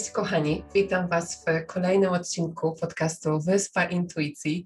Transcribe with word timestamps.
Cześć 0.00 0.12
kochani, 0.12 0.64
witam 0.74 1.08
Was 1.08 1.44
w 1.44 1.66
kolejnym 1.66 2.12
odcinku 2.12 2.72
podcastu 2.72 3.40
Wyspa 3.40 3.84
Intuicji. 3.84 4.64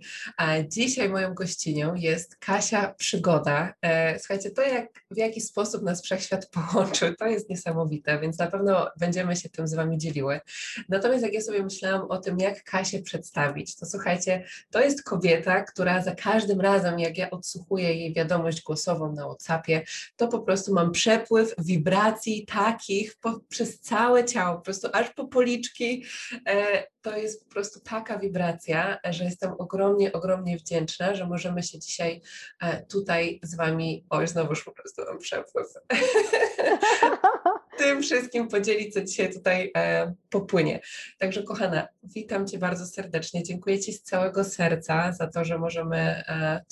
Dzisiaj 0.69 1.09
moją 1.09 1.35
gościnią 1.35 1.95
jest 1.95 2.37
Kasia 2.37 2.95
Przygoda. 2.95 3.75
E, 3.83 4.19
słuchajcie, 4.19 4.51
to 4.51 4.63
jak, 4.63 4.87
w 5.11 5.17
jaki 5.17 5.41
sposób 5.41 5.83
nas 5.83 6.03
wszechświat 6.03 6.51
połączył, 6.55 7.15
to 7.15 7.27
jest 7.27 7.51
niesamowite, 7.51 8.21
więc 8.21 8.39
na 8.39 8.47
pewno 8.47 8.91
będziemy 9.01 9.37
się 9.37 9.49
tym 9.49 9.69
z 9.69 9.75
Wami 9.75 9.99
dzieliły. 9.99 10.41
Natomiast 10.89 11.25
jak 11.25 11.33
ja 11.33 11.41
sobie 11.41 11.63
myślałam 11.63 12.11
o 12.11 12.19
tym, 12.19 12.39
jak 12.39 12.65
Kasię 12.65 13.03
przedstawić, 13.03 13.77
to 13.77 13.87
słuchajcie, 13.87 14.45
to 14.71 14.81
jest 14.81 15.03
kobieta, 15.03 15.63
która 15.63 16.03
za 16.03 16.15
każdym 16.15 16.61
razem, 16.61 16.99
jak 16.99 17.19
ja 17.19 17.31
odsłuchuję 17.31 17.95
jej 17.95 18.15
wiadomość 18.15 18.63
głosową 18.63 19.13
na 19.13 19.25
WhatsAppie, 19.25 19.85
to 20.17 20.29
po 20.29 20.39
prostu 20.39 20.75
mam 20.75 20.93
przepływ 20.93 21.55
wibracji 21.59 22.47
takich 22.47 23.17
po, 23.17 23.41
przez 23.49 23.81
całe 23.81 24.25
ciało, 24.25 24.57
po 24.57 24.63
prostu 24.63 24.89
aż 24.93 25.11
po 25.11 25.24
policzki. 25.29 26.05
E, 26.49 26.87
to 27.03 27.17
jest 27.17 27.45
po 27.45 27.51
prostu 27.51 27.81
taka 27.81 28.19
wibracja, 28.19 28.99
że 29.11 29.25
jestem 29.25 29.53
ogromnie, 29.59 30.13
ogromnie 30.13 30.57
wdzięczna, 30.57 31.15
że 31.15 31.27
możemy 31.27 31.63
się 31.63 31.79
dzisiaj 31.79 32.21
e, 32.61 32.87
tutaj 32.87 33.41
z 33.43 33.55
Wami, 33.55 34.05
oj, 34.11 34.27
znowuż 34.27 34.65
po 34.65 34.73
prostu 34.73 35.03
mam 35.09 35.19
przepływ, 35.19 35.67
tym 37.79 38.03
wszystkim 38.03 38.49
podzielić, 38.49 38.95
co 38.95 39.05
dzisiaj 39.05 39.33
tutaj 39.33 39.73
e, 39.77 40.15
popłynie. 40.31 40.81
Także 41.19 41.43
kochana, 41.43 41.89
witam 42.03 42.47
Cię 42.47 42.59
bardzo 42.59 42.87
serdecznie. 42.87 43.43
Dziękuję 43.43 43.81
Ci 43.81 43.93
z 43.93 44.03
całego 44.03 44.45
serca 44.45 45.13
za 45.13 45.27
to, 45.27 45.45
że 45.45 45.59
możemy 45.59 46.23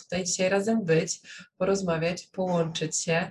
tutaj 0.03 0.25
dzisiaj 0.25 0.49
razem 0.49 0.85
być, 0.85 1.21
porozmawiać, 1.57 2.27
połączyć 2.27 2.97
się. 2.97 3.31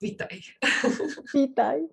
Witaj. 0.00 0.42
Witaj. 1.34 1.88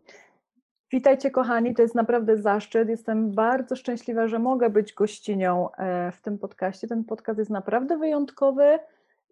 Witajcie 0.91 1.31
kochani, 1.31 1.75
to 1.75 1.81
jest 1.81 1.95
naprawdę 1.95 2.37
zaszczyt. 2.37 2.89
Jestem 2.89 3.31
bardzo 3.31 3.75
szczęśliwa, 3.75 4.27
że 4.27 4.39
mogę 4.39 4.69
być 4.69 4.93
gościnią 4.93 5.71
e, 5.71 6.11
w 6.11 6.21
tym 6.21 6.37
podcaście. 6.37 6.87
Ten 6.87 7.03
podcast 7.03 7.39
jest 7.39 7.51
naprawdę 7.51 7.97
wyjątkowy 7.97 8.79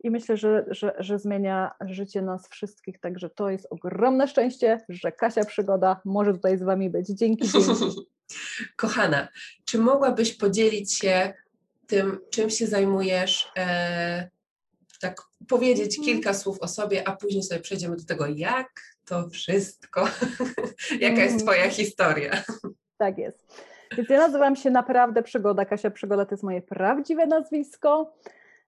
i 0.04 0.12
myślę, 0.12 0.38
że, 0.38 0.66
że, 0.68 0.96
że 1.00 1.20
zmienia 1.20 1.72
życie 1.82 2.22
nas 2.22 2.48
wszystkich. 2.48 3.00
Także 3.00 3.30
to 3.30 3.50
jest 3.50 3.68
ogromne 3.70 4.28
szczęście, 4.28 4.86
że 4.90 5.12
Kasia 5.12 5.46
Przygoda 5.46 6.02
może 6.06 6.34
tutaj 6.34 6.58
z 6.58 6.64
Wami 6.64 6.90
być. 6.90 7.08
Dzięki. 7.08 7.50
dzięki. 7.50 7.96
Kochana, 8.76 9.28
czy 9.66 9.80
mogłabyś 9.80 10.34
podzielić 10.34 10.98
się 10.98 11.34
tym, 11.88 12.20
czym 12.30 12.50
się 12.50 12.68
zajmujesz? 12.68 13.52
E, 13.58 14.30
tak 15.02 15.22
powiedzieć 15.48 15.98
mhm. 15.98 16.06
kilka 16.06 16.34
słów 16.34 16.60
o 16.60 16.68
sobie, 16.68 17.08
a 17.08 17.16
później 17.16 17.44
sobie 17.44 17.62
przejdziemy 17.62 17.96
do 17.96 18.06
tego, 18.06 18.28
jak 18.28 18.95
to 19.06 19.30
wszystko. 19.30 20.08
Jaka 21.00 21.22
jest 21.22 21.40
Twoja 21.40 21.58
mhm. 21.58 21.72
historia? 21.72 22.32
Tak 22.98 23.18
jest. 23.18 23.66
Więc 23.98 24.10
ja 24.10 24.18
nazywam 24.18 24.56
się 24.56 24.70
naprawdę 24.70 25.24
Przygoda. 25.24 25.66
Kasia 25.66 25.92
Przygoda 25.92 26.26
to 26.26 26.34
jest 26.34 26.44
moje 26.44 26.62
prawdziwe 26.62 27.28
nazwisko. 27.28 28.14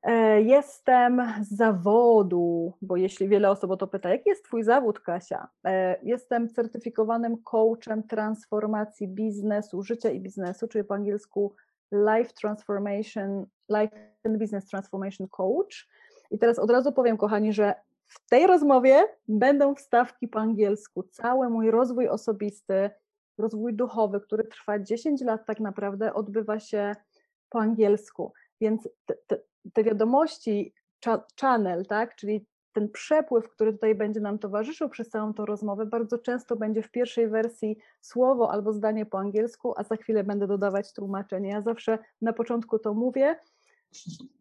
E, 0.03 0.41
jestem 0.41 1.21
z 1.41 1.57
zawodu, 1.57 2.73
bo 2.81 2.97
jeśli 2.97 3.27
wiele 3.27 3.49
osób 3.49 3.71
o 3.71 3.77
to 3.77 3.87
pyta, 3.87 4.09
jaki 4.09 4.29
jest 4.29 4.45
Twój 4.45 4.63
zawód, 4.63 4.99
Kasia? 4.99 5.47
E, 5.65 5.99
jestem 6.03 6.49
certyfikowanym 6.49 7.37
coachem 7.43 8.03
transformacji 8.03 9.07
biznesu, 9.07 9.83
życia 9.83 10.09
i 10.09 10.19
biznesu, 10.19 10.67
czyli 10.67 10.83
po 10.83 10.93
angielsku 10.93 11.55
Life 11.91 12.33
Transformation, 12.41 13.45
Life 13.69 13.97
and 14.25 14.37
Business 14.37 14.65
Transformation 14.65 15.27
Coach. 15.27 15.87
I 16.31 16.37
teraz 16.37 16.59
od 16.59 16.71
razu 16.71 16.91
powiem, 16.91 17.17
kochani, 17.17 17.53
że 17.53 17.73
w 18.07 18.29
tej 18.29 18.47
rozmowie 18.47 19.03
będą 19.27 19.75
wstawki 19.75 20.27
po 20.27 20.39
angielsku. 20.39 21.03
Cały 21.03 21.49
mój 21.49 21.71
rozwój 21.71 22.07
osobisty, 22.07 22.89
rozwój 23.37 23.73
duchowy, 23.73 24.21
który 24.21 24.43
trwa 24.43 24.79
10 24.79 25.21
lat 25.21 25.45
tak 25.45 25.59
naprawdę, 25.59 26.13
odbywa 26.13 26.59
się 26.59 26.95
po 27.49 27.59
angielsku. 27.59 28.33
Więc 28.61 28.89
te, 29.05 29.15
te, 29.27 29.39
te 29.73 29.83
wiadomości, 29.83 30.73
channel, 31.39 31.85
tak, 31.85 32.15
czyli 32.15 32.45
ten 32.73 32.89
przepływ, 32.89 33.49
który 33.49 33.73
tutaj 33.73 33.95
będzie 33.95 34.19
nam 34.19 34.39
towarzyszył 34.39 34.89
przez 34.89 35.09
całą 35.09 35.33
tą 35.33 35.45
rozmowę, 35.45 35.85
bardzo 35.85 36.17
często 36.17 36.55
będzie 36.55 36.81
w 36.81 36.91
pierwszej 36.91 37.27
wersji 37.27 37.77
słowo 38.01 38.51
albo 38.51 38.73
zdanie 38.73 39.05
po 39.05 39.19
angielsku, 39.19 39.73
a 39.77 39.83
za 39.83 39.95
chwilę 39.95 40.23
będę 40.23 40.47
dodawać 40.47 40.93
tłumaczenie. 40.93 41.49
Ja 41.49 41.61
zawsze 41.61 41.99
na 42.21 42.33
początku 42.33 42.79
to 42.79 42.93
mówię, 42.93 43.39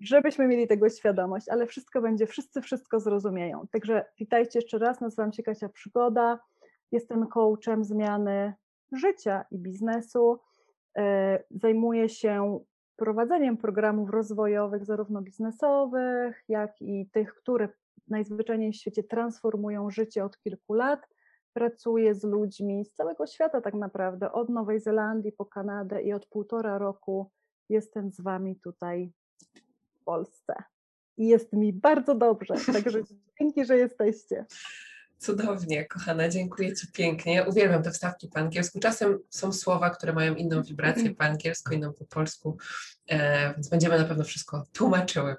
żebyśmy 0.01 0.47
mieli 0.47 0.67
tego 0.67 0.89
świadomość, 0.89 1.49
ale 1.49 1.67
wszystko 1.67 2.03
będzie, 2.03 2.27
wszyscy 2.27 2.63
wszystko 2.63 3.01
zrozumieją. 3.01 3.67
Także 3.71 4.05
witajcie 4.19 4.59
jeszcze 4.59 4.79
raz, 4.79 5.01
nazywam 5.01 5.33
się 5.33 5.43
Kasia 5.43 5.69
Przygoda, 5.69 6.39
jestem 6.93 7.27
coachem 7.27 7.85
zmiany 7.85 8.55
życia 8.93 9.45
i 9.51 9.59
biznesu. 9.59 10.41
E, 10.99 11.45
zajmuję 11.51 12.09
się 12.09 12.61
prowadzeniem 12.97 13.57
programów 13.57 14.11
rozwojowych, 14.11 14.85
zarówno 14.85 15.23
biznesowych, 15.23 16.45
jak 16.49 16.83
i 16.83 17.11
tych, 17.13 17.35
które 17.35 17.69
najzwyczajniej 18.09 18.73
w 18.73 18.77
świecie 18.77 19.03
transformują 19.03 19.91
życie 19.91 20.25
od 20.25 20.39
kilku 20.39 20.75
lat. 20.75 21.09
Pracuję 21.53 22.15
z 22.15 22.25
ludźmi 22.25 22.85
z 22.85 22.93
całego 22.93 23.27
świata, 23.27 23.61
tak 23.61 23.75
naprawdę, 23.75 24.33
od 24.33 24.49
Nowej 24.49 24.81
Zelandii 24.81 25.33
po 25.33 25.47
Kanadę 25.47 26.03
i 26.03 26.13
od 26.13 26.27
półtora 26.27 26.79
roku 26.79 27.31
jestem 27.69 28.11
z 28.11 28.21
Wami 28.21 28.57
tutaj 28.57 29.13
Polsce. 30.07 30.55
I 31.17 31.29
jest 31.29 31.53
mi 31.53 31.73
bardzo 31.73 32.15
dobrze, 32.15 32.55
także 32.73 33.03
dzięki, 33.41 33.65
że 33.65 33.77
jesteście. 33.77 34.47
Cudownie, 35.19 35.85
kochana, 35.85 36.29
dziękuję 36.29 36.77
Ci 36.77 36.93
pięknie. 36.93 37.45
Uwielbiam 37.45 37.83
te 37.83 37.91
wstawki 37.91 38.29
po 38.29 38.39
angielsku. 38.39 38.81
Czasem 38.81 39.19
są 39.31 39.53
słowa, 39.53 39.91
które 39.91 40.13
mają 40.13 40.35
inną 40.35 40.63
wibrację 40.63 41.15
po 41.15 41.25
angielsku, 41.25 41.75
inną 41.75 41.93
po 41.93 42.05
polsku, 42.05 42.59
e, 43.09 43.55
więc 43.55 43.69
będziemy 43.69 43.99
na 43.99 44.05
pewno 44.05 44.25
wszystko 44.25 44.65
tłumaczyły, 44.73 45.37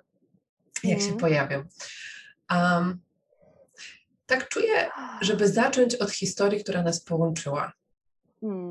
jak 0.84 1.00
się 1.00 1.04
mhm. 1.04 1.18
pojawią. 1.18 1.64
Um, 2.52 3.00
tak 4.26 4.50
czuję, 4.50 4.90
żeby 5.22 5.48
zacząć 5.48 5.96
od 5.96 6.12
historii, 6.12 6.64
która 6.64 6.84
nas 6.84 7.04
połączyła. 7.04 7.74
Hmm. 8.42 8.67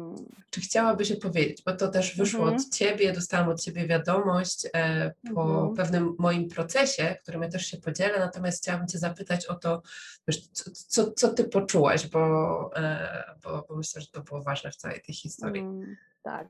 Czy 0.51 0.61
chciałabyś 0.61 1.13
opowiedzieć, 1.13 1.63
bo 1.63 1.73
to 1.73 1.89
też 1.89 2.17
wyszło 2.17 2.41
mhm. 2.41 2.57
od 2.57 2.75
Ciebie, 2.75 3.13
dostałam 3.13 3.49
od 3.49 3.61
Ciebie 3.61 3.87
wiadomość 3.87 4.67
e, 4.75 5.13
po 5.35 5.43
mhm. 5.43 5.75
pewnym 5.75 6.15
moim 6.19 6.49
procesie, 6.49 7.17
którym 7.23 7.43
ja 7.43 7.49
też 7.49 7.67
się 7.67 7.77
podzielę, 7.77 8.19
natomiast 8.19 8.63
chciałabym 8.63 8.89
Cię 8.89 8.99
zapytać 8.99 9.47
o 9.47 9.55
to, 9.55 9.83
wiesz, 10.29 10.49
co, 10.49 10.71
co, 10.71 11.13
co 11.13 11.29
Ty 11.29 11.45
poczułaś, 11.45 12.07
bo, 12.07 12.71
e, 12.77 13.25
bo, 13.45 13.67
bo, 13.69 13.77
myślę, 13.77 14.03
że 14.03 14.09
to 14.09 14.21
było 14.21 14.43
ważne 14.43 14.71
w 14.71 14.77
całej 14.77 15.01
tej 15.01 15.15
historii. 15.15 15.63
Hmm, 15.63 15.97
tak. 16.23 16.49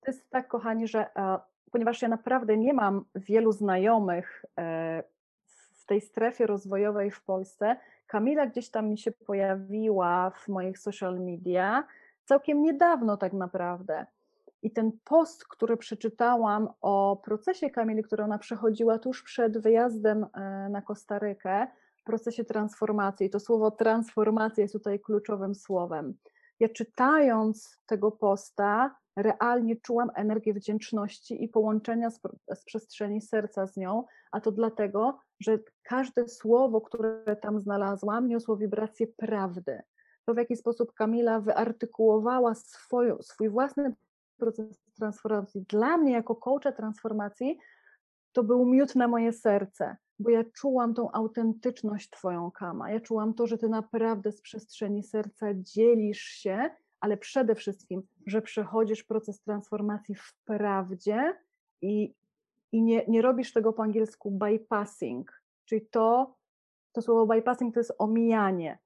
To 0.00 0.10
jest 0.10 0.30
tak, 0.30 0.48
kochani, 0.48 0.88
że 0.88 1.16
e, 1.16 1.38
ponieważ 1.70 2.02
ja 2.02 2.08
naprawdę 2.08 2.56
nie 2.56 2.72
mam 2.72 3.04
wielu 3.14 3.52
znajomych 3.52 4.44
e, 4.58 5.02
w 5.80 5.86
tej 5.86 6.00
strefie 6.00 6.46
rozwojowej 6.46 7.10
w 7.10 7.22
Polsce, 7.22 7.76
Kamila 8.06 8.46
gdzieś 8.46 8.70
tam 8.70 8.88
mi 8.88 8.98
się 8.98 9.12
pojawiła 9.12 10.30
w 10.30 10.48
moich 10.48 10.78
social 10.78 11.20
media 11.20 11.84
całkiem 12.24 12.62
niedawno 12.62 13.16
tak 13.16 13.32
naprawdę. 13.32 14.06
I 14.62 14.70
ten 14.70 14.92
post, 15.04 15.44
który 15.48 15.76
przeczytałam 15.76 16.68
o 16.80 17.20
procesie 17.24 17.70
Kamili, 17.70 18.02
który 18.02 18.24
ona 18.24 18.38
przechodziła 18.38 18.98
tuż 18.98 19.22
przed 19.22 19.58
wyjazdem 19.58 20.26
e, 20.34 20.68
na 20.68 20.82
Kostarykę, 20.82 21.66
procesie 22.04 22.44
transformacji, 22.44 23.30
to 23.30 23.40
słowo 23.40 23.70
transformacja 23.70 24.62
jest 24.62 24.74
tutaj 24.74 25.00
kluczowym 25.00 25.54
słowem. 25.54 26.14
Ja 26.60 26.68
czytając 26.68 27.78
tego 27.86 28.12
posta, 28.12 28.96
realnie 29.16 29.76
czułam 29.76 30.10
energię 30.14 30.54
wdzięczności 30.54 31.44
i 31.44 31.48
połączenia 31.48 32.10
z, 32.10 32.20
z, 32.54 32.64
przestrzeni 32.64 33.20
serca 33.20 33.66
z 33.66 33.76
nią, 33.76 34.04
a 34.32 34.40
to 34.40 34.52
dlatego, 34.52 35.18
że 35.40 35.58
każde 35.82 36.28
słowo, 36.28 36.80
które 36.80 37.36
tam 37.42 37.60
znalazłam, 37.60 38.28
niosło 38.28 38.56
wibrację 38.56 39.06
prawdy. 39.06 39.82
To 40.26 40.34
w 40.34 40.36
jaki 40.36 40.56
sposób 40.56 40.92
Kamila 40.92 41.40
wyartykułowała 41.40 42.54
swoją, 42.54 43.22
swój 43.22 43.48
własny 43.48 43.94
proces 44.36 44.82
transformacji. 44.96 45.64
Dla 45.68 45.96
mnie, 45.96 46.12
jako 46.12 46.34
coacha 46.34 46.72
transformacji, 46.72 47.58
to 48.32 48.42
był 48.42 48.66
miód 48.66 48.94
na 48.94 49.08
moje 49.08 49.32
serce, 49.32 49.96
bo 50.18 50.30
ja 50.30 50.44
czułam 50.44 50.94
tą 50.94 51.12
autentyczność 51.12 52.10
Twoją, 52.10 52.50
Kama. 52.50 52.90
Ja 52.90 53.00
czułam 53.00 53.34
to, 53.34 53.46
że 53.46 53.58
Ty 53.58 53.68
naprawdę 53.68 54.32
z 54.32 54.40
przestrzeni 54.40 55.02
serca 55.02 55.46
dzielisz 55.54 56.22
się, 56.22 56.70
ale 57.00 57.16
przede 57.16 57.54
wszystkim, 57.54 58.02
że 58.26 58.42
przechodzisz 58.42 59.04
proces 59.04 59.40
transformacji 59.40 60.14
w 60.14 60.34
prawdzie 60.44 61.38
i, 61.82 62.14
i 62.72 62.82
nie, 62.82 63.04
nie 63.08 63.22
robisz 63.22 63.52
tego 63.52 63.72
po 63.72 63.82
angielsku 63.82 64.30
bypassing, 64.30 65.42
czyli 65.64 65.86
to, 65.86 66.34
to 66.92 67.02
słowo 67.02 67.26
bypassing 67.26 67.74
to 67.74 67.80
jest 67.80 67.94
omijanie, 67.98 68.78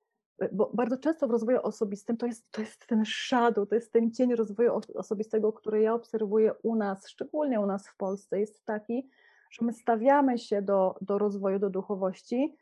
bo 0.53 0.71
bardzo 0.75 0.99
często 0.99 1.29
w 1.29 1.31
rozwoju 1.31 1.59
osobistym 1.63 2.17
to 2.17 2.27
jest, 2.27 2.51
to 2.51 2.61
jest 2.61 2.87
ten 2.87 3.05
shadow, 3.05 3.69
to 3.69 3.75
jest 3.75 3.93
ten 3.93 4.13
cień 4.13 4.35
rozwoju 4.35 4.81
osobistego, 4.95 5.53
który 5.53 5.83
ja 5.83 5.95
obserwuję 5.95 6.55
u 6.63 6.77
nas, 6.77 7.09
szczególnie 7.09 7.61
u 7.61 7.67
nas 7.67 7.89
w 7.89 7.97
Polsce, 7.97 8.41
jest 8.41 8.65
taki, 8.65 9.09
że 9.51 9.65
my 9.65 9.73
stawiamy 9.73 10.39
się 10.39 10.63
do, 10.63 10.95
do 11.01 11.19
rozwoju, 11.19 11.59
do 11.59 11.71
duchowości 11.71 12.57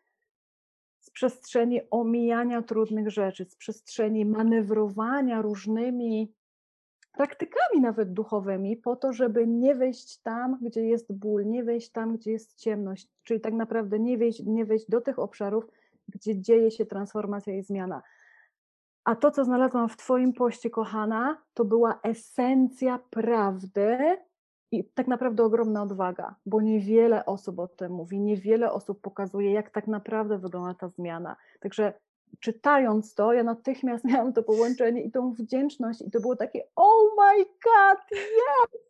z 1.00 1.10
przestrzeni 1.10 1.80
omijania 1.90 2.62
trudnych 2.62 3.10
rzeczy, 3.10 3.44
z 3.44 3.56
przestrzeni 3.56 4.24
manewrowania 4.24 5.42
różnymi 5.42 6.32
praktykami 7.12 7.80
nawet 7.80 8.12
duchowymi, 8.12 8.76
po 8.76 8.96
to, 8.96 9.12
żeby 9.12 9.46
nie 9.46 9.74
wejść 9.74 10.18
tam, 10.18 10.58
gdzie 10.62 10.86
jest 10.86 11.12
ból, 11.12 11.46
nie 11.46 11.64
wejść 11.64 11.90
tam, 11.90 12.16
gdzie 12.16 12.32
jest 12.32 12.54
ciemność, 12.54 13.08
czyli 13.22 13.40
tak 13.40 13.54
naprawdę 13.54 13.98
nie 13.98 14.18
wejść, 14.18 14.42
nie 14.44 14.64
wejść 14.64 14.90
do 14.90 15.00
tych 15.00 15.18
obszarów, 15.18 15.66
gdzie 16.08 16.40
dzieje 16.40 16.70
się 16.70 16.86
transformacja 16.86 17.56
i 17.56 17.62
zmiana. 17.62 18.02
A 19.04 19.16
to, 19.16 19.30
co 19.30 19.44
znalazłam 19.44 19.88
w 19.88 19.96
Twoim 19.96 20.32
poście, 20.32 20.70
kochana, 20.70 21.42
to 21.54 21.64
była 21.64 22.00
esencja 22.02 22.98
prawdy 23.10 24.18
i 24.70 24.84
tak 24.84 25.06
naprawdę 25.06 25.44
ogromna 25.44 25.82
odwaga, 25.82 26.34
bo 26.46 26.60
niewiele 26.60 27.26
osób 27.26 27.58
o 27.58 27.68
tym 27.68 27.92
mówi, 27.92 28.20
niewiele 28.20 28.72
osób 28.72 29.00
pokazuje, 29.00 29.52
jak 29.52 29.70
tak 29.70 29.86
naprawdę 29.86 30.38
wygląda 30.38 30.74
ta 30.74 30.88
zmiana. 30.88 31.36
Także 31.60 31.92
czytając 32.40 33.14
to, 33.14 33.32
ja 33.32 33.42
natychmiast 33.42 34.04
miałam 34.10 34.32
to 34.32 34.42
połączenie 34.42 35.02
i 35.02 35.10
tą 35.10 35.32
wdzięczność, 35.32 36.02
i 36.02 36.10
to 36.10 36.20
było 36.20 36.36
takie: 36.36 36.62
Oh 36.76 37.14
my 37.18 37.44
God, 37.44 37.98
yes! 38.12 38.80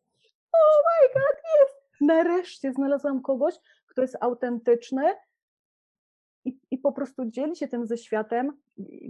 Oh 0.52 0.82
my 0.86 1.08
God, 1.14 1.38
yes! 1.38 2.00
Nareszcie 2.00 2.72
znalazłam 2.72 3.22
kogoś, 3.22 3.54
kto 3.86 4.02
jest 4.02 4.16
autentyczny, 4.20 5.14
po 6.87 6.93
prostu 6.93 7.25
dzieli 7.25 7.56
się 7.56 7.69
tym 7.69 7.87
ze 7.87 7.97
światem 7.97 8.53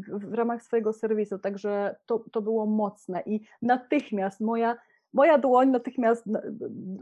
w, 0.08 0.34
ramach 0.34 0.62
swojego 0.62 0.93
serwisu. 0.93 1.38
Także 1.38 1.96
to, 2.06 2.25
to 2.32 2.43
było 2.43 2.67
mocne 2.67 3.23
i 3.26 3.40
natychmiast 3.62 4.40
moja, 4.40 4.76
moja 5.12 5.38
dłoń 5.38 5.70
natychmiast 5.70 6.25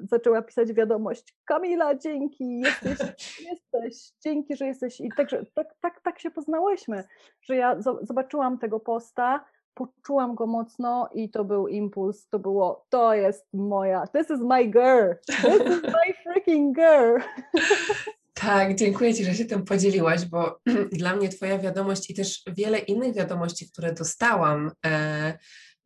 zaczęła 0.02 0.42
pisać 0.42 0.72
wiadomość 0.72 1.36
Kamila, 1.44 1.94
dzięki, 1.94 2.60
jesteś, 2.60 3.40
jesteś, 3.50 4.12
dzięki, 4.20 4.56
że 4.56 4.66
jesteś 4.66 5.00
i 5.00 5.08
także 5.16 5.46
tak, 5.54 5.74
tak, 5.80 6.00
tak 6.00 6.18
się 6.18 6.30
poznałyśmy, 6.30 7.04
że 7.42 7.56
ja 7.56 7.76
zobaczyłam 8.02 8.58
tego 8.58 8.80
posta, 8.80 9.44
poczułam 9.74 10.34
go 10.34 10.46
mocno 10.46 11.08
i 11.14 11.30
to 11.30 11.44
był 11.44 11.68
impuls, 11.68 12.28
to 12.28 12.38
było, 12.38 12.86
to 12.88 13.14
jest 13.14 13.46
moja, 13.52 14.06
this 14.06 14.30
is 14.30 14.40
my 14.40 14.66
girl, 14.66 15.12
this 15.26 15.76
is 15.76 15.82
my 15.82 16.14
freaking 16.24 16.76
girl. 16.76 17.18
Tak, 18.44 18.74
dziękuję 18.74 19.14
Ci, 19.14 19.24
że 19.24 19.34
się 19.34 19.44
tym 19.44 19.64
podzieliłaś, 19.64 20.24
bo 20.24 20.60
dla 20.92 21.16
mnie 21.16 21.28
Twoja 21.28 21.58
wiadomość 21.58 22.10
i 22.10 22.14
też 22.14 22.42
wiele 22.46 22.78
innych 22.78 23.14
wiadomości, 23.14 23.70
które 23.70 23.92
dostałam, 23.92 24.70
e, 24.86 25.38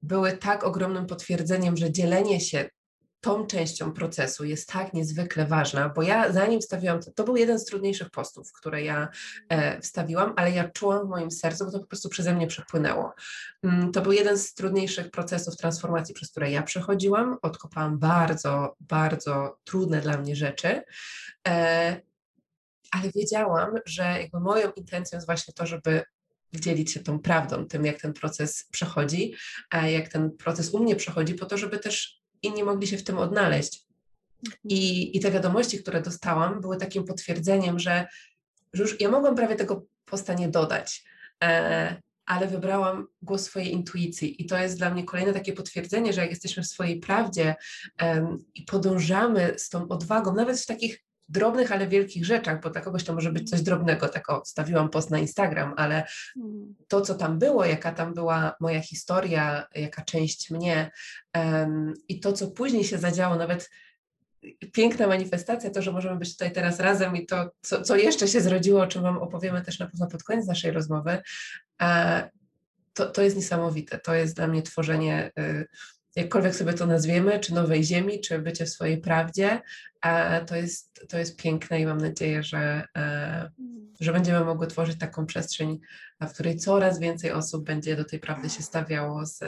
były 0.03 0.33
tak 0.33 0.65
ogromnym 0.65 1.07
potwierdzeniem, 1.07 1.77
że 1.77 1.93
dzielenie 1.93 2.41
się 2.41 2.71
tą 3.21 3.47
częścią 3.47 3.93
procesu 3.93 4.45
jest 4.45 4.69
tak 4.69 4.95
niezwykle 4.95 5.47
ważna, 5.47 5.89
bo 5.89 6.03
ja 6.03 6.33
zanim 6.33 6.61
wstawiłam, 6.61 7.01
to, 7.01 7.11
to 7.11 7.25
był 7.25 7.37
jeden 7.37 7.59
z 7.59 7.65
trudniejszych 7.65 8.11
postów, 8.11 8.53
które 8.53 8.83
ja 8.83 9.09
e, 9.49 9.81
wstawiłam, 9.81 10.33
ale 10.37 10.51
ja 10.51 10.69
czułam 10.69 11.07
w 11.07 11.11
moim 11.11 11.31
sercu, 11.31 11.65
bo 11.65 11.71
to 11.71 11.81
po 11.81 11.87
prostu 11.87 12.09
przeze 12.09 12.35
mnie 12.35 12.47
przepłynęło. 12.47 13.15
Mm, 13.63 13.93
to 13.93 14.01
był 14.01 14.13
jeden 14.13 14.39
z 14.39 14.55
trudniejszych 14.55 15.11
procesów 15.11 15.57
transformacji, 15.57 16.15
przez 16.15 16.31
które 16.31 16.51
ja 16.51 16.63
przechodziłam. 16.63 17.37
Odkopałam 17.43 17.99
bardzo, 17.99 18.77
bardzo 18.81 19.59
trudne 19.65 20.01
dla 20.01 20.17
mnie 20.17 20.37
rzeczy. 20.37 20.83
E, 21.49 22.08
ale 22.91 23.11
wiedziałam, 23.15 23.71
że 23.87 24.03
jakby 24.03 24.41
moją 24.41 24.71
intencją 24.71 25.17
jest 25.17 25.27
właśnie 25.27 25.55
to, 25.55 25.67
żeby 25.67 26.03
dzielić 26.55 26.93
się 26.93 27.01
tą 27.01 27.19
prawdą, 27.19 27.67
tym 27.67 27.85
jak 27.85 28.01
ten 28.01 28.13
proces 28.13 28.69
przechodzi, 28.71 29.35
jak 29.89 30.09
ten 30.09 30.31
proces 30.31 30.71
u 30.75 30.83
mnie 30.83 30.97
przechodzi, 30.97 31.35
po 31.35 31.47
to, 31.47 31.59
żeby 31.59 31.79
też 31.79 32.21
inni 32.43 32.65
mogli 32.65 32.87
się 32.87 32.99
w 32.99 33.05
tym 33.05 33.19
odnaleźć. 33.19 33.87
Mhm. 34.45 34.61
I, 34.65 35.17
i 35.17 35.21
te 35.21 35.31
wiadomości, 35.31 35.83
które 35.83 36.03
dostałam, 36.03 36.61
były 36.61 36.77
takim 36.77 37.05
potwierdzeniem, 37.05 37.79
że, 37.79 38.07
że 38.73 38.83
już 38.83 39.01
ja 39.01 39.11
mogłam 39.11 39.37
prawie 39.37 39.57
tego 39.57 39.87
posta 40.05 40.35
nie 40.35 40.49
dodać, 40.49 41.05
e, 41.45 42.03
ale 42.27 42.47
wybrałam 42.47 43.07
głos 43.23 43.43
swojej 43.43 43.73
intuicji. 43.73 44.43
I 44.43 44.47
to 44.47 44.59
jest 44.59 44.79
dla 44.79 44.91
mnie 44.91 45.05
kolejne 45.05 45.33
takie 45.33 45.53
potwierdzenie, 45.53 46.13
że 46.13 46.21
jak 46.21 46.31
jesteśmy 46.31 46.63
w 46.63 46.67
swojej 46.67 47.01
prawdzie 47.01 47.55
e, 48.01 48.37
i 48.55 48.63
podążamy 48.63 49.55
z 49.57 49.69
tą 49.69 49.89
odwagą, 49.89 50.35
nawet 50.35 50.61
w 50.61 50.67
takich 50.67 51.08
drobnych, 51.29 51.73
ale 51.73 51.89
wielkich 51.89 52.25
rzeczach, 52.25 52.61
bo 52.61 52.71
dla 52.71 52.81
kogoś 52.81 53.05
to 53.05 53.15
może 53.15 53.33
być 53.33 53.51
coś 53.51 53.63
drobnego, 53.63 54.09
tak 54.09 54.31
o, 54.31 54.43
stawiłam 54.47 54.91
post 54.91 55.11
na 55.11 55.19
Instagram, 55.19 55.75
ale 55.77 56.07
mm. 56.37 56.75
to, 56.89 57.01
co 57.01 57.15
tam 57.15 57.39
było, 57.39 57.65
jaka 57.65 57.93
tam 57.93 58.15
była 58.15 58.55
moja 58.61 58.81
historia, 58.81 59.67
jaka 59.75 60.05
część 60.05 60.51
mnie 60.51 60.91
um, 61.35 61.95
i 62.09 62.21
to, 62.21 62.33
co 62.33 62.51
później 62.51 62.85
się 62.85 62.99
zadziało, 62.99 63.37
nawet 63.37 63.71
piękna 64.73 65.07
manifestacja, 65.07 65.71
to, 65.71 65.83
że 65.83 65.93
możemy 65.93 66.19
być 66.19 66.33
tutaj 66.33 66.53
teraz 66.53 66.81
razem 66.81 67.17
i 67.17 67.27
to, 67.27 67.51
co, 67.61 67.83
co 67.83 67.97
jeszcze 67.97 68.29
się 68.29 68.41
zrodziło, 68.41 68.83
o 68.83 68.87
czym 68.87 69.03
Wam 69.03 69.19
opowiemy 69.19 69.63
też 69.63 69.79
na 69.79 69.87
pewno 69.87 70.07
pod 70.07 70.23
koniec 70.23 70.47
naszej 70.47 70.71
rozmowy, 70.71 71.19
e, 71.83 72.31
to, 72.99 73.07
to 73.07 73.23
jest 73.23 73.37
niesamowite. 73.37 73.99
To 73.99 74.15
jest 74.15 74.37
dla 74.37 74.47
mnie 74.47 74.63
tworzenie 74.63 75.31
y, 75.39 75.67
jakkolwiek 76.19 76.55
sobie 76.55 76.73
to 76.73 76.87
nazwiemy, 76.87 77.41
czy 77.41 77.55
nowej 77.55 77.85
ziemi, 77.85 78.21
czy 78.21 78.39
bycie 78.39 78.65
w 78.65 78.71
swojej 78.71 78.99
prawdzie, 78.99 79.63
to 80.47 80.57
jest, 80.57 81.09
to 81.09 81.19
jest 81.19 81.43
piękne 81.43 81.81
i 81.81 81.87
mam 81.87 81.99
nadzieję, 81.99 82.43
że, 82.43 82.85
e, 82.97 83.51
że 84.01 84.13
będziemy 84.13 84.45
mogły 84.45 84.67
tworzyć 84.67 84.99
taką 84.99 85.27
przestrzeń, 85.27 85.81
w 86.21 86.33
której 86.33 86.57
coraz 86.57 86.99
więcej 86.99 87.33
osób 87.33 87.65
będzie 87.65 87.97
do 87.97 88.05
tej 88.05 88.19
prawdy 88.21 88.51
się 88.51 88.63
stawiało 88.63 89.27
z, 89.27 89.39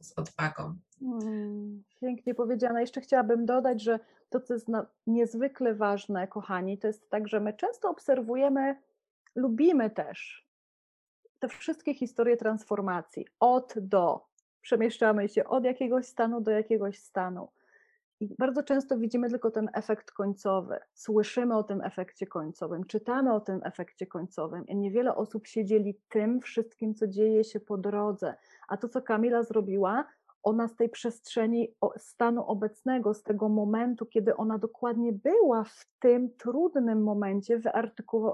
z 0.00 0.18
odwagą. 0.18 0.78
Hmm, 1.00 1.82
pięknie 2.00 2.34
powiedziane. 2.34 2.80
Jeszcze 2.80 3.00
chciałabym 3.00 3.46
dodać, 3.46 3.82
że 3.82 3.98
to, 4.30 4.40
co 4.40 4.54
jest 4.54 4.66
niezwykle 5.06 5.74
ważne, 5.74 6.28
kochani, 6.28 6.78
to 6.78 6.86
jest 6.86 7.10
tak, 7.10 7.28
że 7.28 7.40
my 7.40 7.52
często 7.52 7.90
obserwujemy, 7.90 8.76
lubimy 9.34 9.90
też 9.90 10.46
te 11.38 11.48
wszystkie 11.48 11.94
historie 11.94 12.36
transformacji 12.36 13.26
od 13.40 13.74
do, 13.76 14.31
przemieszczamy 14.62 15.28
się 15.28 15.44
od 15.44 15.64
jakiegoś 15.64 16.06
stanu 16.06 16.40
do 16.40 16.50
jakiegoś 16.50 16.98
stanu. 16.98 17.48
I 18.20 18.34
bardzo 18.38 18.62
często 18.62 18.98
widzimy 18.98 19.30
tylko 19.30 19.50
ten 19.50 19.70
efekt 19.74 20.10
końcowy, 20.10 20.78
słyszymy 20.94 21.56
o 21.56 21.62
tym 21.62 21.80
efekcie 21.80 22.26
końcowym, 22.26 22.84
czytamy 22.84 23.34
o 23.34 23.40
tym 23.40 23.60
efekcie 23.64 24.06
końcowym, 24.06 24.66
i 24.66 24.76
niewiele 24.76 25.14
osób 25.14 25.46
się 25.46 25.64
dzieli 25.64 25.94
tym 26.08 26.40
wszystkim, 26.40 26.94
co 26.94 27.06
dzieje 27.06 27.44
się 27.44 27.60
po 27.60 27.78
drodze. 27.78 28.34
A 28.68 28.76
to, 28.76 28.88
co 28.88 29.02
Kamila 29.02 29.42
zrobiła, 29.42 30.04
ona 30.42 30.68
z 30.68 30.76
tej 30.76 30.88
przestrzeni 30.88 31.74
stanu 31.96 32.44
obecnego, 32.44 33.14
z 33.14 33.22
tego 33.22 33.48
momentu, 33.48 34.06
kiedy 34.06 34.36
ona 34.36 34.58
dokładnie 34.58 35.12
była 35.12 35.64
w 35.64 35.86
tym 36.00 36.30
trudnym 36.36 37.02
momencie, 37.02 37.60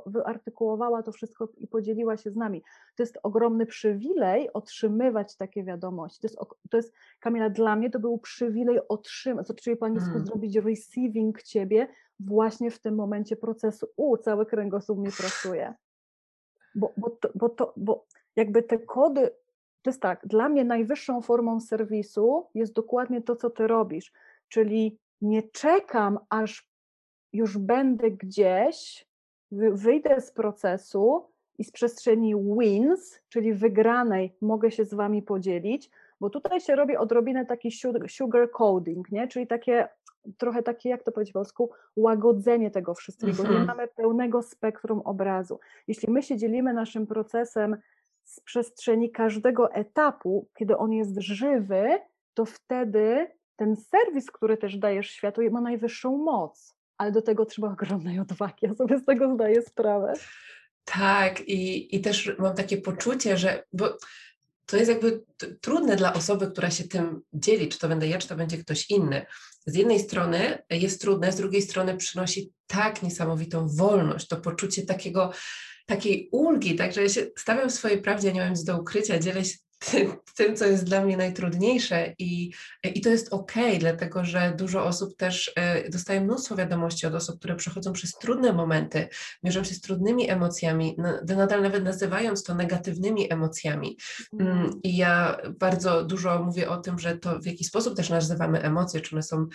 wyartykułowała 0.07 1.03
to 1.03 1.13
wszystko 1.13 1.49
i 1.57 1.69
podzieliła 1.69 2.17
się 2.17 2.31
z 2.31 2.37
nami. 2.37 2.63
To 2.97 3.03
jest 3.03 3.19
ogromny 3.23 3.67
przywilej 3.67 4.53
otrzymywać 4.53 5.37
takie 5.37 5.65
wiadomości. 5.65 6.21
To 6.21 6.27
jest, 6.27 6.39
to 6.71 6.77
jest 6.77 6.95
Kamila, 7.21 7.51
dla 7.51 7.77
mnie 7.77 7.91
to 7.91 7.99
był 7.99 8.19
przywilej 8.19 8.81
otrzymać, 8.89 9.47
co 9.47 9.55
czyli 9.55 9.77
po 9.77 9.87
angielsku 9.87 10.11
hmm. 10.11 10.27
zrobić 10.27 10.57
receiving 10.57 11.43
ciebie 11.43 11.89
właśnie 12.21 12.71
w 12.71 12.79
tym 12.79 12.95
momencie 12.95 13.37
procesu. 13.37 13.87
U, 13.97 14.17
cały 14.17 14.47
kręgosłup 14.47 14.99
mi 14.99 15.11
pracuje. 15.13 15.75
Bo, 16.75 16.93
bo, 16.97 17.11
to, 17.11 17.29
bo, 17.35 17.49
to, 17.49 17.73
bo 17.77 18.07
jakby 18.37 18.63
te 18.63 18.79
kody 18.79 19.31
to 19.89 19.91
jest 19.91 20.03
tak, 20.03 20.27
dla 20.27 20.49
mnie 20.49 20.65
najwyższą 20.65 21.23
formą 21.23 21.61
serwisu 21.61 22.47
jest 22.55 22.73
dokładnie 22.73 23.23
to, 23.23 23.37
co 23.37 23.51
ty 23.51 23.67
robisz, 23.67 24.13
czyli 24.49 24.99
nie 25.21 25.43
czekam, 25.43 26.19
aż 26.29 26.69
już 27.33 27.59
będę 27.59 28.11
gdzieś, 28.11 29.07
wyjdę 29.73 30.21
z 30.21 30.33
procesu 30.33 31.25
i 31.59 31.65
z 31.65 31.73
przestrzeni 31.73 32.35
wins, 32.61 33.21
czyli 33.29 33.55
wygranej, 33.55 34.37
mogę 34.41 34.71
się 34.71 34.85
z 34.85 34.95
wami 34.95 35.23
podzielić, 35.23 35.91
bo 36.21 36.31
tutaj 36.31 36.61
się 36.61 36.77
robi 36.77 36.97
odrobinę 36.97 37.47
taki 37.47 37.71
sugar 38.09 38.51
coding, 38.51 39.13
nie? 39.13 39.29
czyli 39.29 39.47
takie 39.47 39.89
trochę 40.39 40.63
takie, 40.63 40.89
jak 40.89 41.03
to 41.03 41.13
powiedzieć 41.13 41.33
po 41.33 41.39
polsku, 41.39 41.71
łagodzenie 41.97 42.71
tego 42.71 42.95
wszystkiego. 42.95 43.43
Nie 43.43 43.49
mhm. 43.49 43.67
mamy 43.67 43.89
pełnego 43.89 44.43
spektrum 44.43 45.01
obrazu. 45.01 45.61
Jeśli 45.87 46.13
my 46.13 46.23
się 46.23 46.37
dzielimy 46.37 46.73
naszym 46.73 47.07
procesem 47.07 47.77
z 48.29 48.41
przestrzeni 48.41 49.11
każdego 49.11 49.73
etapu, 49.73 50.49
kiedy 50.59 50.77
on 50.77 50.93
jest 50.93 51.21
żywy, 51.21 51.99
to 52.35 52.45
wtedy 52.45 53.27
ten 53.57 53.77
serwis, 53.77 54.31
który 54.31 54.57
też 54.57 54.77
dajesz 54.77 55.11
światu, 55.11 55.41
ma 55.51 55.61
najwyższą 55.61 56.19
moc. 56.19 56.75
ale 56.99 57.13
do 57.13 57.23
tego 57.23 57.45
trzeba 57.47 57.73
ogromnej 57.73 58.21
odwagi. 58.21 58.59
Ja 58.63 58.75
sobie 58.75 58.99
z 58.99 59.05
tego 59.05 59.35
zdaję 59.35 59.63
sprawę. 59.63 60.13
Tak, 60.85 61.49
i, 61.49 61.97
i 61.97 62.01
też 62.01 62.33
mam 62.39 62.55
takie 62.55 62.77
poczucie, 62.77 63.37
że 63.37 63.65
bo 63.73 63.97
to 64.67 64.77
jest 64.77 64.91
jakby 64.91 65.25
trudne 65.61 65.97
dla 65.97 66.13
osoby, 66.13 66.51
która 66.51 66.71
się 66.71 66.85
tym 66.85 67.23
dzieli, 67.33 67.69
czy 67.69 67.79
to 67.79 67.89
będę 67.89 68.09
ja, 68.09 68.19
czy 68.19 68.29
to 68.29 68.37
będzie 68.37 68.59
ktoś 68.59 68.91
inny. 68.91 69.27
Z 69.67 69.75
jednej 69.75 70.01
strony 70.01 70.59
jest 70.71 71.01
trudne, 71.01 71.33
z 71.33 71.37
drugiej 71.37 71.63
strony 71.63 71.97
przynosi 71.97 72.53
tak 72.67 73.03
niesamowitą 73.03 73.69
wolność, 73.69 74.29
to 74.29 74.37
poczucie 74.37 74.83
takiego, 74.83 75.33
takiej 75.89 76.29
ulgi, 76.33 76.77
także 76.77 77.03
ja 77.03 77.09
się 77.09 77.27
stawiam 77.37 77.69
w 77.69 77.75
swojej 77.75 78.03
prawdzie, 78.03 78.33
nie 78.33 78.41
mam 78.41 78.51
nic 78.51 78.65
do 78.65 78.81
ukrycia, 78.81 79.19
dzielę 79.19 79.45
się 79.45 79.57
tym, 80.37 80.57
co 80.57 80.67
jest 80.67 80.85
dla 80.85 81.05
mnie 81.05 81.17
najtrudniejsze 81.17 82.15
i, 82.19 82.53
i 82.95 83.01
to 83.01 83.09
jest 83.09 83.33
ok, 83.33 83.53
dlatego 83.79 84.25
że 84.25 84.55
dużo 84.57 84.85
osób 84.85 85.17
też 85.17 85.53
e, 85.57 85.91
dostaje 85.91 86.21
mnóstwo 86.21 86.57
wiadomości 86.57 87.07
od 87.07 87.15
osób, 87.15 87.39
które 87.39 87.57
przechodzą 87.57 87.93
przez 87.93 88.13
trudne 88.13 88.53
momenty, 88.53 89.09
mierzą 89.43 89.65
się 89.65 89.75
z 89.75 89.81
trudnymi 89.81 90.31
emocjami, 90.31 90.97
nadal 91.37 91.63
nawet 91.63 91.85
nazywając 91.85 92.43
to 92.43 92.55
negatywnymi 92.55 93.33
emocjami. 93.33 93.97
Mm, 94.33 94.53
mhm. 94.53 94.81
I 94.83 94.97
ja 94.97 95.39
bardzo 95.61 96.05
dużo 96.05 96.43
mówię 96.45 96.71
o 96.71 96.77
tym, 96.77 96.99
że 96.99 97.19
to 97.19 97.39
w 97.39 97.47
jaki 97.47 97.65
sposób 97.65 97.97
też 97.97 98.11
nazywamy 98.11 98.63
emocje, 98.63 99.01
czy 99.01 99.15
one 99.15 99.23
są 99.23 99.47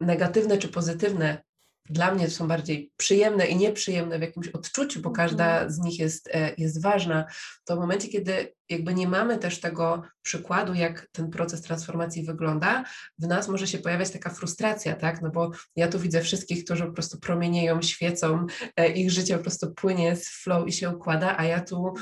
negatywne 0.00 0.58
czy 0.58 0.68
pozytywne, 0.68 1.42
dla 1.90 2.14
mnie 2.14 2.30
są 2.30 2.48
bardziej 2.48 2.92
przyjemne 2.96 3.46
i 3.46 3.56
nieprzyjemne 3.56 4.18
w 4.18 4.22
jakimś 4.22 4.48
odczuciu, 4.48 5.00
bo 5.00 5.10
każda 5.10 5.52
mhm. 5.52 5.70
z 5.70 5.78
nich 5.78 5.98
jest, 5.98 6.28
e, 6.32 6.54
jest 6.58 6.82
ważna, 6.82 7.24
to 7.64 7.76
w 7.76 7.80
momencie, 7.80 8.08
kiedy 8.08 8.54
jakby 8.68 8.94
nie 8.94 9.08
mamy 9.08 9.38
też 9.38 9.60
tego 9.60 10.02
przykładu, 10.22 10.74
jak 10.74 11.08
ten 11.12 11.30
proces 11.30 11.62
transformacji 11.62 12.24
wygląda, 12.24 12.84
w 13.18 13.26
nas 13.26 13.48
może 13.48 13.66
się 13.66 13.78
pojawiać 13.78 14.10
taka 14.10 14.30
frustracja, 14.30 14.94
tak? 14.94 15.22
No 15.22 15.30
bo 15.30 15.50
ja 15.76 15.88
tu 15.88 15.98
widzę 15.98 16.20
wszystkich, 16.20 16.64
którzy 16.64 16.86
po 16.86 16.92
prostu 16.92 17.18
promienieją, 17.18 17.82
świecą, 17.82 18.46
e, 18.76 18.88
ich 18.88 19.10
życie 19.10 19.36
po 19.36 19.42
prostu 19.42 19.74
płynie 19.74 20.16
z 20.16 20.28
flow 20.28 20.68
i 20.68 20.72
się 20.72 20.90
układa, 20.90 21.38
a 21.38 21.44
ja 21.44 21.60
tu 21.60 21.94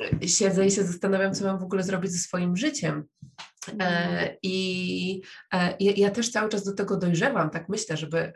mhm. 0.00 0.28
siedzę 0.28 0.66
i 0.66 0.70
się 0.70 0.84
zastanawiam, 0.84 1.34
co 1.34 1.44
mam 1.44 1.58
w 1.58 1.64
ogóle 1.64 1.82
zrobić 1.82 2.12
ze 2.12 2.18
swoim 2.18 2.56
życiem. 2.56 3.04
E, 3.68 3.72
mhm. 3.72 4.36
I 4.42 5.22
ja 5.80 6.10
też 6.10 6.30
cały 6.30 6.48
czas 6.48 6.64
do 6.64 6.72
tego 6.72 6.96
dojrzewam, 6.96 7.50
tak 7.50 7.68
myślę, 7.68 7.96
żeby 7.96 8.32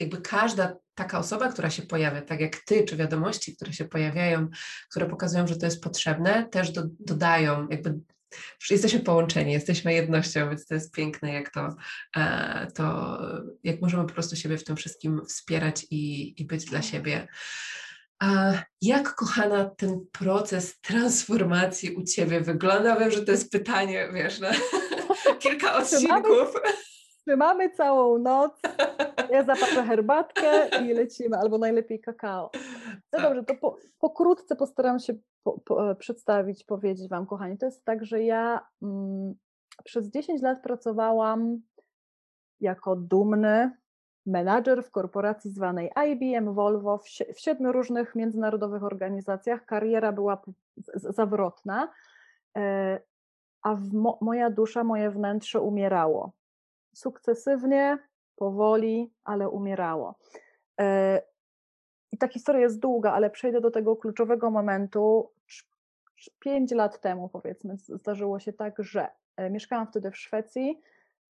jakby 0.00 0.20
każda 0.20 0.76
taka 0.94 1.18
osoba, 1.18 1.52
która 1.52 1.70
się 1.70 1.82
pojawia, 1.82 2.22
tak 2.22 2.40
jak 2.40 2.56
ty, 2.56 2.84
czy 2.84 2.96
wiadomości, 2.96 3.56
które 3.56 3.72
się 3.72 3.84
pojawiają, 3.84 4.48
które 4.90 5.06
pokazują, 5.06 5.46
że 5.46 5.56
to 5.56 5.66
jest 5.66 5.82
potrzebne, 5.82 6.48
też 6.48 6.70
do, 6.70 6.82
dodają, 7.00 7.68
jakby 7.70 8.00
jesteśmy 8.70 9.00
połączeni, 9.00 9.52
jesteśmy 9.52 9.94
jednością, 9.94 10.48
więc 10.48 10.66
to 10.66 10.74
jest 10.74 10.94
piękne, 10.94 11.32
jak 11.32 11.50
to, 11.50 11.76
e, 12.16 12.66
to 12.74 13.18
jak 13.64 13.80
możemy 13.80 14.06
po 14.06 14.12
prostu 14.12 14.36
siebie 14.36 14.58
w 14.58 14.64
tym 14.64 14.76
wszystkim 14.76 15.20
wspierać 15.28 15.86
i, 15.90 16.34
i 16.42 16.44
być 16.44 16.64
dla 16.64 16.82
siebie. 16.82 17.28
A 18.18 18.52
jak, 18.82 19.14
kochana, 19.14 19.64
ten 19.64 20.06
proces 20.12 20.80
transformacji 20.80 21.90
u 21.90 22.04
Ciebie 22.04 22.40
wygląda? 22.40 22.96
Wiem, 22.96 23.10
że 23.10 23.24
to 23.24 23.32
jest 23.32 23.52
pytanie, 23.52 24.08
wiesz, 24.14 24.40
na 24.40 24.50
kilka 25.42 25.76
odcinków. 25.76 26.48
Trzymamy 27.26 27.70
całą 27.70 28.18
noc, 28.18 28.60
ja 29.30 29.42
zapatrzę 29.42 29.82
herbatkę 29.82 30.68
i 30.82 30.92
lecimy, 30.92 31.36
albo 31.36 31.58
najlepiej 31.58 32.00
kakao. 32.00 32.50
No 33.12 33.20
dobrze, 33.20 33.44
to 33.44 33.54
po, 33.54 33.76
pokrótce 33.98 34.56
postaram 34.56 34.98
się 34.98 35.14
po, 35.42 35.58
po, 35.58 35.90
e, 35.90 35.94
przedstawić, 35.94 36.64
powiedzieć 36.64 37.08
Wam, 37.08 37.26
kochani. 37.26 37.58
To 37.58 37.66
jest 37.66 37.84
tak, 37.84 38.04
że 38.04 38.22
ja 38.22 38.66
mm, 38.82 39.34
przez 39.84 40.10
10 40.10 40.42
lat 40.42 40.62
pracowałam 40.62 41.60
jako 42.60 42.96
dumny 42.96 43.70
menadżer 44.26 44.82
w 44.84 44.90
korporacji 44.90 45.50
zwanej 45.50 45.90
IBM 46.06 46.54
Volvo 46.54 46.98
w, 46.98 47.04
w 47.34 47.40
siedmiu 47.40 47.72
różnych 47.72 48.14
międzynarodowych 48.14 48.82
organizacjach. 48.82 49.64
Kariera 49.64 50.12
była 50.12 50.42
zawrotna, 50.94 51.92
e, 52.56 53.00
a 53.62 53.76
mo, 53.92 54.18
moja 54.20 54.50
dusza, 54.50 54.84
moje 54.84 55.10
wnętrze 55.10 55.60
umierało 55.60 56.32
sukcesywnie, 56.96 57.98
powoli, 58.36 59.12
ale 59.24 59.48
umierało. 59.48 60.14
E, 60.80 61.22
I 62.12 62.18
ta 62.18 62.28
historia 62.28 62.60
jest 62.60 62.78
długa, 62.78 63.12
ale 63.12 63.30
przejdę 63.30 63.60
do 63.60 63.70
tego 63.70 63.96
kluczowego 63.96 64.50
momentu. 64.50 65.30
Pięć 66.38 66.72
lat 66.72 67.00
temu, 67.00 67.28
powiedzmy, 67.28 67.76
zdarzyło 67.76 68.38
się 68.38 68.52
tak, 68.52 68.74
że 68.78 69.08
e, 69.36 69.50
mieszkałam 69.50 69.86
wtedy 69.86 70.10
w 70.10 70.16
Szwecji. 70.16 70.80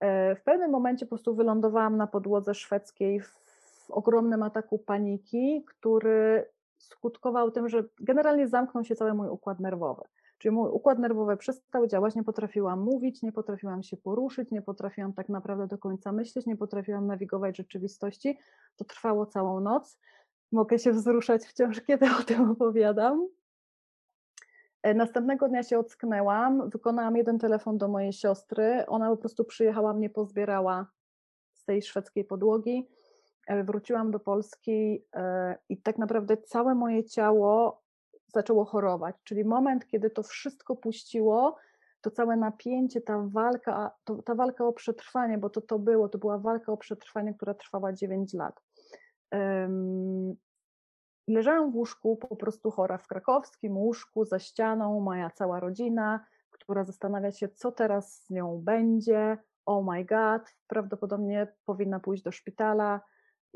E, 0.01 0.35
w 0.35 0.43
pewnym 0.43 0.71
momencie 0.71 1.07
po 1.07 1.11
prostu 1.11 1.35
wylądowałam 1.35 1.97
na 1.97 2.07
podłodze 2.07 2.55
szwedzkiej 2.55 3.21
w 3.21 3.91
ogromnym 3.91 4.43
ataku 4.43 4.79
paniki, 4.79 5.65
który 5.67 6.49
skutkował 6.79 7.51
tym, 7.51 7.69
że 7.69 7.85
generalnie 8.01 8.49
zamknął 8.49 8.85
się 8.85 8.97
cały 8.97 9.15
mój 9.15 9.29
układ 9.29 9.61
nerwowy. 9.61 10.03
Czyli 10.39 10.55
mój 10.55 10.71
układ 10.71 10.99
nerwowy 10.99 11.37
przestał 11.37 11.87
działać, 11.87 12.15
nie 12.15 12.25
potrafiłam 12.25 12.81
mówić, 12.81 13.23
nie 13.23 13.33
potrafiłam 13.33 13.83
się 13.83 13.97
poruszyć, 13.97 14.51
nie 14.51 14.63
potrafiłam 14.63 15.13
tak 15.13 15.29
naprawdę 15.29 15.67
do 15.67 15.79
końca 15.79 16.13
myśleć, 16.13 16.47
nie 16.47 16.57
potrafiłam 16.57 17.07
nawigować 17.07 17.57
rzeczywistości. 17.57 18.39
To 18.77 18.85
trwało 18.85 19.27
całą 19.27 19.61
noc. 19.61 19.99
Mogę 20.53 20.79
się 20.79 20.93
wzruszać 20.93 21.45
wciąż, 21.45 21.81
kiedy 21.81 22.07
o 22.21 22.23
tym 22.23 22.51
opowiadam. 22.51 23.29
E, 24.83 24.95
następnego 24.95 25.49
dnia 25.49 25.63
się 25.63 25.79
ocknęłam, 25.79 26.71
wykonałam 26.71 27.17
jeden 27.17 27.39
telefon 27.39 27.79
do 27.79 27.89
mojej 27.89 28.13
siostry. 28.13 28.85
Ona 28.87 29.11
po 29.11 29.17
prostu 29.17 29.45
przyjechała, 29.45 29.93
mnie 29.93 30.11
pozbierała 30.11 30.87
z 31.53 31.65
tej 31.65 31.83
szwedzkiej 31.83 32.25
podłogi. 32.25 32.89
E, 33.47 33.65
wróciłam 33.65 34.11
do 34.11 34.21
Polski 34.21 35.05
e, 35.15 35.57
i 35.69 35.83
tak 35.83 35.99
naprawdę 35.99 36.37
całe 36.37 36.75
moje 36.75 37.05
ciało 37.05 37.83
zaczęło 38.29 38.65
chorować. 38.65 39.17
Czyli 39.25 39.45
moment, 39.45 39.87
kiedy 39.87 40.11
to 40.11 40.23
wszystko 40.23 40.77
puściło, 40.77 41.57
to 42.01 42.11
całe 42.11 42.37
napięcie, 42.37 43.01
ta 43.01 43.23
walka, 43.27 43.91
to, 44.05 44.23
ta 44.23 44.35
walka 44.35 44.67
o 44.67 44.73
przetrwanie, 44.73 45.39
bo 45.39 45.51
to 45.51 45.61
to 45.61 45.79
było, 45.79 46.09
to 46.09 46.19
była 46.19 46.39
walka 46.39 46.73
o 46.73 46.77
przetrwanie, 46.77 47.35
która 47.35 47.55
trwała 47.55 47.93
9 47.93 48.35
lat. 48.35 48.63
Um, 49.33 50.37
leżałam 51.29 51.73
w 51.73 51.77
łóżku, 51.77 52.17
po 52.17 52.37
prostu 52.37 52.71
chora 52.71 52.99
w 52.99 53.07
krakowskim 53.07 53.77
łóżku, 53.79 54.25
za 54.25 54.39
ścianą, 54.39 55.01
moja 55.01 55.31
cała 55.31 55.61
rodzina, 55.61 56.25
która 56.51 56.85
zastanawia 56.85 57.33
się, 57.33 57.49
co 57.49 57.73
teraz 57.73 58.25
z 58.25 58.31
nią 58.31 58.61
będzie. 58.65 59.39
Oh 59.67 59.93
my 59.93 60.05
god, 60.05 60.55
prawdopodobnie 60.67 61.53
powinna 61.65 62.01
pójść 62.01 62.23
do 62.23 62.33
szpitala 62.33 63.01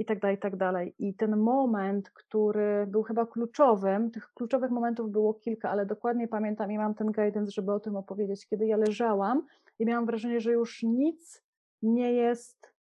i 0.00 0.04
tak 0.04 0.18
dalej, 0.20 0.36
i 0.36 0.38
tak 0.38 0.56
dalej. 0.56 0.94
I 0.98 1.14
ten 1.14 1.36
moment, 1.36 2.10
który 2.10 2.86
był 2.86 3.02
chyba 3.02 3.26
kluczowym, 3.26 4.10
tych 4.10 4.32
kluczowych 4.34 4.70
momentów 4.70 5.10
było 5.10 5.34
kilka, 5.34 5.70
ale 5.70 5.86
dokładnie 5.86 6.28
pamiętam 6.28 6.72
i 6.72 6.78
mam 6.78 6.94
ten 6.94 7.12
guidance, 7.12 7.52
żeby 7.52 7.72
o 7.72 7.80
tym 7.80 7.96
opowiedzieć, 7.96 8.46
kiedy 8.46 8.66
ja 8.66 8.76
leżałam 8.76 9.46
i 9.78 9.86
miałam 9.86 10.06
wrażenie, 10.06 10.40
że 10.40 10.52
już 10.52 10.82
nic 10.82 11.42
nie 11.82 12.12
jest 12.12 12.72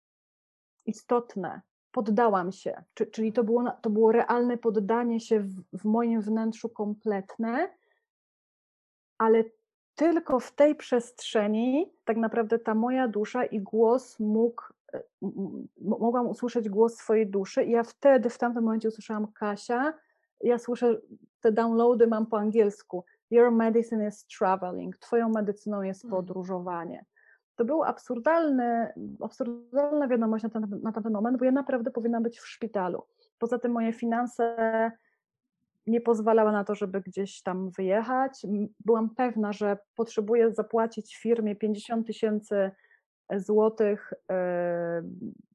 istotne. 0.87 1.61
Poddałam 1.93 2.53
się, 2.53 2.83
czyli 3.13 3.33
to 3.33 3.45
było, 3.45 3.65
to 3.83 3.91
było 3.91 4.13
realne 4.13 4.59
poddanie 4.59 5.21
się 5.21 5.41
w, 5.41 5.63
w 5.73 5.85
moim 5.85 6.21
wnętrzu 6.21 6.69
kompletne, 6.69 7.69
ale 9.19 9.45
tylko 9.95 10.41
w 10.41 10.53
tej 10.53 10.75
przestrzeni 10.75 11.93
tak 12.05 12.17
naprawdę 12.17 12.59
ta 12.59 12.75
moja 12.75 13.09
dusza 13.09 13.45
i 13.45 13.61
głos 13.61 14.21
mógł 14.21 14.63
mogłam 15.81 16.29
usłyszeć 16.29 16.69
głos 16.69 16.97
swojej 16.97 17.27
duszy 17.27 17.65
i 17.65 17.71
ja 17.71 17.83
wtedy, 17.83 18.31
w 18.31 18.39
tamtym 18.39 18.65
momencie 18.65 18.89
usłyszałam 18.89 19.33
Kasia, 19.33 19.95
ja 20.41 20.59
słyszę, 20.59 21.01
te 21.41 21.53
downloady 21.53 22.07
mam 22.07 22.27
po 22.27 22.39
angielsku, 22.39 23.05
your 23.31 23.51
medicine 23.53 24.09
is 24.09 24.27
traveling, 24.27 24.97
twoją 24.97 25.29
medycyną 25.29 25.83
jest 25.83 26.03
hmm. 26.03 26.17
podróżowanie. 26.17 27.05
To 27.57 27.65
był 27.65 27.83
absurdalny, 27.83 28.93
absurdalna 29.21 30.09
wiadomość 30.09 30.45
na 30.45 30.51
ten, 30.51 30.81
na 30.83 30.93
ten 30.93 31.13
moment, 31.13 31.39
bo 31.39 31.45
ja 31.45 31.53
naprawdę 31.53 31.91
powinnam 31.91 32.23
być 32.23 32.39
w 32.39 32.47
szpitalu. 32.47 33.03
Poza 33.39 33.59
tym 33.59 33.73
moje 33.73 33.93
finanse 33.93 34.57
nie 35.87 36.01
pozwalały 36.01 36.53
na 36.53 36.65
to, 36.65 36.75
żeby 36.75 37.01
gdzieś 37.01 37.43
tam 37.43 37.71
wyjechać. 37.71 38.47
Byłam 38.85 39.15
pewna, 39.15 39.53
że 39.53 39.79
potrzebuję 39.95 40.55
zapłacić 40.55 41.17
firmie 41.17 41.57
50 41.57 42.07
tysięcy 42.07 42.71
złotych 43.37 44.13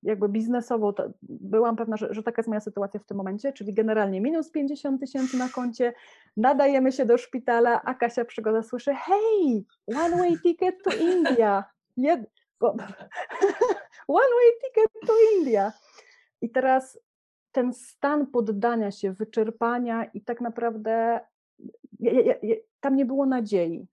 jakby 0.03 0.29
biznesowo 0.29 0.93
byłam 1.21 1.75
pewna, 1.75 1.97
że, 1.97 2.13
że 2.13 2.23
taka 2.23 2.39
jest 2.39 2.49
moja 2.49 2.59
sytuacja 2.59 2.99
w 2.99 3.05
tym 3.05 3.17
momencie, 3.17 3.53
czyli 3.53 3.73
generalnie 3.73 4.21
minus 4.21 4.51
50 4.51 5.01
tysięcy 5.01 5.37
na 5.37 5.49
koncie, 5.49 5.93
nadajemy 6.37 6.91
się 6.91 7.05
do 7.05 7.17
szpitala, 7.17 7.81
a 7.81 7.93
Kasia 7.93 8.25
Przygoda 8.25 8.63
słyszy 8.63 8.93
hej, 8.93 9.65
one 9.95 10.17
way 10.17 10.39
ticket 10.43 10.75
to 10.83 10.91
India, 10.95 11.63
Jed... 11.97 12.21
one 14.07 14.33
way 14.35 14.51
ticket 14.61 15.07
to 15.07 15.13
India. 15.37 15.71
I 16.41 16.49
teraz 16.49 16.99
ten 17.51 17.73
stan 17.73 18.27
poddania 18.27 18.91
się, 18.91 19.13
wyczerpania 19.13 20.05
i 20.05 20.21
tak 20.21 20.41
naprawdę 20.41 21.19
ja, 21.99 22.11
ja, 22.11 22.33
ja, 22.43 22.55
tam 22.79 22.95
nie 22.95 23.05
było 23.05 23.25
nadziei. 23.25 23.87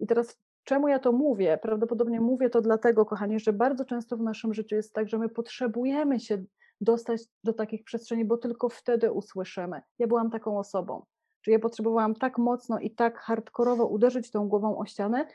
I 0.00 0.06
teraz 0.06 0.40
Czemu 0.68 0.88
ja 0.88 0.98
to 0.98 1.12
mówię? 1.12 1.58
Prawdopodobnie 1.62 2.20
mówię 2.20 2.50
to 2.50 2.60
dlatego, 2.60 3.06
kochani, 3.06 3.40
że 3.40 3.52
bardzo 3.52 3.84
często 3.84 4.16
w 4.16 4.22
naszym 4.22 4.54
życiu 4.54 4.76
jest 4.76 4.92
tak, 4.92 5.08
że 5.08 5.18
my 5.18 5.28
potrzebujemy 5.28 6.20
się 6.20 6.44
dostać 6.80 7.22
do 7.44 7.52
takich 7.52 7.84
przestrzeni, 7.84 8.24
bo 8.24 8.36
tylko 8.36 8.68
wtedy 8.68 9.12
usłyszymy. 9.12 9.82
Ja 9.98 10.06
byłam 10.06 10.30
taką 10.30 10.58
osobą. 10.58 11.04
Czyli 11.40 11.52
ja 11.52 11.58
potrzebowałam 11.58 12.14
tak 12.14 12.38
mocno 12.38 12.78
i 12.78 12.90
tak 12.90 13.18
hardkorowo 13.18 13.86
uderzyć 13.86 14.30
tą 14.30 14.48
głową 14.48 14.78
o 14.78 14.86
ścianę 14.86 15.26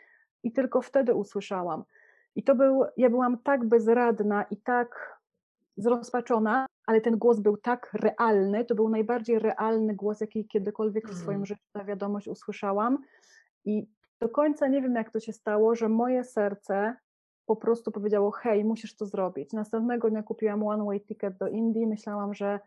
i 0.44 0.52
tylko 0.52 0.82
wtedy 0.82 1.14
usłyszałam. 1.14 1.84
I 2.36 2.44
to 2.44 2.56
był, 2.56 2.84
ja 2.98 3.10
byłam 3.10 3.38
tak 3.38 3.66
bezradna 3.66 4.44
i 4.44 4.58
tak 4.58 5.20
zrozpaczona, 5.78 6.66
ale 6.86 7.02
ten 7.02 7.18
głos 7.18 7.40
był 7.40 7.58
tak 7.58 7.94
realny, 7.94 8.66
to 8.66 8.76
był 8.76 8.90
najbardziej 8.90 9.40
realny 9.40 9.96
głos, 9.96 10.22
jaki 10.22 10.48
kiedykolwiek 10.48 11.10
w 11.10 11.18
swoim 11.18 11.36
mm. 11.36 11.46
życiu 11.46 11.62
na 11.76 11.84
wiadomość 11.84 12.28
usłyszałam. 12.28 12.98
I 13.66 13.88
do 14.24 14.30
końca 14.30 14.68
nie 14.68 14.82
wiem, 14.82 14.96
jak 14.96 15.12
to 15.12 15.20
się 15.20 15.34
stało, 15.34 15.76
że 15.76 15.90
moje 15.90 16.24
serce 16.24 16.96
po 17.46 17.56
prostu 17.56 17.92
powiedziało: 17.92 18.32
Hej, 18.32 18.66
musisz 18.66 18.96
to 18.96 19.06
zrobić. 19.06 19.54
Następnego 19.54 20.10
dnia 20.10 20.24
kupiłam 20.24 20.68
one-way 20.68 21.02
ticket 21.02 21.38
do 21.38 21.48
Indii. 21.48 21.88
Myślałam, 21.88 22.34
że 22.34 22.60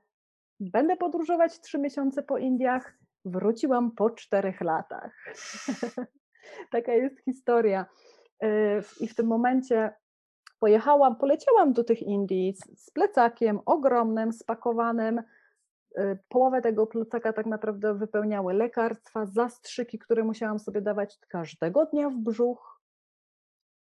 będę 0.61 0.97
podróżować 0.97 1.61
trzy 1.61 1.79
miesiące 1.79 2.23
po 2.23 2.39
Indiach. 2.39 2.99
Wróciłam 3.25 3.91
po 3.91 4.11
czterech 4.11 4.61
latach. 4.61 5.13
Taka 6.73 6.93
jest 6.93 7.21
historia. 7.25 7.87
Y, 8.45 8.47
I 9.01 9.09
w 9.09 9.15
tym 9.15 9.27
momencie 9.27 9.95
pojechałam, 10.61 11.17
poleciałam 11.17 11.73
do 11.73 11.85
tych 11.85 12.03
Indii 12.03 12.55
z 12.77 12.91
plecakiem 12.91 13.61
ogromnym, 13.67 14.33
spakowanym. 14.33 15.23
Y, 15.99 16.19
połowę 16.29 16.63
tego 16.63 16.87
plecaka 16.87 17.33
tak 17.33 17.47
naprawdę 17.47 17.95
wypełniały 17.95 18.55
lekarstwa, 18.55 19.27
zastrzyki, 19.27 19.99
które 19.99 20.25
musiałam 20.25 20.59
sobie 20.59 20.81
dawać 20.81 21.19
każdego 21.29 21.87
dnia 21.87 22.11
w 22.11 22.17
brzuch. 22.17 22.81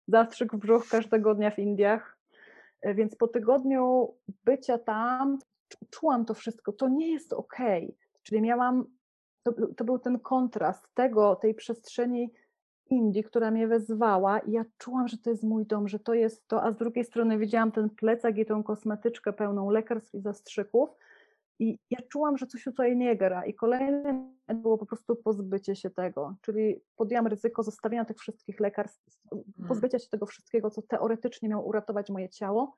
Zastrzyk 0.08 0.52
w 0.54 0.58
brzuch 0.58 0.88
każdego 0.88 1.34
dnia 1.34 1.50
w 1.50 1.58
Indiach. 1.58 2.18
Y, 2.86 2.94
więc 2.94 3.16
po 3.16 3.28
tygodniu 3.28 4.14
bycia 4.44 4.78
tam 4.78 5.38
czułam 5.90 6.24
to 6.24 6.34
wszystko. 6.34 6.72
To 6.72 6.88
nie 6.88 7.12
jest 7.12 7.32
ok. 7.32 7.56
Czyli 8.22 8.42
miałam, 8.42 8.84
to, 9.42 9.52
to 9.76 9.84
był 9.84 9.98
ten 9.98 10.18
kontrast 10.18 10.94
tego, 10.94 11.36
tej 11.36 11.54
przestrzeni 11.54 12.32
Indii, 12.86 13.24
która 13.24 13.50
mnie 13.50 13.68
wezwała 13.68 14.38
i 14.38 14.52
ja 14.52 14.64
czułam, 14.78 15.08
że 15.08 15.18
to 15.18 15.30
jest 15.30 15.42
mój 15.42 15.66
dom, 15.66 15.88
że 15.88 15.98
to 15.98 16.14
jest 16.14 16.48
to, 16.48 16.62
a 16.62 16.72
z 16.72 16.76
drugiej 16.76 17.04
strony 17.04 17.38
widziałam 17.38 17.72
ten 17.72 17.90
plecak 17.90 18.38
i 18.38 18.46
tą 18.46 18.62
kosmetyczkę 18.62 19.32
pełną 19.32 19.70
lekarstw 19.70 20.14
i 20.14 20.20
zastrzyków 20.20 20.90
i 21.60 21.78
ja 21.90 21.98
czułam, 22.08 22.38
że 22.38 22.46
coś 22.46 22.64
tutaj 22.64 22.96
nie 22.96 23.16
gra 23.16 23.44
i 23.44 23.54
kolejnym 23.54 24.38
było 24.54 24.78
po 24.78 24.86
prostu 24.86 25.16
pozbycie 25.16 25.76
się 25.76 25.90
tego, 25.90 26.36
czyli 26.40 26.80
podjęłam 26.96 27.26
ryzyko 27.26 27.62
zostawienia 27.62 28.04
tych 28.04 28.18
wszystkich 28.18 28.60
lekarstw, 28.60 29.18
mm. 29.32 29.44
pozbycia 29.68 29.98
się 29.98 30.08
tego 30.08 30.26
wszystkiego, 30.26 30.70
co 30.70 30.82
teoretycznie 30.82 31.48
miało 31.48 31.64
uratować 31.64 32.10
moje 32.10 32.28
ciało. 32.28 32.74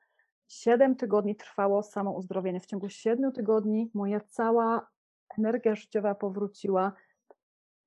Siedem 0.47 0.95
tygodni 0.95 1.35
trwało 1.35 1.83
samo 1.83 2.11
uzdrowienie. 2.11 2.59
W 2.59 2.65
ciągu 2.65 2.89
siedmiu 2.89 3.31
tygodni 3.31 3.91
moja 3.93 4.19
cała 4.19 4.89
energia 5.37 5.75
życiowa 5.75 6.15
powróciła, 6.15 6.93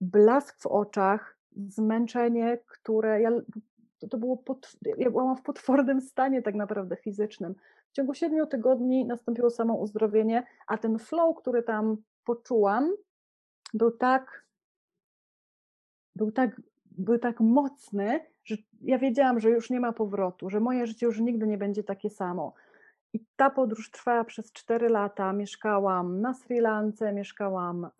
blask 0.00 0.62
w 0.62 0.66
oczach, 0.66 1.38
zmęczenie, 1.68 2.58
które 2.66 3.20
ja, 3.20 3.30
to, 3.98 4.08
to 4.08 4.18
było, 4.18 4.36
pod, 4.36 4.76
ja 4.98 5.10
byłam 5.10 5.36
w 5.36 5.42
potwornym 5.42 6.00
stanie 6.00 6.42
tak 6.42 6.54
naprawdę 6.54 6.96
fizycznym. 6.96 7.54
W 7.88 7.92
ciągu 7.92 8.14
siedmiu 8.14 8.46
tygodni 8.46 9.06
nastąpiło 9.06 9.50
samo 9.50 9.74
uzdrowienie, 9.74 10.46
a 10.66 10.78
ten 10.78 10.98
flow, 10.98 11.36
który 11.36 11.62
tam 11.62 11.96
poczułam, 12.24 12.92
był 13.74 13.90
tak, 13.90 14.46
był 16.16 16.32
tak, 16.32 16.60
był 16.84 17.18
tak 17.18 17.40
mocny, 17.40 18.20
że 18.44 18.56
ja 18.82 18.98
wiedziałam, 18.98 19.40
że 19.40 19.50
już 19.50 19.70
nie 19.70 19.80
ma 19.80 19.92
powrotu, 19.92 20.50
że 20.50 20.60
moje 20.60 20.86
życie 20.86 21.06
już 21.06 21.20
nigdy 21.20 21.46
nie 21.46 21.58
będzie 21.58 21.84
takie 21.84 22.10
samo. 22.10 22.54
I 23.16 23.26
ta 23.36 23.50
podróż 23.50 23.90
trwała 23.90 24.24
przez 24.24 24.52
4 24.52 24.88
lata. 24.88 25.32
Mieszkałam 25.32 26.20
na 26.20 26.34
Sri 26.34 26.60
Lance, 26.60 27.12
mieszkałam 27.12 27.84
e, 27.84 27.90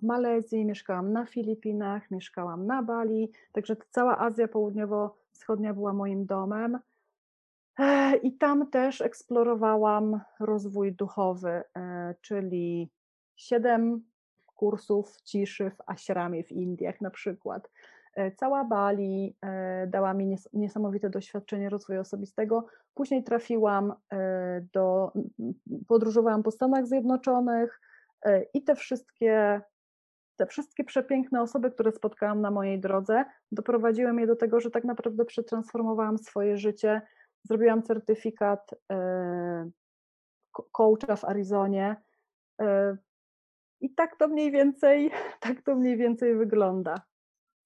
w 0.00 0.02
Malezji, 0.02 0.64
mieszkałam 0.64 1.12
na 1.12 1.26
Filipinach, 1.26 2.10
mieszkałam 2.10 2.66
na 2.66 2.82
Bali. 2.82 3.30
Także 3.52 3.76
cała 3.90 4.18
Azja 4.18 4.48
Południowo-Wschodnia 4.48 5.74
była 5.74 5.92
moim 5.92 6.26
domem. 6.26 6.78
E, 7.78 8.16
I 8.16 8.32
tam 8.32 8.70
też 8.70 9.00
eksplorowałam 9.00 10.20
rozwój 10.40 10.92
duchowy, 10.92 11.62
e, 11.76 12.14
czyli 12.20 12.90
siedem 13.36 14.04
kursów 14.46 15.20
ciszy 15.22 15.70
w 15.70 15.80
ashramie 15.86 16.44
w 16.44 16.52
Indiach 16.52 17.00
na 17.00 17.10
przykład. 17.10 17.70
E, 18.14 18.32
cała 18.32 18.64
Bali 18.64 19.36
e, 19.42 19.86
dała 19.86 20.14
mi 20.14 20.36
niesamowite 20.52 21.10
doświadczenie 21.10 21.68
rozwoju 21.68 22.00
osobistego. 22.00 22.66
Później 22.94 23.24
trafiłam 23.24 23.94
e, 24.12 24.60
do, 24.72 25.12
podróżowałam 25.88 26.42
po 26.42 26.50
Stanach 26.50 26.86
Zjednoczonych 26.86 27.80
i 28.54 28.64
te 28.64 28.74
wszystkie, 28.76 29.60
te 30.36 30.46
wszystkie 30.46 30.84
przepiękne 30.84 31.42
osoby, 31.42 31.70
które 31.70 31.92
spotkałam 31.92 32.40
na 32.40 32.50
mojej 32.50 32.80
drodze, 32.80 33.24
doprowadziły 33.52 34.12
mnie 34.12 34.26
do 34.26 34.36
tego, 34.36 34.60
że 34.60 34.70
tak 34.70 34.84
naprawdę 34.84 35.24
przetransformowałam 35.24 36.18
swoje 36.18 36.56
życie. 36.56 37.02
Zrobiłam 37.44 37.82
certyfikat 37.82 38.74
coacha 40.72 41.16
w 41.16 41.24
Arizonie. 41.24 41.96
I 43.80 43.94
tak 43.94 44.16
to 44.16 44.28
mniej 44.28 44.50
więcej, 44.50 45.10
tak 45.40 45.62
to 45.62 45.74
mniej 45.74 45.96
więcej 45.96 46.36
wygląda. 46.36 47.02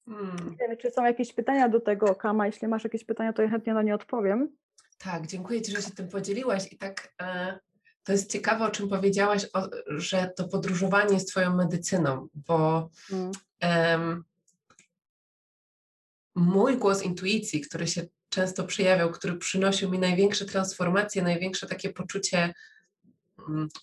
Hmm. 0.07 0.57
czy 0.79 0.91
są 0.91 1.05
jakieś 1.05 1.33
pytania 1.33 1.69
do 1.69 1.81
tego, 1.81 2.15
Kama? 2.15 2.47
Jeśli 2.47 2.69
masz 2.69 2.85
jakieś 2.85 3.05
pytania, 3.05 3.33
to 3.33 3.43
ja 3.43 3.49
chętnie 3.49 3.75
na 3.75 3.83
nie 3.83 3.95
odpowiem. 3.95 4.57
Tak, 4.99 5.27
dziękuję 5.27 5.63
Ci, 5.63 5.73
że 5.73 5.83
się 5.83 5.91
tym 5.91 6.09
podzieliłaś. 6.09 6.73
I 6.73 6.79
tak 6.79 7.15
e, 7.23 7.59
to 8.05 8.13
jest 8.13 8.33
ciekawe, 8.33 8.65
o 8.65 8.71
czym 8.71 8.89
powiedziałaś, 8.89 9.47
o, 9.53 9.69
że 9.87 10.33
to 10.37 10.49
podróżowanie 10.49 11.15
jest 11.15 11.29
Twoją 11.29 11.57
medycyną, 11.57 12.29
bo 12.35 12.89
hmm. 13.09 14.25
mój 16.35 16.77
głos 16.77 17.03
intuicji, 17.03 17.61
który 17.61 17.87
się 17.87 18.07
często 18.29 18.65
przejawiał, 18.65 19.11
który 19.11 19.37
przynosił 19.37 19.91
mi 19.91 19.99
największe 19.99 20.45
transformacje, 20.45 21.23
największe 21.23 21.67
takie 21.67 21.93
poczucie 21.93 22.55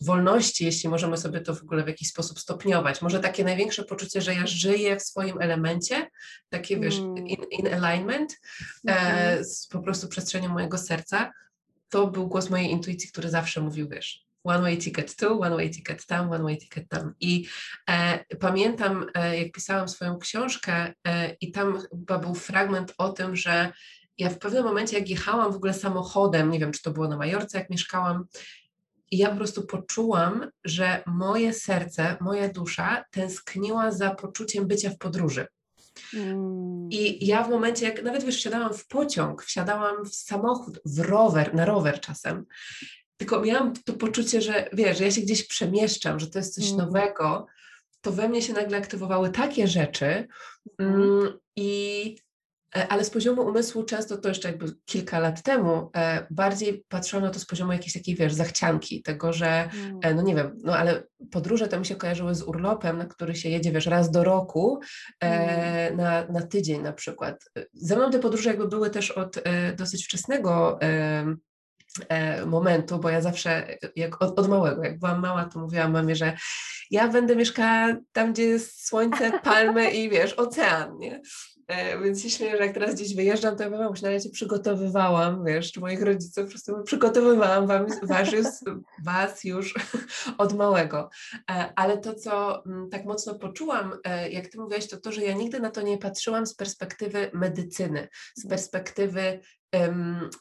wolności, 0.02 0.66
jeśli 0.66 0.90
możemy 0.90 1.18
sobie 1.18 1.42
to 1.42 1.56
w 1.56 1.62
ogóle 1.62 1.84
w 1.84 1.88
jakiś 1.88 2.08
sposób 2.08 2.40
stopniować. 2.40 3.02
Może 3.02 3.20
takie 3.20 3.44
największe 3.44 3.84
poczucie, 3.84 4.22
że 4.22 4.36
ja 4.36 4.48
żyję 4.48 4.98
w 4.98 5.02
swoim 5.02 5.42
elemencie, 5.42 6.10
takie 6.50 6.80
wiesz, 6.80 6.98
mm. 6.98 7.18
in, 7.18 7.44
in 7.52 7.74
alignment 7.74 8.40
e, 8.88 8.92
mhm. 8.92 9.46
z 9.46 9.68
po 9.68 9.80
prostu 9.80 10.08
przestrzenią 10.08 10.50
mojego 10.50 10.78
serca, 10.78 11.32
to 11.90 12.08
był 12.08 12.28
głos 12.28 12.50
mojej 12.50 12.72
intuicji, 12.72 13.10
który 13.10 13.30
zawsze 13.30 13.62
mówił, 13.62 13.90
wiesz, 13.90 14.26
one 14.44 14.62
way 14.62 14.78
ticket 14.78 15.16
tu, 15.16 15.42
one 15.42 15.56
way 15.56 15.70
ticket 15.70 16.06
tam, 16.06 16.32
one 16.32 16.44
way 16.44 16.58
ticket 16.58 16.90
tam. 16.90 17.14
I 17.20 17.48
e, 17.90 18.26
pamiętam, 18.40 19.06
e, 19.14 19.40
jak 19.40 19.52
pisałam 19.52 19.90
swoją 19.90 20.18
książkę 20.18 20.94
e, 21.08 21.36
i 21.42 21.52
tam 21.52 21.80
chyba 21.92 22.20
był 22.20 22.36
fragment 22.36 22.94
o 22.98 23.10
tym, 23.10 23.36
że 23.36 23.72
ja 24.18 24.30
w 24.30 24.40
pewnym 24.40 24.64
momencie, 24.64 25.00
jak 25.00 25.10
jechałam 25.10 25.54
w 25.54 25.56
ogóle 25.56 25.74
samochodem, 25.74 26.52
nie 26.52 26.60
wiem, 26.60 26.72
czy 26.72 26.82
to 26.82 26.92
było 26.92 27.08
na 27.08 27.18
Majorce, 27.18 27.58
jak 27.58 27.70
mieszkałam, 27.70 28.26
i 29.14 29.18
ja 29.18 29.30
po 29.30 29.36
prostu 29.36 29.68
poczułam, 29.68 30.52
że 30.64 31.04
moje 31.06 31.54
serce, 31.54 32.18
moja 32.22 32.50
dusza 32.50 33.06
tęskniła 33.12 33.92
za 33.92 34.16
poczuciem 34.16 34.68
bycia 34.68 34.90
w 34.90 34.98
podróży. 34.98 35.48
Mm. 36.14 36.90
I 36.92 37.28
ja 37.28 37.44
w 37.44 37.50
momencie, 37.50 37.86
jak 37.86 38.04
nawet 38.04 38.24
wiesz, 38.24 38.38
wsiadałam 38.38 38.74
w 38.74 38.88
pociąg, 38.88 39.44
wsiadałam 39.44 40.06
w 40.06 40.16
samochód, 40.16 40.80
w 40.86 41.00
rower, 41.00 41.56
na 41.56 41.66
rower 41.66 42.00
czasem, 42.00 42.46
tylko 43.18 43.42
miałam 43.42 43.74
to 43.86 43.94
poczucie, 43.94 44.42
że 44.42 44.70
wiesz, 44.74 44.98
że 44.98 45.04
ja 45.04 45.12
się 45.12 45.22
gdzieś 45.22 45.48
przemieszczam, 45.48 46.20
że 46.20 46.28
to 46.28 46.40
jest 46.40 46.56
coś 46.56 46.66
mm. 46.66 46.78
nowego, 46.78 47.48
to 48.02 48.12
we 48.12 48.30
mnie 48.30 48.42
się 48.42 48.54
nagle 48.54 48.78
aktywowały 48.78 49.30
takie 49.30 49.68
rzeczy 49.68 50.28
mhm. 50.80 51.02
mm. 51.04 51.40
i 51.56 52.18
ale 52.74 53.04
z 53.04 53.10
poziomu 53.10 53.42
umysłu 53.42 53.84
często 53.84 54.18
to 54.18 54.30
jeszcze 54.30 54.48
jakby 54.48 54.66
kilka 54.86 55.20
lat 55.20 55.42
temu 55.42 55.92
e, 55.96 56.28
bardziej 56.32 56.86
patrzono 56.88 57.30
to 57.30 57.40
z 57.40 57.46
poziomu 57.46 57.72
jakiejś 57.72 57.94
takiej, 57.94 58.16
wiesz, 58.16 58.34
zachcianki, 58.34 59.04
tego, 59.04 59.34
że 59.34 59.48
mm. 59.48 60.00
e, 60.04 60.14
no 60.14 60.22
nie 60.22 60.36
wiem, 60.36 60.58
no 60.64 60.78
ale 60.78 61.04
podróże 61.32 61.68
to 61.68 61.80
mi 61.80 61.86
się 61.86 61.96
kojarzyły 61.96 62.36
z 62.36 62.44
urlopem, 62.44 62.98
na 62.98 63.06
który 63.06 63.36
się 63.36 63.50
jedzie, 63.50 63.72
wiesz, 63.72 63.86
raz 63.86 64.12
do 64.12 64.24
roku 64.24 64.80
mm. 65.20 65.98
na, 65.98 66.28
na 66.28 66.42
tydzień 66.42 66.82
na 66.82 66.94
przykład. 66.94 67.44
Ze 67.74 67.96
mną 67.96 68.12
te 68.12 68.20
podróże 68.20 68.50
jakby 68.50 68.68
były 68.68 68.90
też 68.90 69.12
od 69.12 69.44
dosyć 69.78 70.06
wczesnego 70.06 70.80
momentu, 72.46 73.00
bo 73.00 73.10
ja 73.10 73.22
zawsze, 73.22 73.78
jak 73.96 74.22
od, 74.22 74.40
od, 74.40 74.50
małego, 74.50 74.84
jak 74.84 75.00
byłam 75.00 75.22
mała, 75.22 75.46
to 75.46 75.60
mówiłam 75.60 75.92
mamie, 75.92 76.16
że 76.16 76.38
ja 76.92 77.08
będę 77.08 77.36
mieszkała 77.36 77.96
tam, 78.12 78.34
gdzie 78.34 78.44
jest 78.44 78.88
słońce, 78.88 79.40
palmy 79.44 79.92
i 79.92 80.10
wiesz, 80.10 80.34
ocean, 80.34 80.98
nie? 80.98 81.22
E, 81.68 82.00
więc 82.00 82.22
się 82.22 82.30
że 82.30 82.46
jak 82.46 82.74
teraz 82.74 82.96
gdzieś 82.96 83.16
wyjeżdżam, 83.16 83.56
to 83.56 83.64
ja 83.64 83.70
mam 83.70 83.94
na 84.02 84.10
razie 84.10 84.30
przygotowywałam, 84.30 85.46
wiesz, 85.46 85.72
czy 85.72 85.80
moich 85.80 86.02
rodziców 86.02 86.44
po 86.44 86.50
prostu 86.50 86.84
przygotowywałam 86.84 87.68
wam, 87.68 87.86
was, 88.04 88.60
was 89.04 89.44
już 89.44 89.74
od 90.38 90.54
małego. 90.54 91.10
E, 91.52 91.74
ale 91.76 91.98
to, 91.98 92.14
co 92.14 92.66
mm, 92.66 92.90
tak 92.90 93.06
mocno 93.06 93.36
poczułam, 93.36 93.94
e, 94.04 94.30
jak 94.30 94.48
ty 94.48 94.60
mówiłaś, 94.60 94.88
to 94.88 94.98
to, 94.98 95.12
że 95.12 95.22
ja 95.22 95.34
nigdy 95.34 95.60
na 95.60 95.72
to 95.72 95.82
nie 95.82 95.98
patrzyłam 95.98 96.46
z 96.46 96.56
perspektywy 96.56 97.32
medycyny, 97.34 98.08
z 98.36 98.48
perspektywy 98.48 99.40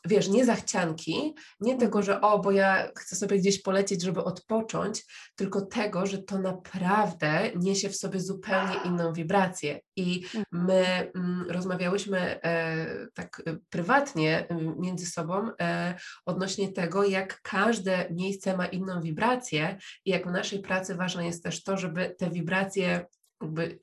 wiesz, 0.07 0.29
nie 0.29 0.45
zachcianki, 0.45 1.35
nie 1.61 1.77
tego, 1.77 1.99
Mhm. 1.99 2.05
że 2.05 2.21
o, 2.21 2.39
bo 2.39 2.51
ja 2.51 2.89
chcę 2.99 3.17
sobie 3.17 3.39
gdzieś 3.39 3.63
polecieć, 3.63 4.03
żeby 4.03 4.25
odpocząć, 4.25 5.05
tylko 5.37 5.61
tego, 5.61 6.07
że 6.07 6.19
to 6.19 6.39
naprawdę 6.39 7.51
niesie 7.57 7.89
w 7.89 7.97
sobie 7.97 8.21
zupełnie 8.21 8.75
inną 8.85 9.13
wibrację. 9.13 9.81
I 9.97 10.25
Mhm. 10.25 10.45
my 10.53 11.11
mm, 11.15 11.47
rozmawiałyśmy 11.51 12.19
e, 12.43 12.87
tak 13.15 13.43
e, 13.47 13.57
prywatnie 13.71 14.47
między 14.79 15.07
sobą 15.07 15.51
e, 15.61 15.95
odnośnie 16.27 16.73
tego, 16.73 17.05
jak 17.05 17.41
każde 17.43 18.09
miejsce 18.11 18.57
ma 18.57 18.67
inną 18.67 19.01
wibrację 19.01 19.79
i 20.05 20.11
jak 20.11 20.29
w 20.29 20.33
naszej 20.33 20.61
pracy 20.61 20.95
ważne 20.95 21.27
jest 21.27 21.43
też 21.45 21.63
to, 21.63 21.77
żeby 21.77 22.15
te 22.19 22.31
wibracje 22.31 23.07
jakby 23.43 23.79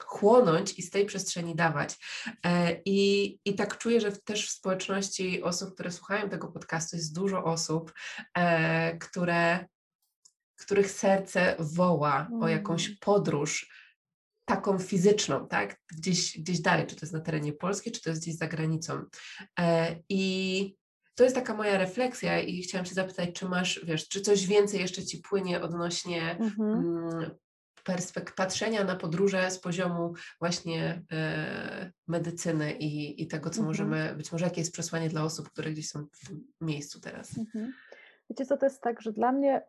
chłonąć 0.00 0.78
i 0.78 0.82
z 0.82 0.90
tej 0.90 1.06
przestrzeni 1.06 1.54
dawać. 1.54 1.96
E, 2.44 2.80
I, 2.84 3.38
I 3.44 3.54
tak 3.54 3.78
czuję, 3.78 4.00
że 4.00 4.12
też 4.12 4.48
w 4.48 4.50
społeczności 4.50 5.42
osób, 5.42 5.74
które 5.74 5.92
słuchają 5.92 6.28
tego 6.28 6.48
podcastu, 6.48 6.96
jest 6.96 7.14
dużo 7.14 7.44
osób, 7.44 7.92
e, 8.34 8.98
które, 8.98 9.66
których 10.56 10.90
serce 10.90 11.56
woła 11.58 12.28
o 12.40 12.48
jakąś 12.48 12.86
Mm. 12.86 12.98
podróż 13.00 13.70
taką 14.48 14.78
fizyczną, 14.78 15.48
tak? 15.48 15.80
Gdzieś, 15.98 16.38
gdzieś 16.40 16.60
dalej, 16.60 16.86
czy 16.86 16.96
to 16.96 17.00
jest 17.06 17.12
na 17.12 17.20
terenie 17.20 17.52
Polski, 17.52 17.92
czy 17.92 18.02
to 18.02 18.10
jest 18.10 18.22
gdzieś 18.22 18.36
za 18.36 18.46
granicą. 18.46 19.04
E, 19.58 19.96
I 20.08 20.76
to 21.14 21.24
jest 21.24 21.36
taka 21.36 21.54
moja 21.54 21.78
refleksja 21.78 22.40
i 22.40 22.62
chciałam 22.62 22.86
się 22.86 22.94
zapytać, 22.94 23.30
czy 23.34 23.48
masz, 23.48 23.80
wiesz, 23.84 24.08
czy 24.08 24.20
coś 24.20 24.46
więcej 24.46 24.80
jeszcze 24.80 25.04
ci 25.04 25.18
płynie 25.18 25.62
odnośnie 25.62 26.36
Mhm. 26.40 27.30
Mm, 27.88 27.98
perspek- 27.98 28.34
patrzenia 28.36 28.84
na 28.84 28.96
podróże 28.96 29.50
z 29.50 29.58
poziomu 29.58 30.14
właśnie 30.40 31.02
e, 31.12 31.92
medycyny 32.08 32.72
i, 32.72 33.22
i 33.22 33.26
tego, 33.26 33.50
co 33.50 33.60
Mhm. 33.60 33.66
możemy, 33.66 34.14
być 34.16 34.32
może 34.32 34.44
jakie 34.44 34.60
jest 34.60 34.72
przesłanie 34.72 35.08
dla 35.08 35.24
osób, 35.24 35.50
które 35.50 35.70
gdzieś 35.70 35.88
są 35.88 36.06
w 36.12 36.28
tym 36.28 36.44
miejscu 36.60 37.00
teraz. 37.00 37.38
Mhm. 37.38 37.72
Wiecie 38.30 38.46
co, 38.46 38.56
to 38.56 38.66
jest 38.66 38.82
tak, 38.82 39.02
że 39.02 39.12
dla 39.12 39.32
mnie 39.32 39.62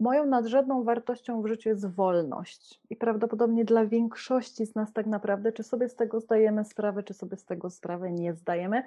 moją 0.00 0.26
nadrzędną 0.26 0.84
wartością 0.84 1.42
w 1.42 1.46
życiu 1.46 1.68
jest 1.68 1.86
wolność. 1.86 2.80
I 2.90 2.96
prawdopodobnie 2.96 3.64
dla 3.64 3.86
większości 3.86 4.66
z 4.66 4.74
nas 4.74 4.92
tak 4.92 5.06
naprawdę, 5.06 5.52
czy 5.52 5.62
sobie 5.62 5.88
z 5.88 5.94
tego 5.94 6.20
zdajemy 6.20 6.64
sprawę, 6.64 7.02
czy 7.02 7.14
sobie 7.14 7.36
z 7.36 7.44
tego 7.44 7.70
sprawę 7.70 8.12
nie 8.12 8.34
zdajemy. 8.34 8.82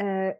E, 0.00 0.36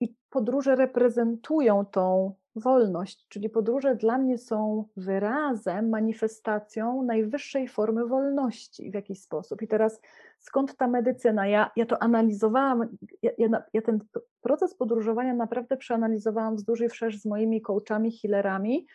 I 0.00 0.14
podróże 0.30 0.76
reprezentują 0.76 1.84
tą 1.86 2.34
wolność, 2.58 3.26
czyli 3.28 3.50
podróże 3.50 3.96
dla 3.96 4.18
mnie 4.18 4.38
są 4.38 4.84
wyrazem, 4.96 5.88
manifestacją 5.88 7.02
najwyższej 7.02 7.68
formy 7.68 8.06
wolności 8.06 8.90
w 8.90 8.94
jakiś 8.94 9.20
sposób. 9.22 9.62
I 9.62 9.68
teraz 9.68 10.00
skąd 10.38 10.76
ta 10.76 10.88
medycyna? 10.88 11.46
Ja, 11.46 11.70
ja 11.76 11.86
to 11.86 12.02
analizowałam, 12.02 12.88
ja, 13.22 13.30
ja, 13.38 13.62
ja 13.72 13.82
ten 13.82 13.98
proces 14.40 14.74
podróżowania 14.74 15.34
naprawdę 15.34 15.76
przeanalizowałam 15.76 16.56
wzdłuż 16.56 16.80
i 16.80 16.88
wszerz 16.88 17.18
z 17.18 17.26
moimi 17.26 17.62
coachami, 17.62 18.18
healerami, 18.18 18.86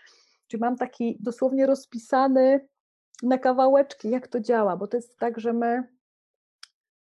czyli 0.48 0.62
mam 0.62 0.78
taki 0.78 1.18
dosłownie 1.20 1.66
rozpisany 1.66 2.68
na 3.24 3.38
kawałeczki, 3.38 4.10
jak 4.10 4.28
to 4.28 4.40
działa, 4.40 4.78
bo 4.78 4.88
to 4.88 4.98
jest 4.98 5.18
tak, 5.18 5.40
że 5.40 5.54
my 5.54 5.84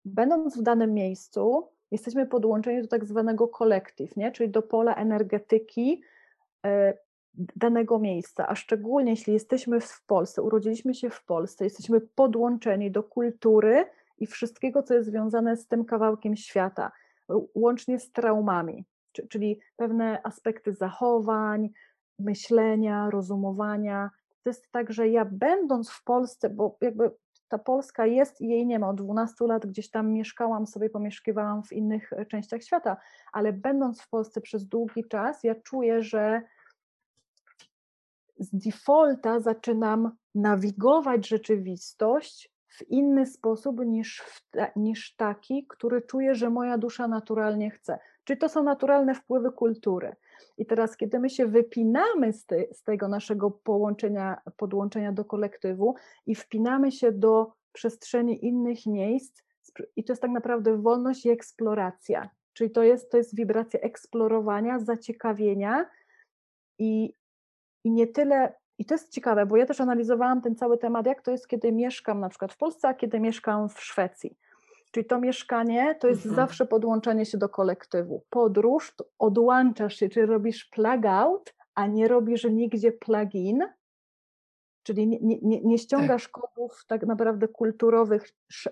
będąc 0.06 0.58
w 0.58 0.62
danym 0.62 0.94
miejscu, 0.94 1.68
jesteśmy 1.92 2.26
podłączeni 2.26 2.82
do 2.82 2.88
tak 2.88 3.06
zwanego 3.06 3.48
kolektyw, 3.48 4.18
nie? 4.18 4.32
czyli 4.32 4.50
do 4.50 4.62
pola 4.62 4.96
energetyki 4.96 6.02
danego 7.56 8.00
miejsca, 8.00 8.48
a 8.48 8.56
szczególnie 8.56 9.12
jeśli 9.12 9.34
jesteśmy 9.34 9.80
w 9.82 10.04
Polsce, 10.06 10.42
urodziliśmy 10.42 10.94
się 10.94 11.10
w 11.10 11.26
Polsce, 11.26 11.64
jesteśmy 11.64 12.02
podłączeni 12.02 12.92
do 12.92 13.04
kultury 13.04 13.86
i 14.18 14.28
wszystkiego, 14.28 14.84
co 14.84 14.94
jest 14.94 15.10
związane 15.10 15.58
z 15.58 15.68
tym 15.68 15.86
kawałkiem 15.86 16.36
świata, 16.36 16.92
łącznie 17.56 18.00
z 18.00 18.12
traumami, 18.12 18.86
czy- 19.12 19.28
czyli 19.28 19.60
pewne 19.76 20.22
aspekty 20.24 20.74
zachowań, 20.74 21.70
myślenia, 22.20 23.10
rozumowania. 23.10 24.10
To 24.44 24.50
jest 24.50 24.72
tak, 24.72 24.94
że 24.94 25.10
ja 25.10 25.26
będąc 25.26 25.90
w 25.90 26.04
Polsce, 26.04 26.50
bo 26.50 26.78
jakby 26.82 27.12
ta 27.52 27.58
Polska 27.58 28.06
jest 28.06 28.42
i 28.42 28.48
jej 28.48 28.68
nie 28.68 28.80
ma. 28.80 28.90
Od 28.90 28.96
12 28.96 29.46
lat 29.48 29.66
gdzieś 29.66 29.90
tam 29.90 30.12
mieszkałam 30.14 30.68
sobie, 30.68 30.90
pomieszkiwałam 30.90 31.64
w 31.64 31.72
innych 31.72 32.14
e, 32.14 32.26
częściach 32.26 32.64
świata, 32.64 32.98
ale 33.34 33.54
będąc 33.54 34.02
w 34.02 34.10
Polsce 34.10 34.42
przez 34.42 34.68
długi 34.68 35.08
czas, 35.08 35.44
ja 35.44 35.56
czuję, 35.56 36.02
że 36.02 36.42
z 38.40 38.50
defaulta 38.66 39.40
zaczynam 39.40 40.12
nawigować 40.36 41.28
rzeczywistość 41.28 42.52
w 42.68 42.90
inny 42.90 43.26
sposób 43.26 43.86
niż, 43.86 44.24
niż 44.76 45.16
taki, 45.16 45.68
który 45.68 46.02
czuję, 46.02 46.36
że 46.36 46.50
moja 46.50 46.78
dusza 46.78 47.08
naturalnie 47.08 47.72
chce. 47.72 48.00
Czyli 48.24 48.40
to 48.40 48.50
są 48.50 48.64
naturalne 48.64 49.16
wpływy 49.16 49.52
kultury. 49.52 50.16
I 50.58 50.66
teraz, 50.66 50.98
kiedy 50.98 51.20
my 51.20 51.30
się 51.30 51.46
wypinamy 51.46 52.34
z, 52.34 52.46
z 52.72 52.84
tego 52.84 53.08
naszego 53.08 53.52
połączenia, 53.52 54.42
podłączenia 54.58 55.12
do 55.12 55.26
kolektywu 55.26 55.96
i 56.26 56.36
wpinamy 56.36 56.92
się 56.92 57.12
do 57.12 57.52
przestrzeni 57.72 58.46
innych 58.46 58.86
miejsc, 58.86 59.44
i 59.96 60.04
to 60.04 60.14
jest 60.14 60.22
tak 60.22 60.32
naprawdę 60.32 60.78
wolność 60.78 61.26
i 61.26 61.30
eksploracja. 61.30 62.30
Czyli 62.54 62.72
to 62.72 62.84
jest, 62.84 63.12
to 63.12 63.18
jest 63.18 63.36
wibracja 63.36 63.80
eksplorowania, 63.80 64.80
zaciekawienia 64.80 65.90
i, 66.80 67.14
i 67.84 67.92
nie 67.92 68.08
tyle. 68.08 68.54
I 68.78 68.86
to 68.86 68.94
jest 68.94 69.12
ciekawe, 69.12 69.46
bo 69.46 69.58
ja 69.58 69.66
też 69.66 69.82
analizowałam 69.82 70.42
ten 70.42 70.56
cały 70.56 70.78
temat, 70.78 71.06
jak 71.06 71.22
to 71.22 71.32
jest, 71.32 71.48
kiedy 71.48 71.72
mieszkam 71.72 72.20
na 72.20 72.30
przykład 72.30 72.54
w 72.54 72.58
Polsce, 72.58 72.88
a 72.88 72.94
kiedy 72.94 73.20
mieszkam 73.20 73.70
w 73.70 73.82
Szwecji. 73.82 74.38
Czyli 74.92 75.06
to 75.06 75.20
mieszkanie 75.20 75.96
to 76.00 76.08
jest 76.08 76.26
Mhm. 76.26 76.36
zawsze 76.36 76.66
podłączenie 76.66 77.26
się 77.26 77.38
do 77.38 77.50
kolektywu. 77.50 78.24
Podróż 78.30 78.96
to 78.96 79.06
odłączasz 79.20 79.96
się, 79.96 80.10
czyli 80.10 80.26
robisz 80.26 80.66
plug 80.66 81.06
out, 81.06 81.54
a 81.76 81.88
nie 81.88 82.08
robisz 82.08 82.44
nigdzie 82.44 82.92
plug-in, 82.92 83.64
czyli 84.84 85.08
nie, 85.08 85.20
nie, 85.42 85.62
nie, 85.62 85.78
ściągasz 85.78 86.28
kodów 86.28 86.86
tak 86.88 87.06
naprawdę 87.06 87.48
kulturowych 87.48 88.30
z, 88.52 88.68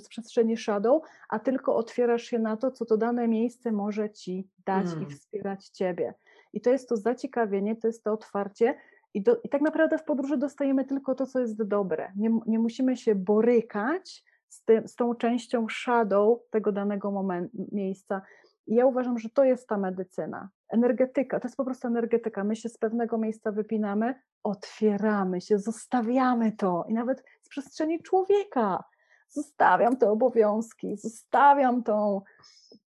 z 0.00 0.08
przestrzeni 0.08 0.56
shadow, 0.56 1.02
a 1.28 1.38
tylko 1.38 1.76
otwierasz 1.76 2.22
się 2.22 2.38
na 2.38 2.56
to, 2.56 2.70
co 2.70 2.84
to 2.84 2.96
dane 2.96 3.28
miejsce 3.28 3.72
może 3.72 4.10
ci 4.10 4.48
dać 4.66 4.86
i 4.86 4.96
Mm. 4.96 5.10
wspierać 5.10 5.68
ciebie. 5.68 6.14
I 6.52 6.60
to 6.60 6.70
jest 6.70 6.88
to 6.88 6.96
zaciekawienie, 6.96 7.76
to 7.76 7.86
jest 7.86 8.04
to 8.04 8.12
otwarcie. 8.12 8.74
I, 9.14 9.22
do, 9.22 9.40
I 9.44 9.48
tak 9.48 9.60
naprawdę 9.62 9.98
w 9.98 10.04
podróży 10.04 10.36
dostajemy 10.36 10.84
tylko 10.84 11.14
to, 11.14 11.26
co 11.26 11.40
jest 11.40 11.62
dobre. 11.62 12.12
Nie, 12.16 12.38
nie 12.46 12.58
musimy 12.58 12.96
się 12.96 13.14
borykać 13.14 14.24
z, 14.48 14.64
tym, 14.64 14.88
z 14.88 14.94
tą 14.94 15.14
częścią 15.14 15.66
shadow 15.68 16.38
tego 16.50 16.72
danego 16.72 17.10
moment, 17.10 17.52
miejsca. 17.72 18.22
I 18.66 18.74
ja 18.74 18.86
uważam, 18.86 19.18
że 19.18 19.28
to 19.30 19.44
jest 19.44 19.68
ta 19.68 19.78
medycyna. 19.78 20.48
Energetyka, 20.68 21.40
to 21.40 21.48
jest 21.48 21.56
po 21.56 21.64
prostu 21.64 21.88
energetyka. 21.88 22.44
My 22.44 22.56
się 22.56 22.68
z 22.68 22.78
pewnego 22.78 23.18
miejsca 23.18 23.52
wypinamy, 23.52 24.14
otwieramy 24.42 25.40
się, 25.40 25.58
zostawiamy 25.58 26.52
to 26.52 26.84
i 26.88 26.94
nawet 26.94 27.24
z 27.42 27.48
przestrzeni 27.48 28.02
człowieka. 28.02 28.84
Zostawiam 29.28 29.96
te 29.96 30.10
obowiązki, 30.10 30.96
zostawiam 30.96 31.82
tą 31.82 32.20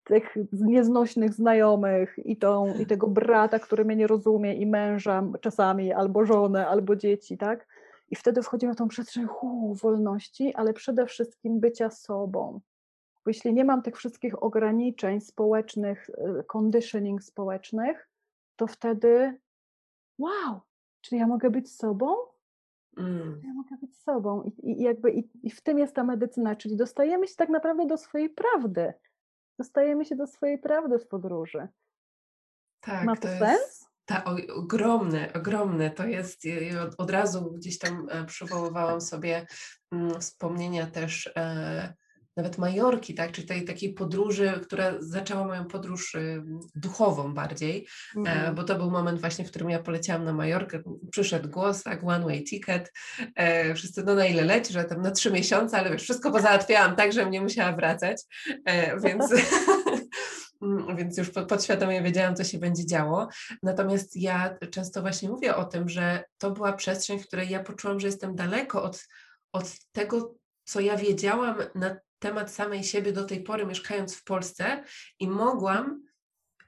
tych 0.03 0.35
nieznośnych 0.51 1.33
znajomych 1.33 2.19
i, 2.25 2.37
tą, 2.37 2.73
i 2.79 2.85
tego 2.85 3.07
brata, 3.07 3.59
który 3.59 3.85
mnie 3.85 3.95
nie 3.95 4.07
rozumie, 4.07 4.53
i 4.53 4.65
męża 4.65 5.23
czasami, 5.41 5.93
albo 5.93 6.25
żonę, 6.25 6.67
albo 6.67 6.95
dzieci, 6.95 7.37
tak? 7.37 7.67
I 8.09 8.15
wtedy 8.15 8.41
wchodzimy 8.41 8.73
w 8.73 8.75
tą 8.75 8.87
przestrzeń 8.87 9.25
hu, 9.25 9.75
wolności, 9.75 10.55
ale 10.55 10.73
przede 10.73 11.05
wszystkim 11.05 11.59
bycia 11.59 11.89
sobą. 11.89 12.61
Bo 13.25 13.29
jeśli 13.29 13.53
nie 13.53 13.65
mam 13.65 13.81
tych 13.81 13.97
wszystkich 13.97 14.43
ograniczeń 14.43 15.21
społecznych, 15.21 16.09
y, 16.09 16.43
conditioning 16.43 17.23
społecznych, 17.23 18.09
to 18.55 18.67
wtedy 18.67 19.39
wow, 20.17 20.61
czyli 21.01 21.19
ja 21.19 21.27
mogę 21.27 21.49
być 21.49 21.75
sobą? 21.75 22.15
Mm. 22.97 23.41
Ja 23.43 23.53
mogę 23.53 23.77
być 23.81 23.97
sobą. 23.97 24.43
I, 24.43 24.71
i 24.71 24.83
jakby 24.83 25.11
i, 25.11 25.29
i 25.43 25.51
w 25.51 25.61
tym 25.61 25.79
jest 25.79 25.95
ta 25.95 26.03
medycyna, 26.03 26.55
czyli 26.55 26.75
dostajemy 26.75 27.27
się 27.27 27.35
tak 27.35 27.49
naprawdę 27.49 27.85
do 27.85 27.97
swojej 27.97 28.29
prawdy. 28.29 28.93
Dostajemy 29.57 30.05
się 30.05 30.15
do 30.15 30.27
swojej 30.27 30.57
prawdy 30.57 30.99
w 30.99 31.07
podróży. 31.07 31.67
Tak, 32.79 33.05
Ma 33.05 33.15
to, 33.15 33.21
to 33.21 33.27
sens? 33.27 33.76
Ta, 34.07 34.23
ogromne, 34.55 35.33
ogromne. 35.33 35.91
To 35.91 36.05
jest, 36.05 36.43
od, 36.97 37.11
razu 37.11 37.51
gdzieś 37.51 37.77
tam 37.79 38.07
e, 38.09 38.25
przywoływałam 38.25 39.01
sobie 39.01 39.45
mm, 39.91 40.21
wspomnienia 40.21 40.87
też 40.87 41.31
e, 41.35 41.93
nawet 42.37 42.57
Majorki, 42.57 43.15
tak, 43.15 43.31
czy 43.31 43.43
tej 43.43 43.65
takiej 43.65 43.93
podróży, 43.93 44.59
która 44.63 44.93
zaczęła 44.99 45.45
moją 45.45 45.65
podróż 45.65 46.15
y, 46.15 46.43
duchową 46.75 47.33
bardziej, 47.33 47.87
e, 48.15 48.19
Mhm. 48.19 48.55
bo 48.55 48.63
to 48.63 48.75
był 48.75 48.91
moment 48.91 49.19
właśnie, 49.19 49.45
w 49.45 49.49
którym 49.49 49.69
ja 49.69 49.79
poleciałam 49.79 50.23
na 50.23 50.33
Majorkę, 50.33 50.81
przyszedł 51.11 51.49
głos, 51.49 51.83
tak, 51.83 52.03
one 52.03 52.25
way 52.25 52.43
ticket, 52.43 52.93
e, 53.35 53.75
wszyscy, 53.75 54.03
no 54.03 54.15
na 54.15 54.25
ile 54.25 54.43
leci, 54.43 54.73
że 54.73 54.83
tam 54.83 55.01
na 55.01 55.11
trzy 55.11 55.31
miesiące, 55.31 55.77
ale 55.77 55.91
wiesz, 55.91 56.03
wszystko 56.03 56.31
pozałatwiałam 56.31 56.95
tak, 56.95 57.13
żebym 57.13 57.31
nie 57.31 57.41
musiała 57.41 57.71
wracać, 57.71 58.21
e, 58.65 58.99
więc... 58.99 59.33
Mm, 60.61 60.95
Więc 60.97 61.17
już 61.17 61.29
pod- 61.29 61.47
podświadomie 61.49 62.01
wiedziałam, 62.01 62.35
co 62.35 62.43
się 62.43 62.57
będzie 62.57 62.85
działo. 62.85 63.27
Natomiast 63.63 64.15
ja 64.15 64.57
często 64.71 65.01
właśnie 65.01 65.29
mówię 65.29 65.55
o 65.55 65.65
tym, 65.65 65.89
że 65.89 66.23
to 66.37 66.51
była 66.51 66.73
przestrzeń, 66.73 67.19
w 67.19 67.27
której 67.27 67.49
ja 67.49 67.63
poczułam, 67.63 67.99
że 67.99 68.07
jestem 68.07 68.35
daleko 68.35 68.83
od, 68.83 69.07
od 69.51 69.71
tego, 69.91 70.35
co 70.63 70.79
ja 70.79 70.97
wiedziałam 70.97 71.57
na 71.75 71.95
temat 72.19 72.51
samej 72.51 72.83
siebie 72.83 73.13
do 73.13 73.23
tej 73.23 73.43
pory, 73.43 73.65
mieszkając 73.65 74.15
w 74.15 74.23
Polsce, 74.23 74.83
i 75.19 75.27
mogłam 75.27 76.06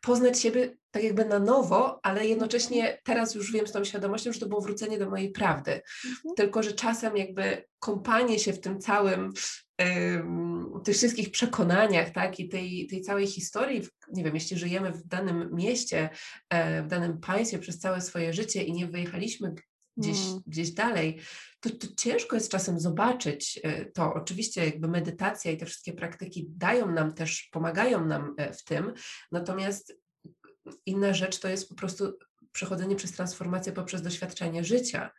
poznać 0.02 0.40
siebie 0.40 0.78
tak 0.92 1.04
jakby 1.04 1.26
na 1.26 1.40
nowo, 1.40 2.00
ale 2.04 2.28
jednocześnie 2.28 3.00
teraz 3.04 3.36
już 3.36 3.52
wiem 3.52 3.68
z 3.68 3.72
tą 3.72 3.84
świadomością, 3.84 4.34
że 4.34 4.40
to 4.40 4.48
było 4.48 4.62
wrócenie 4.62 4.98
do 4.98 5.10
mojej 5.10 5.32
prawdy. 5.32 5.72
Mhm. 5.72 6.36
Tylko, 6.38 6.64
że 6.64 6.72
czasem 6.72 7.18
jakby 7.18 7.66
kąpanie 7.80 8.40
się 8.40 8.54
w 8.54 8.60
tym 8.60 8.80
całym, 8.80 9.34
w 9.34 10.84
tych 10.84 10.96
wszystkich 10.96 11.32
przekonaniach, 11.32 12.10
tak, 12.10 12.40
i 12.40 12.50
tej, 12.50 12.88
tej 12.88 13.02
całej 13.02 13.28
historii, 13.28 13.82
nie 14.14 14.24
wiem, 14.24 14.36
jeśli 14.36 14.58
żyjemy 14.58 14.92
w 14.92 15.08
danym 15.08 15.50
mieście, 15.54 16.10
e, 16.50 16.84
w 16.84 16.88
danym 16.88 17.20
państwie 17.20 17.60
przez 17.60 17.80
całe 17.80 18.02
swoje 18.02 18.34
życie 18.34 18.64
i 18.64 18.74
nie 18.74 18.88
wyjechaliśmy 18.88 19.56
gdzieś, 20.00 20.28
mm. 20.28 20.42
gdzieś 20.48 20.72
dalej, 20.72 21.20
to, 21.60 21.70
to 21.70 21.88
ciężko 21.98 22.36
jest 22.36 22.52
czasem 22.52 22.80
zobaczyć 22.80 23.60
e, 23.64 23.86
to. 23.86 24.14
Oczywiście 24.14 24.66
jakby 24.66 24.88
medytacja 24.88 25.52
i 25.52 25.58
te 25.58 25.66
wszystkie 25.66 25.94
praktyki 25.94 26.46
dają 26.50 26.92
nam 26.92 27.14
też, 27.14 27.50
pomagają 27.52 28.06
nam 28.06 28.36
e, 28.38 28.54
w 28.54 28.64
tym, 28.64 28.94
natomiast 29.32 29.98
inna 30.86 31.14
rzecz 31.14 31.40
to 31.40 31.48
jest 31.48 31.70
po 31.70 31.76
prostu 31.76 32.18
przechodzenie 32.52 32.96
przez 32.96 33.12
transformację 33.12 33.74
poprzez 33.74 34.02
doświadczenie 34.02 34.64
życia. 34.64 35.12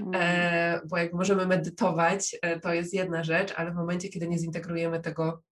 Mm. 0.00 0.10
E, 0.14 0.80
bo 0.86 0.96
jak 0.96 1.12
możemy 1.12 1.46
medytować, 1.46 2.36
e, 2.42 2.60
to 2.60 2.72
jest 2.72 2.94
jedna 2.94 3.24
rzecz, 3.24 3.52
ale 3.56 3.70
w 3.70 3.74
momencie, 3.74 4.08
kiedy 4.08 4.28
nie 4.28 4.38
zintegrujemy 4.38 5.00
tego 5.00 5.42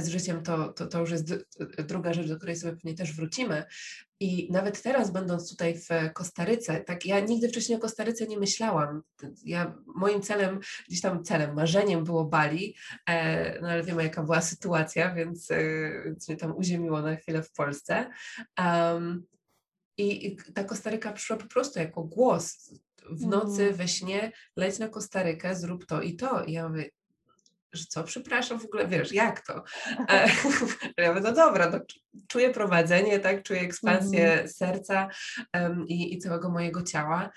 z 0.00 0.08
życiem, 0.08 0.42
to, 0.42 0.72
to, 0.72 0.86
to 0.86 1.00
już 1.00 1.10
jest 1.10 1.34
druga 1.78 2.12
rzecz, 2.12 2.28
do 2.28 2.36
której 2.36 2.56
sobie 2.56 2.72
pewnie 2.72 2.94
też 2.94 3.12
wrócimy. 3.12 3.64
I 4.20 4.52
nawet 4.52 4.82
teraz, 4.82 5.10
będąc 5.10 5.50
tutaj 5.50 5.74
w 5.78 6.12
Kostaryce, 6.12 6.80
tak 6.80 7.06
ja 7.06 7.20
nigdy 7.20 7.48
wcześniej 7.48 7.78
o 7.78 7.80
Kostaryce 7.80 8.26
nie 8.26 8.38
myślałam. 8.38 9.02
Ja, 9.44 9.74
moim 9.86 10.22
celem, 10.22 10.60
gdzieś 10.88 11.00
tam 11.00 11.24
celem, 11.24 11.54
marzeniem 11.54 12.04
było 12.04 12.24
Bali, 12.24 12.76
e, 13.08 13.60
no 13.60 13.68
ale 13.68 13.82
wiemy, 13.82 14.02
jaka 14.02 14.22
była 14.22 14.40
sytuacja, 14.40 15.14
więc, 15.14 15.50
e, 15.50 15.56
więc 16.04 16.28
mnie 16.28 16.36
tam 16.36 16.56
uziemiło 16.56 17.02
na 17.02 17.16
chwilę 17.16 17.42
w 17.42 17.52
Polsce. 17.52 18.10
Um, 18.58 19.26
i, 19.98 20.36
ta 20.54 20.64
Kostaryka 20.64 21.12
przyszła 21.12 21.36
po 21.36 21.46
prostu 21.46 21.78
jako 21.78 22.04
głos. 22.04 22.74
W 23.10 23.26
nocy, 23.26 23.62
mm. 23.62 23.74
we 23.74 23.88
śnie, 23.88 24.32
leć 24.56 24.78
na 24.78 24.88
Kostarykę, 24.88 25.56
zrób 25.56 25.86
to 25.86 26.02
i 26.02 26.16
to. 26.16 26.44
I 26.44 26.52
ja 26.52 26.68
mówię, 26.68 26.90
że 27.74 27.84
co, 27.88 28.04
przepraszam, 28.04 28.60
w 28.60 28.64
ogóle 28.64 28.88
wiesz, 28.88 29.12
jak 29.12 29.46
to? 29.46 29.64
E, 30.08 30.28
ja 30.98 31.08
mówię, 31.08 31.20
no 31.20 31.32
dobra, 31.32 31.70
no, 31.70 31.80
czuję 32.28 32.50
prowadzenie, 32.50 33.20
tak, 33.20 33.42
czuję 33.42 33.60
ekspansję 33.60 34.32
mm. 34.32 34.48
serca 34.48 35.08
um, 35.54 35.88
i, 35.88 36.14
i 36.14 36.18
całego 36.18 36.50
mojego 36.50 36.82
ciała. 36.82 37.30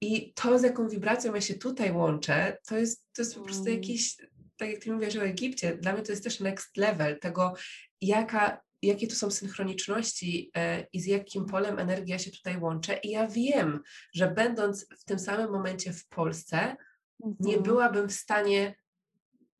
I 0.00 0.32
to, 0.34 0.58
z 0.58 0.62
jaką 0.62 0.88
wibracją 0.88 1.34
ja 1.34 1.40
się 1.40 1.54
tutaj 1.54 1.92
łączę, 1.92 2.58
to 2.68 2.78
jest, 2.78 3.06
to 3.12 3.22
jest 3.22 3.34
po 3.34 3.40
prostu 3.40 3.62
mm. 3.62 3.74
jakiś, 3.74 4.16
tak 4.56 4.68
jak 4.68 4.78
ty 4.78 4.92
mówisz 4.92 5.16
o 5.16 5.24
Egipcie, 5.24 5.76
dla 5.76 5.92
mnie 5.92 6.02
to 6.02 6.12
jest 6.12 6.24
też 6.24 6.40
next 6.40 6.76
level 6.76 7.18
tego, 7.20 7.54
jaka, 8.00 8.60
jakie 8.82 9.06
tu 9.06 9.14
są 9.14 9.30
synchroniczności 9.30 10.50
e, 10.56 10.86
i 10.92 11.00
z 11.00 11.06
jakim 11.06 11.46
polem 11.46 11.78
energia 11.78 12.18
się 12.18 12.30
tutaj 12.30 12.58
łączę. 12.58 12.96
I 12.96 13.10
ja 13.10 13.28
wiem, 13.28 13.80
że 14.14 14.30
będąc 14.30 14.86
w 14.98 15.04
tym 15.04 15.18
samym 15.18 15.50
momencie 15.50 15.92
w 15.92 16.06
Polsce, 16.08 16.76
nie 17.20 17.56
mhm. 17.56 17.62
byłabym 17.62 18.08
w 18.08 18.12
stanie 18.12 18.74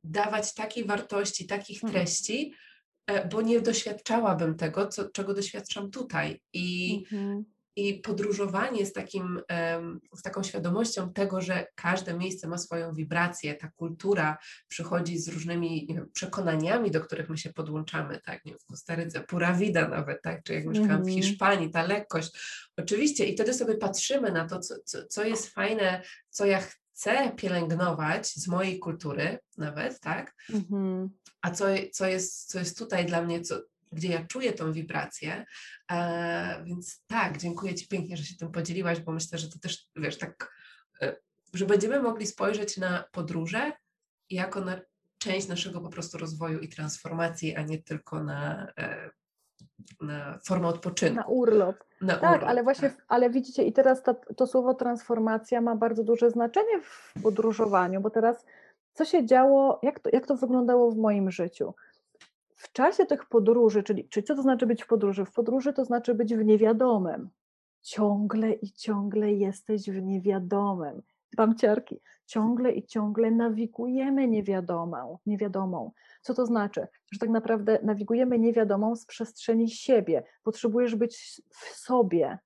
dawać 0.05 0.55
takiej 0.55 0.85
wartości, 0.85 1.47
takich 1.47 1.85
mhm. 1.85 1.93
treści, 1.93 2.55
e, 3.07 3.29
bo 3.29 3.43
nie 3.43 3.61
doświadczałabym 3.61 4.57
tego, 4.57 4.87
co, 4.87 5.09
czego 5.09 5.35
doświadczam 5.35 5.90
tutaj. 5.90 6.40
I, 6.53 6.99
mhm. 7.12 7.45
i 7.77 7.95
podróżowanie 7.95 8.87
z, 8.87 8.93
takim, 8.93 9.40
z 10.17 10.23
taką 10.23 10.43
świadomością 10.43 11.12
tego, 11.12 11.40
że 11.40 11.67
każde 11.75 12.14
miejsce 12.14 12.49
ma 12.49 12.59
swoją 12.59 12.95
wibrację, 12.95 13.55
ta 13.55 13.71
kultura 13.77 14.38
przychodzi 14.69 15.19
z 15.19 15.29
różnymi 15.29 15.87
wiem, 15.90 16.11
przekonaniami, 16.12 16.90
do 16.90 17.01
których 17.01 17.29
my 17.29 17.38
się 17.38 17.53
podłączamy, 17.53 18.21
tak, 18.25 18.45
nie 18.45 18.53
wiem, 18.53 18.59
w 18.59 18.67
Kostaryce, 18.67 19.21
pura 19.21 19.53
vida 19.53 19.88
nawet, 19.88 20.23
tak, 20.23 20.43
czy 20.43 20.55
jak 20.55 20.67
mieszkałam 20.67 21.05
w 21.05 21.09
mhm. 21.09 21.23
Hiszpanii, 21.23 21.71
ta 21.71 21.83
lekkość, 21.83 22.31
oczywiście, 22.77 23.25
i 23.25 23.35
wtedy 23.35 23.55
sobie 23.55 23.75
patrzymy 23.75 24.33
na 24.33 24.49
to, 24.49 24.59
co, 24.61 24.75
co, 24.85 25.07
co 25.07 25.25
jest 25.25 25.49
fajne, 25.49 26.03
co 26.31 26.47
ja 26.47 26.61
chcę 26.95 27.33
pielęgnować 27.37 28.27
z 28.27 28.49
mojej 28.49 28.79
kultury 28.79 29.39
nawet, 29.59 30.01
tak? 30.01 30.35
Mhm. 30.53 31.11
A 31.43 31.51
co, 31.51 31.65
co, 31.93 32.07
jest, 32.07 32.51
co 32.51 32.59
jest 32.59 32.79
tutaj 32.79 33.07
dla 33.07 33.23
mnie, 33.23 33.41
co, 33.41 33.61
gdzie 33.93 34.09
ja 34.09 34.27
czuję 34.27 34.53
tą 34.53 34.73
wibrację. 34.73 35.45
E, 35.93 36.65
więc 36.65 37.03
tak, 37.07 37.39
dziękuję 37.39 37.75
Ci 37.75 37.89
pięknie, 37.89 38.17
że 38.17 38.25
się 38.25 38.37
tym 38.37 38.53
podzieliłaś, 38.53 39.01
bo 39.01 39.13
myślę, 39.13 39.39
że 39.39 39.49
to 39.49 39.59
też, 39.59 39.89
wiesz, 39.97 40.19
tak, 40.19 40.53
e, 41.01 41.17
że 41.55 41.67
będziemy 41.67 42.03
mogli 42.03 42.27
spojrzeć 42.27 42.77
na 42.77 43.05
podróże 43.13 43.73
jako 44.31 44.61
na 44.61 44.81
część 45.19 45.49
naszego 45.49 45.81
po 45.81 45.89
prostu 45.89 46.19
rozwoju 46.19 46.61
i 46.61 46.69
transformacji, 46.69 47.57
a 47.57 47.63
nie 47.63 47.83
tylko 47.83 48.25
na 48.25 48.73
e, 48.79 49.11
na 50.01 50.39
formę 50.45 50.69
odpoczynku. 50.69 51.17
Na 51.17 51.27
urlop. 51.27 51.77
Na 52.01 52.17
tak, 52.17 52.35
urlop, 52.35 52.51
ale 52.51 52.63
właśnie, 52.63 52.91
tak. 52.91 53.05
ale 53.09 53.31
widzicie, 53.31 53.65
i 53.65 53.73
teraz 53.73 54.03
to, 54.03 54.15
to 54.37 54.47
słowo 54.47 54.75
transformacja 54.75 55.61
ma 55.61 55.77
bardzo 55.77 56.05
duże 56.05 56.31
znaczenie 56.31 56.81
w 56.83 57.23
podróżowaniu, 57.23 58.01
bo 58.01 58.11
teraz 58.11 58.45
co 58.95 59.05
się 59.05 59.27
działo, 59.27 59.81
jak 59.83 60.01
to, 60.01 60.11
jak 60.13 60.27
to 60.27 60.37
wyglądało 60.37 60.91
w 60.91 60.97
moim 60.97 61.31
życiu? 61.31 61.75
W 62.57 62.73
czasie 62.73 63.07
tych 63.07 63.27
podróży, 63.27 63.83
czyli, 63.83 64.09
czyli 64.09 64.25
co 64.25 64.35
to 64.35 64.43
znaczy 64.43 64.67
być 64.67 64.85
w 64.85 64.87
podróży? 64.87 65.25
W 65.25 65.33
podróży 65.33 65.73
to 65.73 65.85
znaczy 65.85 66.15
być 66.15 66.35
w 66.35 66.45
niewiadomym. 66.45 67.31
Ciągle 67.83 68.53
i 68.53 68.73
ciągle 68.73 69.33
jesteś 69.33 69.91
w 69.91 70.03
niewiadomym. 70.03 71.03
Bamciarki, 71.35 72.01
ciągle 72.27 72.73
i 72.73 72.87
ciągle 72.87 73.31
nawigujemy 73.31 74.29
niewiadomą, 74.29 75.18
niewiadomą. 75.27 75.92
Co 76.23 76.35
to 76.35 76.47
znaczy? 76.47 76.87
Że 77.12 77.18
tak 77.18 77.31
naprawdę 77.31 77.79
nawigujemy 77.83 78.38
niewiadomą 78.38 78.97
z 78.97 79.07
przestrzeni 79.07 79.70
siebie. 79.70 80.23
Potrzebujesz 80.42 80.97
być 80.97 81.42
w 81.51 81.64
sobie, 81.64 82.38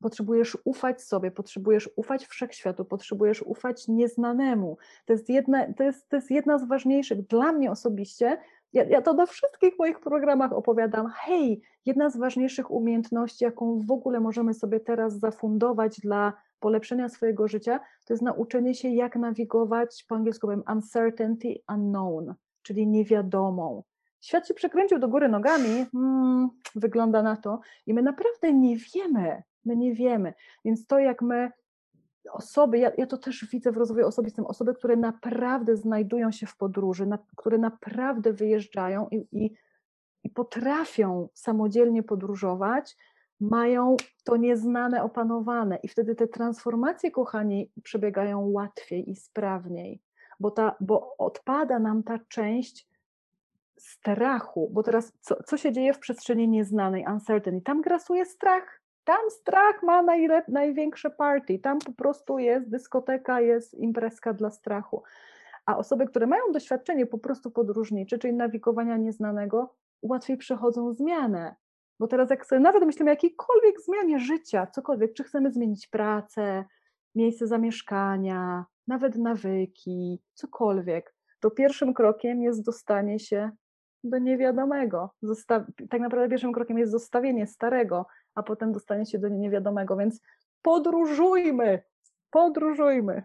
potrzebujesz 0.00 0.58
ufać 0.64 1.02
sobie, 1.02 1.30
potrzebujesz 1.30 1.90
ufać 1.96 2.26
wszechświatu, 2.26 2.84
potrzebujesz 2.84 3.42
ufać 3.42 3.88
nieznanemu. 3.88 4.78
To 5.04 5.12
jest 5.12 5.28
jedna, 5.28 5.72
to 5.74 5.82
jest, 5.82 6.08
to 6.08 6.16
jest 6.16 6.30
jedna 6.30 6.58
z 6.58 6.68
ważniejszych, 6.68 7.26
dla 7.26 7.52
mnie 7.52 7.70
osobiście, 7.70 8.38
ja, 8.72 8.84
ja 8.84 9.02
to 9.02 9.12
na 9.12 9.26
wszystkich 9.26 9.78
moich 9.78 10.00
programach 10.00 10.52
opowiadam, 10.52 11.06
hej, 11.16 11.62
jedna 11.86 12.10
z 12.10 12.16
ważniejszych 12.16 12.70
umiejętności, 12.70 13.44
jaką 13.44 13.80
w 13.86 13.90
ogóle 13.90 14.20
możemy 14.20 14.54
sobie 14.54 14.80
teraz 14.80 15.18
zafundować 15.18 16.00
dla 16.00 16.32
polepszenia 16.60 17.08
swojego 17.08 17.48
życia, 17.48 17.80
to 18.04 18.12
jest 18.12 18.22
nauczenie 18.22 18.74
się, 18.74 18.88
jak 18.88 19.16
nawigować, 19.16 20.04
po 20.08 20.14
angielsku 20.14 20.46
powiem 20.46 20.62
uncertainty 20.72 21.54
unknown, 21.68 22.34
czyli 22.62 22.86
niewiadomą. 22.86 23.82
Świat 24.20 24.48
się 24.48 24.54
przekręcił 24.54 24.98
do 24.98 25.08
góry 25.08 25.28
nogami, 25.28 25.86
hmm, 25.92 26.48
wygląda 26.74 27.22
na 27.22 27.36
to, 27.36 27.60
i 27.86 27.94
my 27.94 28.02
naprawdę 28.02 28.52
nie 28.52 28.76
wiemy, 28.76 29.42
my 29.64 29.76
nie 29.76 29.94
wiemy. 29.94 30.34
Więc 30.64 30.86
to, 30.86 30.98
jak 30.98 31.22
my 31.22 31.50
osoby, 32.32 32.78
ja, 32.78 32.92
ja 32.98 33.06
to 33.06 33.18
też 33.18 33.46
widzę 33.52 33.72
w 33.72 33.76
rozwoju 33.76 34.06
osobistym, 34.06 34.46
osoby, 34.46 34.74
które 34.74 34.96
naprawdę 34.96 35.76
znajdują 35.76 36.32
się 36.32 36.46
w 36.46 36.56
podróży, 36.56 37.06
na, 37.06 37.18
które 37.36 37.58
naprawdę 37.58 38.32
wyjeżdżają 38.32 39.08
i, 39.10 39.26
i, 39.32 39.54
i 40.24 40.30
potrafią 40.30 41.28
samodzielnie 41.34 42.02
podróżować, 42.02 42.96
mają 43.40 43.96
to 44.24 44.36
nieznane 44.36 45.02
opanowane 45.02 45.78
i 45.82 45.88
wtedy 45.88 46.14
te 46.14 46.28
transformacje, 46.28 47.10
kochani, 47.10 47.70
przebiegają 47.82 48.50
łatwiej 48.50 49.10
i 49.10 49.16
sprawniej, 49.16 50.02
bo, 50.40 50.50
ta, 50.50 50.76
bo 50.80 51.16
odpada 51.18 51.78
nam 51.78 52.02
ta 52.02 52.18
część 52.28 52.88
strachu, 53.78 54.70
bo 54.72 54.82
teraz 54.82 55.12
co, 55.20 55.42
co 55.42 55.56
się 55.56 55.72
dzieje 55.72 55.92
w 55.92 55.98
przestrzeni 55.98 56.48
nieznanej, 56.48 57.04
uncertainty? 57.12 57.64
Tam 57.64 57.80
grasuje 57.80 58.24
strach, 58.26 58.80
tam 59.04 59.30
strach 59.30 59.82
ma 59.82 60.02
najlep, 60.02 60.48
największe 60.48 61.10
party, 61.10 61.58
tam 61.58 61.78
po 61.78 61.92
prostu 61.92 62.38
jest 62.38 62.70
dyskoteka, 62.70 63.40
jest 63.40 63.74
imprezka 63.74 64.32
dla 64.32 64.50
strachu. 64.50 65.02
A 65.66 65.76
osoby, 65.76 66.06
które 66.06 66.26
mają 66.26 66.42
doświadczenie 66.52 67.06
po 67.06 67.18
prostu 67.18 67.50
podróżnicze, 67.50 68.18
czyli 68.18 68.34
nawigowania 68.34 68.96
nieznanego, 68.96 69.74
łatwiej 70.02 70.36
przechodzą 70.36 70.92
zmianę, 70.92 71.54
bo 72.00 72.08
teraz 72.08 72.30
jak 72.30 72.46
sobie 72.46 72.60
nawet 72.60 72.84
myślimy 72.84 73.10
o 73.10 73.12
jakiejkolwiek 73.12 73.80
zmianie 73.80 74.18
życia, 74.18 74.66
cokolwiek, 74.66 75.12
czy 75.12 75.24
chcemy 75.24 75.52
zmienić 75.52 75.88
pracę, 75.88 76.64
miejsce 77.14 77.46
zamieszkania, 77.46 78.64
nawet 78.86 79.16
nawyki, 79.16 80.22
cokolwiek, 80.34 81.14
to 81.40 81.50
pierwszym 81.50 81.94
krokiem 81.94 82.42
jest 82.42 82.64
dostanie 82.64 83.18
się 83.18 83.50
do 84.04 84.18
niewiadomego. 84.18 85.10
Tak 85.90 86.00
naprawdę 86.00 86.28
pierwszym 86.28 86.52
krokiem 86.52 86.78
jest 86.78 86.92
zostawienie 86.92 87.46
starego, 87.46 88.06
a 88.34 88.42
potem 88.42 88.72
dostanie 88.72 89.06
się 89.06 89.18
do 89.18 89.28
niewiadomego, 89.28 89.96
więc 89.96 90.20
podróżujmy, 90.62 91.82
podróżujmy. 92.30 93.22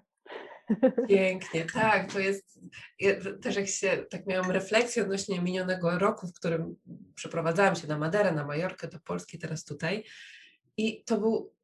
Pięknie, 1.10 1.66
tak, 1.66 2.14
to 2.14 2.20
jest, 2.20 2.60
ja 3.00 3.14
też 3.42 3.56
jak 3.56 3.68
się, 3.68 4.06
tak 4.10 4.26
miałam 4.26 4.52
refleksję 4.52 5.04
odnośnie 5.04 5.42
minionego 5.42 6.00
roku, 6.00 6.28
w 6.28 6.34
którym 6.34 6.76
przeprowadzałam 7.16 7.76
się 7.76 7.88
na 7.88 7.98
Maderę, 7.98 8.32
na 8.32 8.46
Majorkę, 8.46 8.88
do 8.88 9.00
Polski, 9.00 9.40
teraz 9.40 9.64
tutaj. 9.64 10.04
I 10.78 11.04
to 11.04 11.20
był 11.20 11.55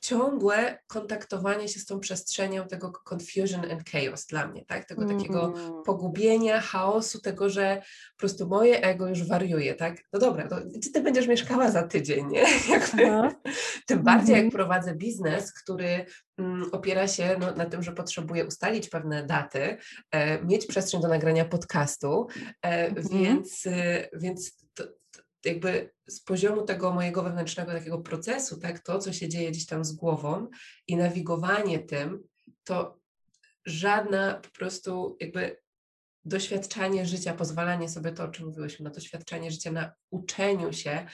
ciągłe 0.00 0.78
kontaktowanie 0.86 1.68
się 1.68 1.80
z 1.80 1.86
tą 1.86 2.00
przestrzenią 2.00 2.66
tego 2.66 2.92
confusion 3.12 3.70
and 3.70 3.90
chaos 3.90 4.26
dla 4.26 4.46
mnie, 4.46 4.64
tak? 4.64 4.84
Tego 4.84 5.06
takiego 5.06 5.54
mm. 5.56 5.82
pogubienia, 5.82 6.60
chaosu, 6.60 7.20
tego, 7.20 7.50
że 7.50 7.82
po 8.16 8.20
prostu 8.20 8.48
moje 8.48 8.82
ego 8.82 9.08
już 9.08 9.28
wariuje, 9.28 9.74
tak? 9.74 9.96
No 10.12 10.18
dobra, 10.18 10.48
to 10.48 10.56
gdzie 10.74 10.90
ty 10.90 11.00
będziesz 11.00 11.26
mieszkała 11.26 11.70
za 11.70 11.82
tydzień, 11.82 12.26
nie? 12.26 12.44
Tym 13.86 14.02
bardziej 14.02 14.32
jak 14.32 14.44
mhm. 14.44 14.50
prowadzę 14.50 14.94
biznes, 14.94 15.52
który 15.52 16.06
mm, 16.38 16.68
opiera 16.72 17.08
się 17.08 17.36
no, 17.40 17.54
na 17.54 17.66
tym, 17.66 17.82
że 17.82 17.92
potrzebuję 17.92 18.46
ustalić 18.46 18.88
pewne 18.88 19.26
daty, 19.26 19.76
e, 20.10 20.44
mieć 20.44 20.66
przestrzeń 20.66 21.00
do 21.00 21.08
nagrania 21.08 21.44
podcastu, 21.44 22.26
e, 22.62 22.86
mm. 22.86 23.08
więc, 23.08 23.66
e, 23.66 24.08
więc 24.12 24.66
to, 24.74 24.84
jakby 25.44 25.90
z 26.06 26.20
poziomu 26.20 26.62
tego 26.62 26.92
mojego 26.92 27.22
wewnętrznego 27.22 27.72
takiego 27.72 27.98
procesu, 27.98 28.60
tak, 28.60 28.78
to, 28.78 28.98
co 28.98 29.12
się 29.12 29.28
dzieje 29.28 29.50
gdzieś 29.50 29.66
tam 29.66 29.84
z 29.84 29.92
głową 29.92 30.48
i 30.86 30.96
nawigowanie 30.96 31.78
tym, 31.78 32.28
to 32.64 32.98
żadna 33.64 34.34
po 34.34 34.50
prostu 34.50 35.16
jakby 35.20 35.56
doświadczanie 36.24 37.06
życia, 37.06 37.34
pozwalanie 37.34 37.88
sobie 37.88 38.12
to, 38.12 38.24
o 38.24 38.28
czym 38.28 38.46
mówiłyśmy, 38.46 38.84
na 38.84 38.90
doświadczanie 38.90 39.50
życia, 39.50 39.72
na 39.72 39.92
uczeniu 40.10 40.72
się 40.72 41.06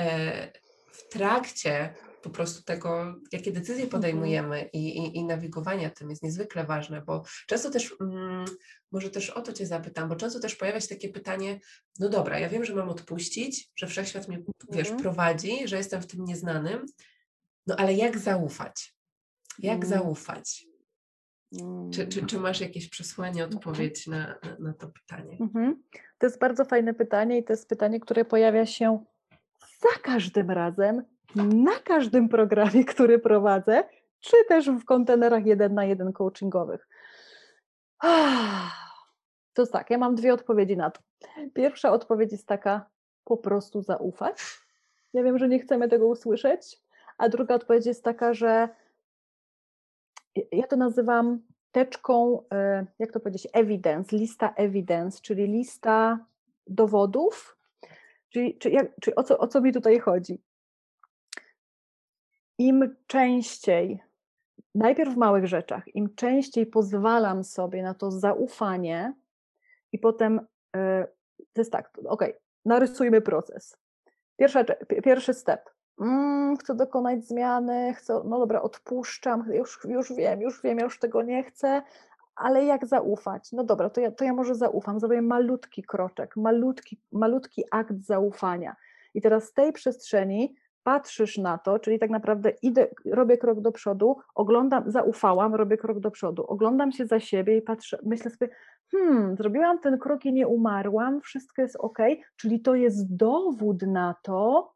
e, 0.00 0.52
w 0.92 1.08
trakcie 1.08 1.94
po 2.22 2.30
prostu 2.30 2.62
tego, 2.62 3.14
jakie 3.32 3.52
decyzje 3.52 3.84
mhm. 3.84 3.90
podejmujemy 3.90 4.68
i, 4.72 4.98
i, 4.98 5.16
i 5.16 5.24
nawigowania 5.24 5.90
tym 5.90 6.10
jest 6.10 6.22
niezwykle 6.22 6.64
ważne, 6.64 7.02
bo 7.02 7.22
często 7.46 7.70
też, 7.70 7.94
mm, 8.00 8.44
może 8.92 9.10
też 9.10 9.30
o 9.30 9.42
to 9.42 9.52
Cię 9.52 9.66
zapytam, 9.66 10.08
bo 10.08 10.16
często 10.16 10.40
też 10.40 10.56
pojawia 10.56 10.80
się 10.80 10.88
takie 10.88 11.08
pytanie, 11.08 11.60
no 11.98 12.08
dobra, 12.08 12.38
ja 12.38 12.48
wiem, 12.48 12.64
że 12.64 12.74
mam 12.74 12.88
odpuścić, 12.88 13.70
że 13.76 13.86
wszechświat 13.86 14.28
mnie, 14.28 14.42
wiesz, 14.70 14.88
mhm. 14.88 15.00
prowadzi, 15.00 15.68
że 15.68 15.76
jestem 15.76 16.02
w 16.02 16.06
tym 16.06 16.24
nieznanym, 16.24 16.86
no 17.66 17.76
ale 17.76 17.94
jak 17.94 18.18
zaufać? 18.18 18.94
Jak 19.58 19.84
mm. 19.84 19.88
zaufać? 19.88 20.66
Czy, 21.92 22.06
czy, 22.06 22.26
czy, 22.26 22.38
masz 22.38 22.60
jakieś 22.60 22.88
przesłanie, 22.88 23.44
odpowiedź 23.44 24.06
na, 24.06 24.38
na, 24.42 24.56
na 24.58 24.72
to 24.72 24.88
pytanie? 24.88 25.36
Mhm. 25.40 25.82
To 26.18 26.26
jest 26.26 26.38
bardzo 26.38 26.64
fajne 26.64 26.94
pytanie 26.94 27.38
i 27.38 27.44
to 27.44 27.52
jest 27.52 27.68
pytanie, 27.68 28.00
które 28.00 28.24
pojawia 28.24 28.66
się 28.66 29.04
za 29.80 29.98
każdym 30.02 30.50
razem, 30.50 31.02
na 31.34 31.78
każdym 31.84 32.28
programie, 32.28 32.84
który 32.84 33.18
prowadzę, 33.18 33.84
czy 34.20 34.36
też 34.48 34.70
w 34.70 34.84
kontenerach 34.84 35.46
jeden 35.46 35.74
na 35.74 35.84
jeden 35.84 36.12
coachingowych. 36.12 36.88
To 39.54 39.62
jest 39.62 39.72
tak, 39.72 39.90
ja 39.90 39.98
mam 39.98 40.14
dwie 40.14 40.34
odpowiedzi 40.34 40.76
na 40.76 40.90
to. 40.90 41.00
Pierwsza 41.54 41.92
odpowiedź 41.92 42.32
jest 42.32 42.46
taka, 42.46 42.86
po 43.24 43.36
prostu 43.36 43.82
zaufać. 43.82 44.38
Ja 45.12 45.22
wiem, 45.22 45.38
że 45.38 45.48
nie 45.48 45.58
chcemy 45.58 45.88
tego 45.88 46.06
usłyszeć. 46.06 46.80
A 47.18 47.28
druga 47.28 47.54
odpowiedź 47.54 47.86
jest 47.86 48.04
taka, 48.04 48.34
że 48.34 48.68
ja 50.52 50.66
to 50.66 50.76
nazywam 50.76 51.42
teczką, 51.72 52.42
e, 52.52 52.86
jak 52.98 53.12
to 53.12 53.20
powiedzieć, 53.20 53.48
evidence, 53.52 54.16
lista 54.16 54.54
evidence, 54.56 55.20
czyli 55.22 55.46
lista 55.46 56.18
dowodów. 56.66 57.56
Czyli, 58.28 58.58
czyli, 58.58 58.74
jak, 58.74 59.00
czyli 59.00 59.16
o, 59.16 59.22
co, 59.22 59.38
o 59.38 59.46
co 59.46 59.60
mi 59.60 59.72
tutaj 59.72 59.98
chodzi? 59.98 60.42
Im 62.60 62.96
częściej, 63.06 64.02
najpierw 64.74 65.14
w 65.14 65.16
małych 65.16 65.46
rzeczach, 65.46 65.94
im 65.94 66.14
częściej 66.14 66.66
pozwalam 66.66 67.44
sobie 67.44 67.82
na 67.82 67.94
to 67.94 68.10
zaufanie 68.10 69.14
i 69.92 69.98
potem 69.98 70.40
e, 70.76 71.06
to 71.52 71.60
jest 71.60 71.72
tak, 71.72 71.90
ok, 72.04 72.24
narysujmy 72.64 73.20
proces. 73.20 73.76
Pierwsza, 74.36 74.64
pierwszy 75.04 75.34
step. 75.34 75.70
Mm, 76.00 76.56
chcę 76.56 76.74
dokonać 76.74 77.24
zmiany, 77.24 77.94
chcę, 77.94 78.22
no 78.24 78.38
dobra, 78.38 78.62
odpuszczam, 78.62 79.44
już, 79.52 79.78
już 79.84 80.12
wiem, 80.12 80.40
już 80.40 80.62
wiem, 80.62 80.78
ja 80.78 80.84
już 80.84 80.98
tego 80.98 81.22
nie 81.22 81.42
chcę, 81.42 81.82
ale 82.34 82.64
jak 82.64 82.86
zaufać? 82.86 83.52
No 83.52 83.64
dobra, 83.64 83.90
to 83.90 84.00
ja, 84.00 84.10
to 84.10 84.24
ja 84.24 84.34
może 84.34 84.54
zaufam, 84.54 85.00
zrobię 85.00 85.22
malutki 85.22 85.82
kroczek, 85.82 86.36
malutki, 86.36 87.00
malutki 87.12 87.64
akt 87.70 88.00
zaufania. 88.00 88.76
I 89.14 89.20
teraz 89.20 89.44
z 89.44 89.52
tej 89.52 89.72
przestrzeni 89.72 90.54
patrzysz 90.82 91.38
na 91.38 91.58
to, 91.58 91.78
czyli 91.78 91.98
tak 91.98 92.10
naprawdę 92.10 92.50
idę, 92.62 92.88
robię 93.06 93.38
krok 93.38 93.60
do 93.60 93.72
przodu, 93.72 94.16
oglądam, 94.34 94.90
zaufałam, 94.90 95.54
robię 95.54 95.76
krok 95.76 96.00
do 96.00 96.10
przodu, 96.10 96.46
oglądam 96.46 96.92
się 96.92 97.06
za 97.06 97.20
siebie 97.20 97.56
i 97.56 97.62
patrzę, 97.62 97.98
myślę 98.02 98.30
sobie, 98.30 98.48
hmm, 98.90 99.36
zrobiłam 99.36 99.78
ten 99.78 99.98
krok 99.98 100.24
i 100.24 100.32
nie 100.32 100.48
umarłam, 100.48 101.20
wszystko 101.20 101.62
jest 101.62 101.76
ok, 101.76 101.98
czyli 102.36 102.60
to 102.60 102.74
jest 102.74 103.16
dowód 103.16 103.82
na 103.82 104.14
to, 104.22 104.72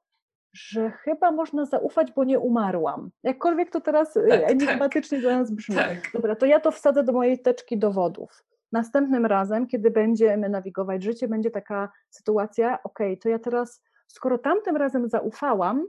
że 0.55 0.91
chyba 0.91 1.33
można 1.33 1.67
zaufać, 1.67 2.13
bo 2.13 2.25
nie 2.25 2.39
umarłam. 2.39 3.11
Jakkolwiek 3.23 3.71
to 3.71 3.81
teraz 3.81 4.17
y, 4.17 4.27
tak, 4.29 4.41
tak, 4.41 4.51
enigmatycznie 4.51 5.19
tak, 5.19 5.23
dla 5.23 5.39
nas 5.39 5.51
brzmi. 5.51 5.77
Tak. 5.77 5.99
Dobra, 6.13 6.37
to 6.37 6.47
ja 6.47 6.61
to 6.61 6.71
wsadzę 6.71 7.05
do 7.05 7.13
mojej 7.13 7.39
teczki 7.39 7.79
dowodów. 7.79 8.45
Następnym 8.73 9.27
razem, 9.27 9.67
kiedy 9.67 9.91
będziemy 9.91 10.49
nawigować 10.49 11.03
życie, 11.03 11.29
będzie 11.29 11.51
taka 11.51 11.93
sytuacja, 12.11 12.79
ok, 12.83 12.99
to 13.21 13.29
ja 13.29 13.39
teraz 13.39 13.83
skoro 14.07 14.39
tamtym 14.39 14.77
razem 14.77 15.09
zaufałam 15.09 15.87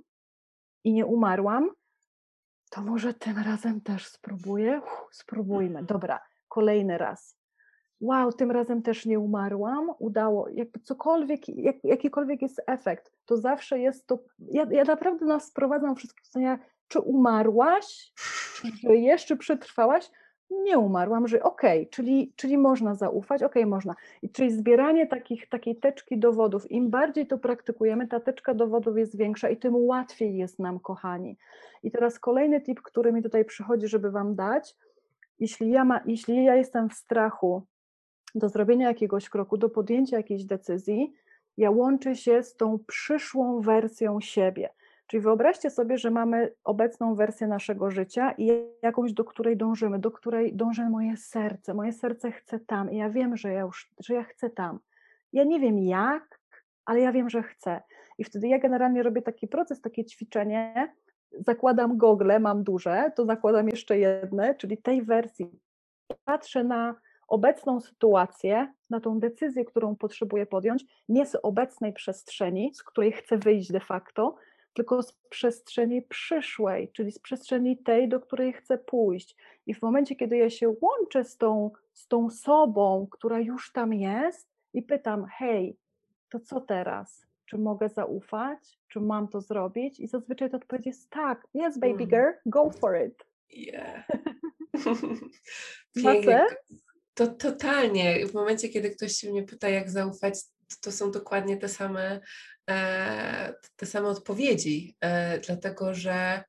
i 0.83 0.93
nie 0.93 1.05
umarłam, 1.05 1.69
to 2.69 2.81
może 2.81 3.13
tym 3.13 3.37
razem 3.37 3.81
też 3.81 4.07
spróbuję. 4.07 4.81
Uf, 4.83 5.07
spróbujmy. 5.11 5.83
Dobra, 5.83 6.19
kolejny 6.47 6.97
raz. 6.97 7.37
Wow, 8.01 8.33
tym 8.33 8.51
razem 8.51 8.81
też 8.81 9.05
nie 9.05 9.19
umarłam, 9.19 9.91
udało, 9.99 10.49
jakby 10.49 10.79
cokolwiek, 10.79 11.49
jak, 11.49 11.75
jakikolwiek 11.83 12.41
jest 12.41 12.61
efekt, 12.67 13.11
to 13.25 13.37
zawsze 13.37 13.79
jest 13.79 14.07
to. 14.07 14.19
Ja, 14.39 14.65
ja 14.71 14.83
naprawdę 14.83 15.25
nas 15.25 15.47
sprowadzam 15.47 15.95
wszystkie 15.95 16.23
pytania, 16.23 16.59
czy 16.87 16.99
umarłaś, 16.99 18.13
czy 18.55 18.67
żyjesz, 18.67 19.25
czy 19.25 19.37
przetrwałaś, 19.37 20.09
nie 20.49 20.79
umarłam, 20.79 21.27
że 21.27 21.43
okej, 21.43 21.81
okay, 21.81 21.91
czyli, 21.91 22.33
czyli 22.35 22.57
można 22.57 22.95
zaufać, 22.95 23.43
okej, 23.43 23.63
okay, 23.63 23.69
można. 23.69 23.95
I 24.21 24.29
czyli 24.29 24.51
zbieranie 24.51 25.07
takich, 25.07 25.49
takiej 25.49 25.75
teczki 25.75 26.17
dowodów, 26.17 26.71
im 26.71 26.89
bardziej 26.89 27.27
to 27.27 27.37
praktykujemy, 27.37 28.07
ta 28.07 28.19
teczka 28.19 28.53
dowodów 28.53 28.97
jest 28.97 29.17
większa 29.17 29.49
i 29.49 29.57
tym 29.57 29.75
łatwiej 29.75 30.37
jest 30.37 30.59
nam, 30.59 30.79
kochani. 30.79 31.37
I 31.83 31.91
teraz 31.91 32.19
kolejny 32.19 32.61
tip, 32.61 32.81
który 32.81 33.13
mi 33.13 33.23
tutaj 33.23 33.45
przychodzi, 33.45 33.87
żeby 33.87 34.11
Wam 34.11 34.35
dać, 34.35 34.75
jeśli 35.39 35.69
ja, 35.69 35.85
ma, 35.85 36.01
jeśli 36.05 36.43
ja 36.43 36.55
jestem 36.55 36.89
w 36.89 36.93
strachu 36.93 37.63
do 38.35 38.49
zrobienia 38.49 38.87
jakiegoś 38.87 39.29
kroku, 39.29 39.57
do 39.57 39.69
podjęcia 39.69 40.17
jakiejś 40.17 40.45
decyzji, 40.45 41.13
ja 41.57 41.71
łączę 41.71 42.15
się 42.15 42.43
z 42.43 42.55
tą 42.55 42.79
przyszłą 42.87 43.61
wersją 43.61 44.21
siebie. 44.21 44.69
Czyli 45.07 45.21
wyobraźcie 45.21 45.69
sobie, 45.69 45.97
że 45.97 46.11
mamy 46.11 46.53
obecną 46.63 47.15
wersję 47.15 47.47
naszego 47.47 47.91
życia 47.91 48.33
i 48.37 48.51
jakąś, 48.81 49.13
do 49.13 49.25
której 49.25 49.57
dążymy, 49.57 49.99
do 49.99 50.11
której 50.11 50.55
dąży 50.55 50.89
moje 50.89 51.17
serce. 51.17 51.73
Moje 51.73 51.93
serce 51.93 52.31
chce 52.31 52.59
tam 52.59 52.91
i 52.91 52.97
ja 52.97 53.09
wiem, 53.09 53.37
że 53.37 53.53
ja 53.53 53.61
już, 53.61 53.89
że 53.99 54.13
ja 54.13 54.23
chcę 54.23 54.49
tam. 54.49 54.79
Ja 55.33 55.43
nie 55.43 55.59
wiem 55.59 55.79
jak, 55.79 56.39
ale 56.85 56.99
ja 56.99 57.11
wiem, 57.11 57.29
że 57.29 57.43
chcę. 57.43 57.81
I 58.17 58.23
wtedy 58.23 58.47
ja 58.47 58.59
generalnie 58.59 59.03
robię 59.03 59.21
taki 59.21 59.47
proces, 59.47 59.81
takie 59.81 60.05
ćwiczenie. 60.05 60.93
Zakładam 61.31 61.97
gogle, 61.97 62.39
mam 62.39 62.63
duże, 62.63 63.11
to 63.15 63.25
zakładam 63.25 63.69
jeszcze 63.69 63.97
jedne, 63.99 64.55
czyli 64.55 64.77
tej 64.77 65.01
wersji. 65.01 65.59
Patrzę 66.25 66.63
na 66.63 66.95
obecną 67.27 67.79
sytuację, 67.79 68.73
na 68.89 68.99
tą 68.99 69.19
decyzję, 69.19 69.65
którą 69.65 69.95
potrzebuję 69.95 70.45
podjąć, 70.45 70.85
nie 71.09 71.25
z 71.25 71.35
obecnej 71.43 71.93
przestrzeni, 71.93 72.73
z 72.73 72.83
której 72.83 73.11
chcę 73.11 73.37
wyjść 73.37 73.71
de 73.71 73.79
facto, 73.79 74.35
tylko 74.75 75.03
z 75.03 75.13
przestrzeni 75.29 76.01
przyszłej, 76.01 76.91
czyli 76.93 77.11
z 77.11 77.19
przestrzeni 77.19 77.77
tej, 77.77 78.09
do 78.09 78.19
której 78.19 78.53
chcę 78.53 78.77
pójść. 78.77 79.35
I 79.67 79.73
w 79.73 79.81
momencie, 79.81 80.15
kiedy 80.15 80.37
ja 80.37 80.49
się 80.49 80.75
łączę 80.81 81.23
z 81.23 81.37
tą, 81.37 81.71
z 81.93 82.07
tą 82.07 82.29
sobą, 82.29 83.07
która 83.11 83.39
już 83.39 83.71
tam 83.71 83.93
jest, 83.93 84.47
i 84.73 84.81
pytam: 84.81 85.25
Hej, 85.37 85.77
to 86.29 86.39
co 86.39 86.61
teraz? 86.61 87.25
Czy 87.45 87.57
mogę 87.57 87.89
zaufać? 87.89 88.79
Czy 88.87 88.99
mam 88.99 89.27
to 89.27 89.41
zrobić? 89.41 89.99
I 89.99 90.07
zazwyczaj 90.07 90.49
to 90.49 90.57
odpowiedź 90.57 90.85
jest 90.85 91.09
tak. 91.09 91.47
Yes, 91.53 91.77
baby 91.77 92.03
mm. 92.03 92.07
girl, 92.07 92.31
go 92.45 92.71
for 92.71 93.07
it. 93.07 93.25
Yeah. 93.49 94.07
Pięknie. 96.03 96.45
To 97.13 97.27
totalnie. 97.27 98.27
W 98.27 98.33
momencie, 98.33 98.69
kiedy 98.69 98.89
ktoś 98.89 99.11
się 99.11 99.31
mnie 99.31 99.43
pyta, 99.43 99.69
jak 99.69 99.89
zaufać, 99.89 100.39
to 100.81 100.91
są 100.91 101.11
dokładnie 101.11 101.57
te 101.57 101.69
same, 101.69 102.19
te 103.75 103.85
same 103.85 104.07
odpowiedzi, 104.07 104.95
e, 105.01 105.39
dlatego 105.39 105.93
że 105.93 106.43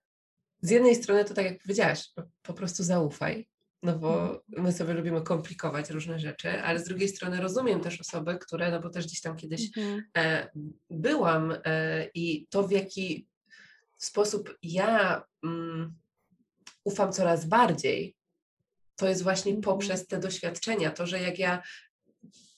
z 0.62 0.70
jednej 0.70 0.94
strony 0.94 1.24
to 1.24 1.34
tak 1.34 1.44
jak 1.44 1.62
powiedziałaś, 1.62 2.10
po 2.42 2.54
prostu 2.54 2.82
zaufaj, 2.82 3.48
no 3.82 3.98
bo 3.98 4.22
mhm. 4.22 4.40
my 4.48 4.72
sobie 4.72 4.94
lubimy 4.94 5.22
komplikować 5.22 5.90
różne 5.90 6.18
rzeczy, 6.18 6.62
ale 6.62 6.78
z 6.78 6.84
drugiej 6.84 7.08
strony 7.08 7.40
rozumiem 7.40 7.80
też 7.80 8.00
osoby, 8.00 8.38
które, 8.38 8.70
no 8.70 8.80
bo 8.80 8.90
też 8.90 9.06
gdzieś 9.06 9.20
tam 9.20 9.36
kiedyś 9.36 9.78
mhm. 9.78 10.02
e, 10.16 10.48
byłam 10.90 11.54
e, 11.64 12.04
i 12.14 12.46
to 12.50 12.68
w 12.68 12.70
jaki 12.70 13.28
sposób 13.98 14.58
ja 14.62 15.22
mm, 15.44 15.94
ufam 16.84 17.12
coraz 17.12 17.44
bardziej, 17.44 18.16
to 18.96 19.08
jest 19.08 19.22
właśnie 19.22 19.52
mhm. 19.52 19.62
poprzez 19.62 20.06
te 20.06 20.18
doświadczenia, 20.18 20.90
to, 20.90 21.06
że 21.06 21.20
jak 21.20 21.38
ja 21.38 21.62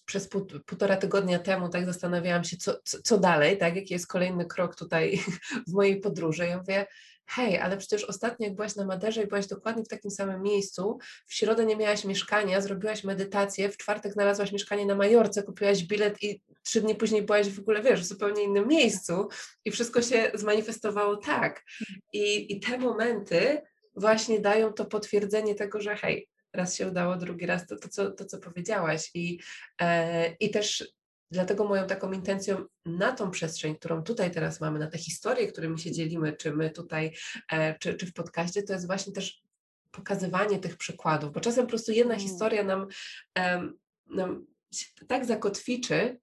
przez 0.09 0.28
półtora 0.66 0.96
tygodnia 0.96 1.38
temu 1.38 1.68
tak 1.68 1.86
zastanawiałam 1.86 2.44
się, 2.44 2.56
co, 2.56 2.74
co, 2.84 3.02
co, 3.02 3.18
dalej, 3.18 3.59
tak, 3.59 3.76
jaki 3.76 3.94
jest 3.94 4.06
kolejny 4.06 4.46
krok 4.46 4.74
tutaj 4.76 5.20
w 5.68 5.72
mojej 5.72 6.00
podróży. 6.00 6.46
Ja 6.46 6.59
mówię, 6.59 6.86
hej, 7.26 7.59
ale 7.59 7.76
przecież 7.76 8.04
ostatnio 8.04 8.46
jak 8.46 8.54
byłaś 8.54 8.76
na 8.76 8.84
Maderze 8.84 9.22
i 9.22 9.26
byłaś 9.26 9.46
dokładnie 9.46 9.84
w 9.84 9.88
takim 9.88 10.11
samym 10.11 10.42
miejscu, 10.42 10.98
w 11.26 11.34
środę 11.34 11.66
nie 11.66 11.76
miałaś 11.76 12.04
mieszkania, 12.04 12.61
zrobiłaś 12.61 13.04
medytację, 13.04 13.68
w 13.68 13.76
czwartek 13.76 14.12
znalazłaś 14.12 14.52
mieszkanie 14.52 14.86
na 14.86 14.94
Majorce, 14.94 15.42
kupiłaś 15.42 15.84
bilet 15.84 16.22
i 16.22 16.42
trzy 16.62 16.80
dni 16.80 16.94
później 16.94 17.22
byłaś 17.22 17.48
w 17.48 17.61
ogóle, 17.61 17.82
wiesz, 17.82 18.00
w 18.00 18.06
zupełnie 18.06 18.42
innym 18.42 18.68
miejscu 18.68 19.28
i 19.64 19.70
wszystko 19.70 20.02
się 20.02 20.30
zmanifestowało 20.34 21.16
tak. 21.16 21.64
I, 22.12 22.52
i 22.52 22.61
te 22.61 22.78
momenty 22.78 23.62
właśnie 23.96 24.40
dają 24.40 24.72
to 24.72 24.84
potwierdzenie 24.84 25.54
tego, 25.54 25.80
że 25.80 25.96
hej, 25.96 26.28
raz 26.53 26.76
się 26.76 26.88
udało, 26.88 27.16
drugi 27.16 27.46
raz 27.46 27.66
to, 27.66 27.76
to, 27.76 27.88
co, 27.88 28.11
to 28.11 28.24
co 28.24 28.38
powiedziałaś. 28.38 29.11
I, 29.14 29.38
e, 29.80 30.30
I 30.40 30.51
też 30.51 30.92
dlatego 31.30 31.64
moją 31.64 31.86
taką 31.86 32.12
intencją 32.12 32.64
na 32.86 33.12
tą 33.12 33.30
przestrzeń, 33.30 33.76
którą 33.76 34.03
tutaj 34.03 34.30
teraz 34.30 34.61
mamy, 34.61 34.78
na 34.78 34.86
te 34.86 34.99
historie, 34.99 35.53
którymi 35.53 35.78
się 35.78 35.92
dzielimy, 35.92 36.32
czy 36.32 36.53
my 36.53 36.70
tutaj, 36.70 37.16
e, 37.53 37.78
czy, 37.78 37.94
czy 37.94 38.07
w 38.07 38.12
podcaście, 38.12 38.62
to 38.62 38.72
jest 38.72 38.86
właśnie 38.86 39.12
też 39.12 39.42
pokazywanie 39.90 40.59
tych 40.59 40.76
przykładów, 40.76 41.32
bo 41.32 41.40
czasem 41.40 41.64
po 41.64 41.70
prostu 41.70 41.92
jedna 41.92 42.14
mm. 42.14 42.26
historia 42.26 42.64
nam, 42.64 42.86
nam 44.07 44.46
tak 45.09 45.24
zakotwiczy, 45.26 46.20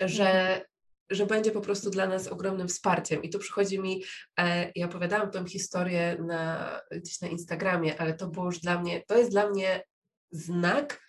że, 0.00 0.30
mhm 0.30 0.69
że 1.10 1.26
będzie 1.26 1.50
po 1.50 1.60
prostu 1.60 1.90
dla 1.90 2.06
nas 2.06 2.28
ogromnym 2.28 2.68
wsparciem. 2.68 3.22
I 3.22 3.30
tu 3.30 3.38
przychodzi 3.38 3.78
mi, 3.78 4.04
e, 4.38 4.72
ja 4.74 4.86
opowiadałam 4.86 5.30
tę 5.30 5.44
historię 5.46 6.16
na, 6.26 6.80
gdzieś 6.90 7.20
na 7.20 7.28
Instagramie, 7.28 8.00
ale 8.00 8.14
to 8.14 8.28
było 8.28 8.46
już 8.46 8.58
dla 8.58 8.80
mnie, 8.80 9.02
to 9.06 9.18
jest 9.18 9.30
dla 9.30 9.50
mnie 9.50 9.84
znak, 10.30 11.00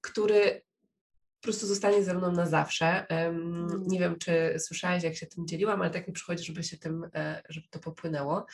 który 0.00 0.62
po 1.40 1.42
prostu 1.42 1.66
zostanie 1.66 2.04
ze 2.04 2.14
mną 2.14 2.32
na 2.32 2.46
zawsze. 2.46 3.06
Um, 3.10 3.82
nie 3.86 3.98
wiem, 3.98 4.18
czy 4.18 4.54
słyszałeś, 4.58 5.02
jak 5.02 5.16
się 5.16 5.26
tym 5.26 5.46
dzieliłam, 5.46 5.82
ale 5.82 5.90
tak 5.90 6.08
mi 6.08 6.12
przychodzi, 6.12 6.44
żeby 6.44 6.62
się 6.62 6.78
tym, 6.78 7.08
e, 7.14 7.42
żeby 7.48 7.66
to 7.70 7.78
popłynęło. 7.78 8.46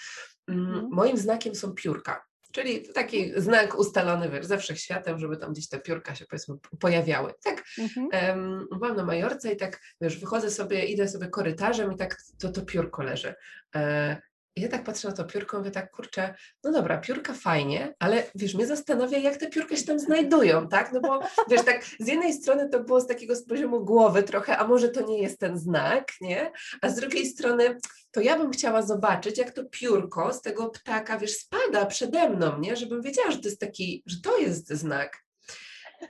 Um, 0.49 0.89
moim 0.93 1.17
znakiem 1.17 1.55
są 1.55 1.73
piórka. 1.73 2.32
Czyli 2.53 2.93
taki 2.93 3.33
znak 3.37 3.79
ustalony 3.79 4.31
wiesz, 4.31 4.47
ze 4.47 4.59
wszechświatem, 4.59 5.19
żeby 5.19 5.37
tam 5.37 5.53
gdzieś 5.53 5.69
te 5.69 5.81
piórka 5.81 6.15
się 6.15 6.27
powiedzmy 6.27 6.55
pojawiały. 6.81 7.35
Tak, 7.45 7.65
mhm. 7.79 8.39
um, 8.39 8.69
byłam 8.79 8.97
na 8.97 9.05
Majorce 9.05 9.53
i 9.53 9.57
tak, 9.57 9.81
wiesz, 10.01 10.19
wychodzę 10.19 10.51
sobie, 10.51 10.85
idę 10.85 11.09
sobie 11.09 11.29
korytarzem 11.29 11.93
i 11.93 11.97
tak 11.97 12.17
to, 12.41 12.53
to 12.53 12.63
piórko 12.63 13.03
leży. 13.03 13.35
E, 13.75 14.17
ja 14.57 14.69
tak 14.69 14.85
patrzę 14.85 15.09
na 15.09 15.15
to 15.15 15.25
piórko, 15.25 15.59
mówię 15.59 15.71
tak, 15.71 15.91
kurczę, 15.91 16.35
no 16.65 16.73
dobra, 16.73 16.99
piórka 16.99 17.35
fajnie, 17.35 17.95
ale 17.99 18.23
wiesz, 18.35 18.55
mnie 18.55 18.67
zastanawia, 18.67 19.19
jak 19.19 19.37
te 19.37 19.49
piórka 19.49 19.77
się 19.77 19.85
tam 19.85 19.99
znajdują, 19.99 20.69
tak? 20.69 20.93
No 20.93 21.01
bo 21.01 21.21
wiesz, 21.51 21.65
tak 21.65 21.85
z 22.01 22.09
jednej 22.09 22.33
strony 22.33 22.69
to 22.69 22.81
było 22.81 23.01
z 23.01 23.07
takiego 23.07 23.37
z 23.37 23.47
poziomu 23.47 23.85
głowy 23.85 24.23
trochę, 24.23 24.59
a 24.59 24.67
może 24.67 24.89
to 24.89 25.07
nie 25.07 25.23
jest 25.23 25.41
ten 25.41 25.59
znak, 25.59 26.13
nie? 26.21 26.53
A 26.83 26.89
z 26.89 26.95
drugiej 26.95 27.27
strony 27.27 27.79
to 28.11 28.21
ja 28.21 28.39
bym 28.39 28.51
chciała 28.51 28.83
zobaczyć, 28.83 29.39
jak 29.39 29.51
to 29.51 29.65
piórko 29.65 30.33
z 30.33 30.43
tego 30.43 30.71
ptaka, 30.71 31.19
wiesz, 31.19 31.37
spada 31.37 31.87
przede 31.87 32.29
mną, 32.29 32.59
nie? 32.59 32.77
Żebym 32.77 33.03
wiedziała, 33.03 33.31
że 33.31 33.39
to 33.39 33.49
jest 33.49 33.61
taki, 33.61 34.03
że 34.07 34.17
to 34.21 34.39
jest 34.39 34.73
znak. 34.73 35.19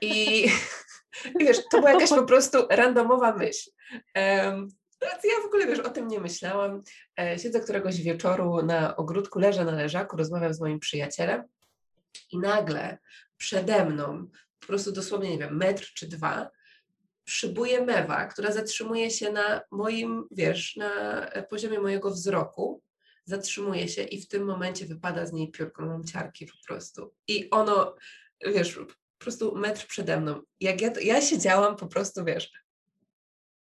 I, 0.01 0.47
wiesz, 1.39 1.57
to 1.71 1.77
była 1.77 1.91
jakaś 1.91 2.09
po 2.09 2.23
prostu 2.23 2.57
randomowa 2.69 3.35
myśl. 3.35 3.69
Um, 4.15 4.67
ja 5.23 5.41
w 5.43 5.45
ogóle, 5.45 5.67
wiesz, 5.67 5.79
o 5.79 5.89
tym 5.89 6.07
nie 6.07 6.19
myślałam. 6.19 6.81
E, 7.19 7.39
siedzę 7.39 7.59
któregoś 7.59 8.01
wieczoru 8.01 8.63
na 8.65 8.95
ogródku, 8.95 9.39
leżę 9.39 9.65
na 9.65 9.71
leżaku, 9.71 10.17
rozmawiam 10.17 10.53
z 10.53 10.59
moim 10.59 10.79
przyjacielem 10.79 11.43
i 12.31 12.39
nagle 12.39 12.97
przede 13.37 13.85
mną, 13.85 14.27
po 14.59 14.67
prostu 14.67 14.91
dosłownie, 14.91 15.29
nie 15.29 15.37
wiem, 15.37 15.57
metr 15.57 15.93
czy 15.93 16.07
dwa, 16.07 16.49
przybuje 17.23 17.85
mewa, 17.85 18.25
która 18.25 18.51
zatrzymuje 18.51 19.11
się 19.11 19.31
na 19.31 19.61
moim, 19.71 20.27
wiesz, 20.31 20.75
na 20.75 20.91
poziomie 21.49 21.79
mojego 21.79 22.11
wzroku, 22.11 22.81
zatrzymuje 23.25 23.87
się 23.87 24.03
i 24.03 24.21
w 24.21 24.27
tym 24.27 24.45
momencie 24.45 24.85
wypada 24.85 25.25
z 25.25 25.33
niej 25.33 25.51
piórko, 25.51 25.85
mam 25.85 26.03
ciarki 26.03 26.45
po 26.45 26.67
prostu. 26.67 27.13
I 27.27 27.49
ono, 27.49 27.95
wiesz, 28.45 28.75
po 28.75 28.85
prostu 29.19 29.55
metr 29.55 29.87
przede 29.87 30.19
mną. 30.19 30.41
Jak 30.59 30.81
ja, 30.81 30.91
ja 31.01 31.21
siedziałam 31.21 31.75
po 31.75 31.87
prostu, 31.87 32.25
wiesz, 32.25 32.51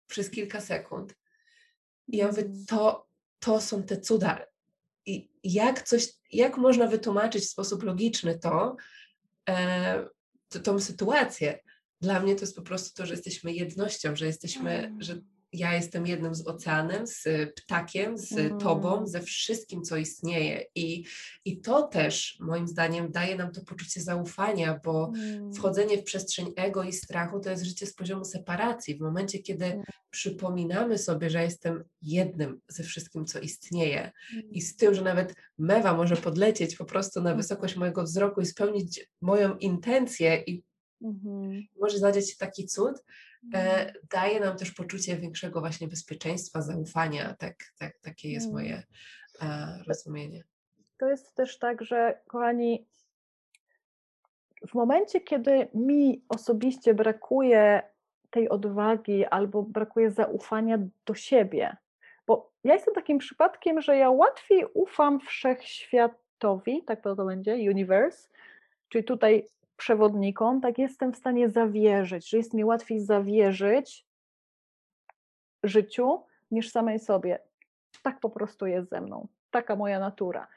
przez 0.08 0.30
kilka 0.30 0.62
sekund 0.62 1.16
i 2.12 2.18
ja 2.18 2.28
mówię, 2.28 2.44
mm. 2.46 2.66
to, 2.66 3.08
to 3.40 3.62
są 3.62 3.84
te 3.84 4.02
cuda. 4.02 4.46
I 5.06 5.32
jak 5.44 5.84
coś, 5.84 6.08
jak 6.32 6.58
można 6.58 6.88
wytłumaczyć 6.88 7.44
w 7.44 7.50
sposób 7.50 7.84
logiczny 7.84 8.40
to, 8.40 8.76
e, 9.50 10.10
to 10.50 10.60
tą 10.60 10.80
sytuację? 10.80 11.60
Dla 12.02 12.20
mnie 12.20 12.36
to 12.36 12.42
jest 12.42 12.56
po 12.56 12.62
prostu 12.62 12.96
to, 12.96 13.06
że 13.06 13.14
jesteśmy 13.14 13.54
jednością, 13.54 14.16
że 14.16 14.26
jesteśmy, 14.26 14.96
że 15.00 15.14
mm 15.14 15.31
ja 15.54 15.74
jestem 15.74 16.08
jednym 16.08 16.36
z 16.36 16.48
oceanem, 16.48 17.08
z 17.08 17.24
ptakiem, 17.56 18.18
z 18.18 18.32
mm. 18.32 18.58
tobą, 18.58 19.08
ze 19.08 19.22
wszystkim, 19.22 19.84
co 19.84 19.98
istnieje. 19.98 20.66
I, 20.76 21.06
I 21.46 21.62
to 21.62 21.88
też 21.88 22.38
moim 22.40 22.68
zdaniem 22.68 23.12
daje 23.12 23.36
nam 23.36 23.52
to 23.52 23.62
poczucie 23.62 24.02
zaufania, 24.02 24.80
bo 24.84 25.12
mm. 25.16 25.54
wchodzenie 25.54 25.98
w 25.98 26.04
przestrzeń 26.04 26.54
ego 26.56 26.84
i 26.84 26.94
strachu 26.94 27.40
to 27.40 27.50
jest 27.50 27.64
życie 27.64 27.86
z 27.86 27.94
poziomu 27.94 28.26
separacji. 28.26 28.98
W 28.98 29.02
momencie, 29.02 29.40
kiedy 29.40 29.66
mm. 29.66 29.84
przypominamy 30.10 30.98
sobie, 30.98 31.30
że 31.30 31.44
jestem 31.44 31.84
jednym 32.02 32.62
ze 32.68 32.84
wszystkim, 32.84 33.26
co 33.26 33.40
istnieje 33.40 34.12
i 34.52 34.62
z 34.62 34.76
tym, 34.76 34.94
że 34.94 35.02
nawet 35.02 35.36
mewa 35.58 35.94
może 35.94 36.18
podlecieć 36.18 36.76
po 36.76 36.86
prostu 36.86 37.22
na 37.22 37.30
mhm. 37.30 37.38
wysokość 37.38 37.76
mojego 37.76 38.04
wzroku 38.04 38.42
i 38.42 38.46
spełnić 38.46 39.08
moją 39.22 39.58
intencję 39.58 40.44
i 40.48 40.64
mm-hmm. 41.04 41.68
może 41.80 42.00
zadziać 42.00 42.30
się 42.30 42.38
taki 42.38 42.66
cud, 42.66 43.04
daje 44.12 44.40
nam 44.40 44.58
też 44.58 44.72
poczucie 44.72 45.18
większego 45.18 45.60
właśnie 45.60 45.88
bezpieczeństwa, 45.88 46.62
zaufania. 46.62 47.36
Tak, 47.40 47.56
tak, 47.80 48.00
takie 48.00 48.32
jest 48.32 48.46
mm. 48.46 48.58
moje 48.62 48.84
e, 49.42 49.78
rozumienie. 49.88 50.44
To 50.98 51.10
jest 51.10 51.36
też 51.36 51.60
tak, 51.60 51.84
że 51.84 52.22
kochani, 52.28 52.88
w 54.68 54.74
momencie, 54.74 55.22
kiedy 55.22 55.68
mi 55.74 56.26
osobiście 56.30 56.94
brakuje 56.94 57.82
tej 58.30 58.50
odwagi 58.50 59.26
albo 59.26 59.64
brakuje 59.64 60.12
zaufania 60.12 60.78
do 61.06 61.14
siebie, 61.14 61.78
bo 62.28 62.52
ja 62.64 62.74
jestem 62.74 62.94
takim 62.94 63.18
przypadkiem, 63.18 63.82
że 63.82 63.98
ja 63.98 64.10
łatwiej 64.10 64.66
ufam 64.74 65.20
wszechświatowi, 65.20 66.84
tak 66.84 67.02
to 67.02 67.16
będzie, 67.16 67.54
universe, 67.54 68.30
czyli 68.90 69.04
tutaj 69.04 69.48
przewodnikom, 69.78 70.62
tak 70.62 70.78
jestem 70.78 71.14
w 71.14 71.18
stanie 71.18 71.50
zawierzyć, 71.50 72.30
że 72.30 72.38
jest 72.38 72.54
mi 72.54 72.66
łatwiej 72.66 73.00
zawierzyć 73.00 74.06
życiu 75.64 76.24
niż 76.52 76.70
samej 76.70 77.00
sobie. 77.00 77.40
Tak 78.04 78.20
po 78.20 78.30
prostu 78.30 78.68
jest 78.68 78.90
ze 78.90 79.02
mną. 79.02 79.28
Taka 79.52 79.76
moja 79.76 80.00
natura. 80.00 80.48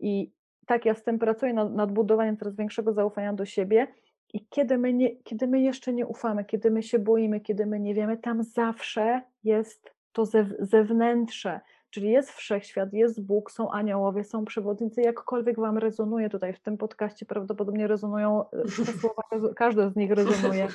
I 0.00 0.30
tak 0.66 0.84
ja 0.84 0.94
z 0.94 1.02
tym 1.02 1.18
pracuję 1.18 1.52
nad, 1.52 1.72
nad 1.72 1.92
budowaniem 1.92 2.36
coraz 2.36 2.56
większego 2.56 2.92
zaufania 2.92 3.32
do 3.32 3.44
siebie. 3.44 3.86
I 4.32 4.46
kiedy 4.46 4.78
my, 4.78 4.92
nie, 4.92 5.16
kiedy 5.16 5.46
my 5.46 5.60
jeszcze 5.60 5.92
nie 5.92 6.06
ufamy, 6.06 6.44
kiedy 6.44 6.70
my 6.70 6.82
się 6.82 6.98
boimy, 6.98 7.40
kiedy 7.40 7.66
my 7.66 7.80
nie 7.80 7.94
wiemy, 7.94 8.16
tam 8.16 8.42
zawsze 8.42 9.22
jest 9.44 9.94
to 10.12 10.24
zewnętrzne, 10.58 11.60
Czyli 11.90 12.10
jest 12.10 12.30
wszechświat, 12.30 12.92
jest 12.92 13.26
Bóg, 13.26 13.50
są 13.50 13.70
aniołowie, 13.70 14.24
są 14.24 14.44
przewodnicy, 14.44 15.00
jakkolwiek 15.00 15.60
Wam 15.60 15.78
rezonuje 15.78 16.30
tutaj 16.30 16.52
w 16.52 16.60
tym 16.60 16.76
podcaście, 16.78 17.26
prawdopodobnie 17.26 17.86
rezonują 17.86 18.50
e, 18.50 18.62
te 18.64 18.92
słowa, 19.00 19.22
każde 19.56 19.90
z 19.90 19.96
nich 19.96 20.10
rezonuje 20.10 20.68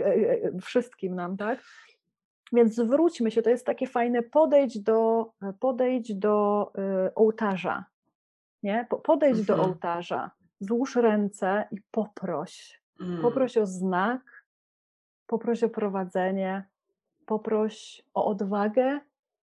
e, 0.00 0.04
e, 0.04 0.58
wszystkim 0.62 1.14
nam, 1.14 1.36
tak? 1.36 1.58
Więc 2.52 2.74
zwróćmy 2.74 3.30
się, 3.30 3.42
to 3.42 3.50
jest 3.50 3.66
takie 3.66 3.86
fajne, 3.86 4.22
podejdź 4.22 4.78
do, 4.78 5.30
podejdź 5.60 6.14
do 6.14 6.72
ołtarza, 7.14 7.84
nie? 8.62 8.86
Podejdź 9.04 9.38
mhm. 9.38 9.58
do 9.58 9.64
ołtarza, 9.64 10.30
złóż 10.60 10.96
ręce 10.96 11.68
i 11.70 11.76
poproś. 11.90 12.82
Mm. 13.00 13.22
Poproś 13.22 13.56
o 13.56 13.66
znak, 13.66 14.44
poproś 15.26 15.62
o 15.62 15.68
prowadzenie, 15.68 16.64
poproś 17.26 18.02
o 18.14 18.26
odwagę 18.26 19.00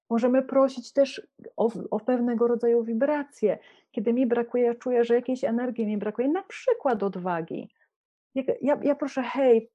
Możemy 0.09 0.41
prosić 0.41 0.93
też 0.93 1.27
o, 1.57 1.69
o, 1.91 1.99
pewnego 1.99 2.47
rodzaju 2.47 2.83
wibracje. 2.83 3.59
Kiedy 3.91 4.13
mi 4.13 4.27
brakuje, 4.27 4.63
ja 4.63 4.75
czuję, 4.75 5.03
że 5.03 5.15
jakiejś 5.15 5.43
energii 5.43 5.85
mi 5.85 5.97
brakuje, 5.97 6.27
na 6.27 6.43
przykład 6.43 7.03
odwagi. 7.03 7.69
Ja, 8.61 8.79
ja 8.83 8.95
proszę, 8.95 9.23
hej, 9.23 9.69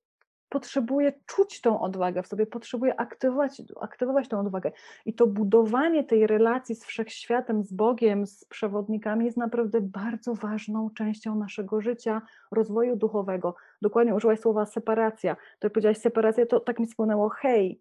potrzebuję 0.48 1.12
czuć 1.26 1.60
tą 1.60 1.80
odwagę 1.80 2.22
w 2.22 2.26
sobie, 2.26 2.46
potrzebuję 2.46 3.00
aktywować, 3.00 3.62
aktywować 3.80 4.28
tą 4.28 4.40
odwagę. 4.40 4.72
I 5.06 5.14
to 5.14 5.26
budowanie 5.26 6.04
tej 6.04 6.26
relacji 6.26 6.74
z 6.74 6.84
wszechświatem, 6.84 7.64
z 7.64 7.72
Bogiem, 7.72 8.26
z 8.26 8.44
przewodnikami 8.44 9.24
jest 9.24 9.36
naprawdę 9.36 9.80
bardzo 9.80 10.34
ważną 10.34 10.90
częścią 10.90 11.34
naszego 11.34 11.80
życia, 11.80 12.22
rozwoju 12.50 12.96
duchowego. 12.96 13.54
Dokładnie 13.82 14.14
użyłaś 14.14 14.40
słowa 14.40 14.66
separacja. 14.66 15.36
To 15.58 15.70
powiedziałaś 15.70 15.98
separacja, 15.98 16.46
to 16.46 16.60
tak 16.60 16.78
mi 16.78 16.86
spłynęło, 16.86 17.28
hej, 17.28 17.80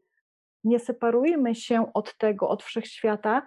nie 0.64 0.80
separujmy 0.80 1.56
się 1.56 1.94
od 1.94 2.18
tego, 2.18 2.50
od 2.50 2.64
wszechświata, 2.64 3.42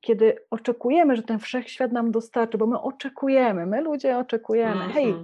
kiedy 0.00 0.36
oczekujemy, 0.50 1.16
że 1.16 1.22
ten 1.22 1.38
wszechświat 1.38 1.92
nam 1.92 2.10
dostarczy, 2.10 2.58
bo 2.58 2.66
my 2.66 2.80
oczekujemy, 2.80 3.66
my 3.66 3.80
ludzie 3.80 4.18
oczekujemy, 4.18 4.74
mm 4.74 4.88
-hmm. 4.88 4.92
hej, 4.92 5.14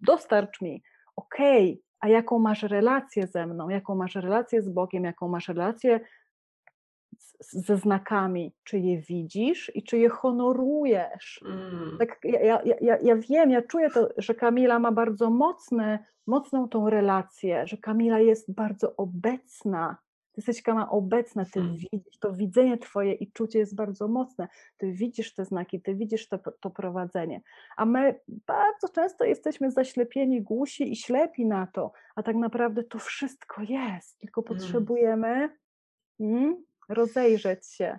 dostarcz 0.00 0.60
mi, 0.60 0.82
okej, 1.16 1.72
okay, 1.72 1.84
a 2.00 2.08
jaką 2.08 2.38
masz 2.38 2.62
relację 2.62 3.26
ze 3.26 3.46
mną, 3.46 3.68
jaką 3.68 3.94
masz 3.94 4.14
relację 4.14 4.62
z 4.62 4.68
Bogiem, 4.68 5.04
jaką 5.04 5.28
masz 5.28 5.48
relację 5.48 6.00
ze 7.40 7.76
znakami, 7.76 8.52
czy 8.64 8.78
je 8.78 8.98
widzisz 8.98 9.72
i 9.74 9.82
czy 9.82 9.98
je 9.98 10.08
honorujesz. 10.08 11.44
Mm. 11.46 11.98
Tak, 11.98 12.18
ja, 12.24 12.62
ja, 12.80 12.98
ja 13.02 13.16
wiem, 13.16 13.50
ja 13.50 13.62
czuję 13.62 13.90
to, 13.90 14.08
że 14.16 14.34
Kamila 14.34 14.78
ma 14.78 14.92
bardzo 14.92 15.30
mocne, 15.30 16.04
mocną 16.26 16.68
tą 16.68 16.90
relację, 16.90 17.66
że 17.66 17.76
Kamila 17.76 18.18
jest 18.18 18.54
bardzo 18.54 18.96
obecna. 18.96 19.96
Ty 20.34 20.40
jesteś 20.40 20.62
Kama 20.62 20.90
obecna, 20.90 21.44
ty 21.44 21.60
hmm. 21.60 21.76
widzisz, 21.76 22.18
to 22.18 22.32
widzenie 22.32 22.78
twoje 22.78 23.12
i 23.12 23.32
czucie 23.32 23.58
jest 23.58 23.74
bardzo 23.74 24.08
mocne. 24.08 24.48
Ty 24.76 24.92
widzisz 24.92 25.34
te 25.34 25.44
znaki, 25.44 25.80
ty 25.80 25.94
widzisz 25.94 26.28
to, 26.28 26.38
to 26.38 26.70
prowadzenie. 26.70 27.40
A 27.76 27.84
my 27.84 28.20
bardzo 28.28 28.88
często 28.88 29.24
jesteśmy 29.24 29.70
zaślepieni, 29.70 30.42
głusi 30.42 30.92
i 30.92 30.96
ślepi 30.96 31.46
na 31.46 31.66
to, 31.66 31.92
a 32.14 32.22
tak 32.22 32.36
naprawdę 32.36 32.84
to 32.84 32.98
wszystko 32.98 33.62
jest, 33.62 34.18
tylko 34.18 34.42
hmm. 34.42 34.60
potrzebujemy 34.60 35.58
hmm, 36.18 36.64
rozejrzeć 36.88 37.66
się. 37.66 37.98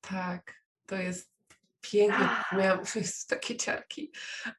Tak, 0.00 0.54
to 0.86 0.96
jest 0.96 1.32
piękne. 1.80 2.28
Miałam 2.52 2.80
takie 3.28 3.56
ciarki, 3.56 4.12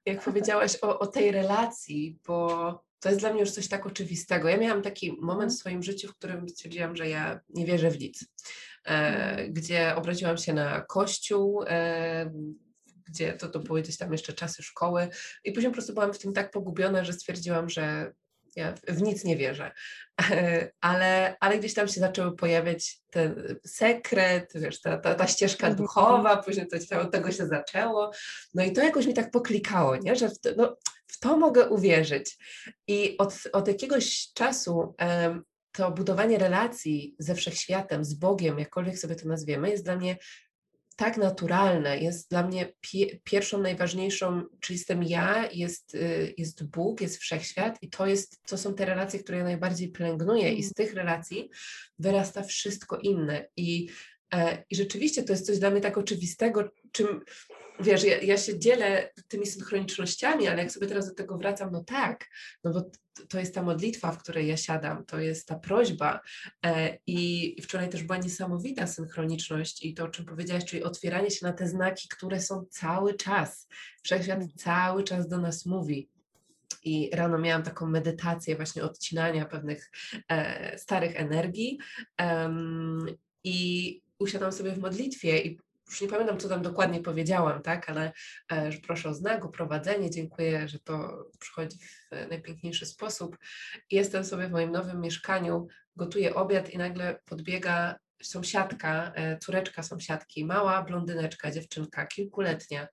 jak 0.06 0.22
powiedziałaś 0.22 0.78
o, 0.82 1.00
o 1.00 1.08
tej 1.08 1.32
relacji, 1.32 2.20
bo 2.28 2.84
to 3.04 3.10
jest 3.10 3.22
dla 3.22 3.32
mnie 3.32 3.40
już 3.40 3.52
coś 3.52 3.68
tak 3.68 3.86
oczywistego. 3.86 4.50
Ja 4.50 4.58
miałam 4.58 4.82
taki 4.82 5.12
moment 5.12 5.26
w 5.26 5.32
mhm. 5.32 5.52
swoim 5.52 5.84
życiu, 5.84 6.08
w 6.08 6.16
którym 6.16 6.50
stwierdziłam, 6.50 6.96
że 6.96 7.10
ja 7.10 7.40
nie 7.50 7.66
wierzę 7.66 7.92
w 7.92 8.00
nic, 8.00 8.26
e, 8.86 8.90
mhm. 8.90 9.54
gdzie 9.54 9.96
obraziłam 9.96 10.38
się 10.38 10.54
na 10.54 10.82
kościół, 10.82 11.64
e, 11.68 12.32
gdzie 13.08 13.34
to, 13.34 13.50
to 13.50 13.60
były 13.60 13.82
gdzieś 13.82 13.98
tam 13.98 14.12
jeszcze 14.12 14.34
czasy 14.34 14.64
szkoły 14.64 15.08
i 15.44 15.52
później 15.52 15.72
po 15.72 15.74
prostu 15.74 15.94
byłam 15.94 16.14
w 16.14 16.20
tym 16.20 16.34
tak 16.34 16.52
pogubiona, 16.52 17.04
że 17.06 17.14
stwierdziłam, 17.14 17.70
że 17.70 18.14
ja 18.56 18.74
w 18.88 19.02
nic 19.02 19.24
nie 19.24 19.38
wierzę, 19.38 19.72
ale, 20.82 21.36
ale 21.40 21.60
gdzieś 21.60 21.74
tam 21.74 21.88
się 21.88 22.00
zaczęły 22.00 22.36
pojawiać 22.36 22.98
ten 23.10 23.58
sekret, 23.66 24.52
wiesz, 24.56 24.82
ta, 24.82 24.98
ta, 24.98 25.16
ta 25.16 25.28
ścieżka 25.28 25.68
mhm. 25.68 25.76
duchowa, 25.76 26.38
później 26.38 26.68
to, 26.68 27.02
od 27.02 27.12
tego 27.12 27.32
się 27.32 27.48
zaczęło. 27.48 28.12
No 28.54 28.64
i 28.64 28.74
to 28.74 28.82
jakoś 28.82 29.06
mi 29.06 29.14
tak 29.14 29.32
poklikało, 29.32 29.96
nie? 29.96 30.16
że 30.16 30.30
no, 30.58 30.78
w 31.14 31.20
to 31.20 31.38
mogę 31.38 31.70
uwierzyć. 31.70 32.38
I 32.88 33.18
od, 33.18 33.34
od 33.54 33.68
jakiegoś 33.68 34.34
czasu 34.34 34.96
um, 35.00 35.44
to 35.72 35.92
budowanie 35.92 36.38
relacji 36.38 37.16
ze 37.20 37.36
wszechświatem, 37.36 38.06
z 38.06 38.14
Bogiem, 38.14 38.60
jakkolwiek 38.60 39.00
sobie 39.00 39.16
to 39.16 39.28
nazwiemy, 39.28 39.70
jest 39.70 39.84
dla 39.84 39.96
mnie 39.96 40.18
tak 40.96 41.18
naturalne, 41.18 42.00
jest 42.00 42.30
dla 42.30 42.48
mnie 42.48 42.74
pie, 42.82 43.20
pierwszą, 43.24 43.62
najważniejszą, 43.62 44.44
czy 44.60 44.74
jestem 44.74 45.04
ja, 45.04 45.50
jest, 45.52 45.96
y, 45.96 46.34
jest 46.38 46.64
Bóg, 46.64 47.02
jest 47.02 47.18
wszechświat 47.18 47.78
i 47.82 47.90
to, 47.90 48.08
jest, 48.08 48.44
to 48.44 48.58
są 48.58 48.76
te 48.76 48.86
relacje, 48.86 49.20
które 49.20 49.38
ja 49.38 49.44
najbardziej 49.44 49.92
pielęgnuję 49.92 50.54
i 50.54 50.64
z 50.64 50.66
mm. 50.66 50.74
tych 50.74 50.94
relacji 50.94 51.50
wyrasta 52.00 52.44
wszystko 52.44 52.98
inne 52.98 53.48
i, 53.58 53.90
e, 54.34 54.64
i 54.70 54.76
rzeczywiście 54.76 55.24
to 55.24 55.34
jest 55.34 55.46
coś 55.46 55.60
dla 55.60 55.70
mnie 55.70 55.82
tak 55.82 55.98
oczywistego, 55.98 56.72
czym 56.92 57.22
wiesz, 57.80 58.04
ja, 58.04 58.22
ja, 58.22 58.38
się 58.38 58.60
dzielę 58.60 59.12
tymi 59.28 59.48
synchronicznościami, 59.48 60.48
ale 60.48 60.62
jak 60.62 60.72
sobie 60.72 60.88
teraz 60.88 61.08
do 61.08 61.16
tego 61.16 61.38
wracam, 61.38 61.72
no 61.72 61.84
tak, 61.84 62.30
no 62.64 62.74
bo 62.74 62.92
to 63.30 63.40
jest 63.40 63.56
ta 63.56 63.64
modlitwa, 63.64 64.12
w 64.12 64.18
której 64.18 64.48
ja 64.48 64.58
siadam, 64.58 65.06
to 65.06 65.20
jest 65.20 65.48
ta 65.48 65.56
prośba 65.56 66.22
e, 66.66 66.98
i 67.08 67.62
wczoraj 67.62 67.90
też 67.90 68.04
była 68.04 68.18
niesamowita 68.18 68.88
synchroniczność 68.88 69.86
i 69.86 69.94
to, 69.94 70.04
o 70.04 70.08
czym 70.08 70.26
powiedziałaś, 70.26 70.66
czyli 70.66 70.84
otwieranie 70.84 71.32
się 71.32 71.46
na 71.46 71.54
te 71.54 71.68
znaki, 71.68 72.08
które 72.08 72.42
są 72.42 72.66
cały 72.70 73.14
czas, 73.14 73.68
wszechświat 74.04 74.40
cały 74.58 75.04
czas 75.04 75.28
do 75.28 75.38
nas 75.38 75.66
mówi. 75.66 76.10
I 76.86 77.10
rano 77.14 77.38
miałam 77.38 77.64
taką 77.64 77.88
medytację 77.88 78.56
właśnie 78.56 78.84
odcinania 78.84 79.46
pewnych 79.46 79.92
e, 80.30 80.78
starych 80.78 81.16
energii 81.16 81.80
um, 82.20 83.06
i 83.44 84.02
usiadłam 84.20 84.52
sobie 84.52 84.72
w 84.72 84.80
modlitwie 84.80 85.42
i 85.42 85.60
już 85.88 86.02
nie 86.02 86.08
pamiętam, 86.08 86.38
co 86.38 86.50
tam 86.50 86.62
dokładnie 86.62 87.02
powiedziałam, 87.02 87.62
tak, 87.62 87.90
ale 87.90 88.12
e, 88.52 88.72
że 88.72 88.80
proszę 88.80 89.10
o 89.10 89.14
znak, 89.14 89.46
o 89.46 89.50
prowadzenie, 89.50 90.10
dziękuję, 90.10 90.68
że 90.68 90.80
to 90.80 91.26
przychodzi 91.40 91.78
w 92.12 92.30
najpiękniejszy 92.30 92.86
sposób. 92.86 93.38
Jestem 93.92 94.26
sobie 94.26 94.48
w 94.48 94.52
moim 94.52 94.72
nowym 94.72 95.02
mieszkaniu, 95.02 95.68
gotuję 95.96 96.36
obiad 96.36 96.70
i 96.70 96.78
nagle 96.78 97.20
podbiega 97.26 97.96
sąsiadka, 98.24 99.12
e, 99.16 99.38
córeczka 99.38 99.84
sąsiadki, 99.84 100.46
mała 100.46 100.84
blondyneczka, 100.84 101.52
dziewczynka, 101.52 102.06
kilkuletnia. 102.06 102.88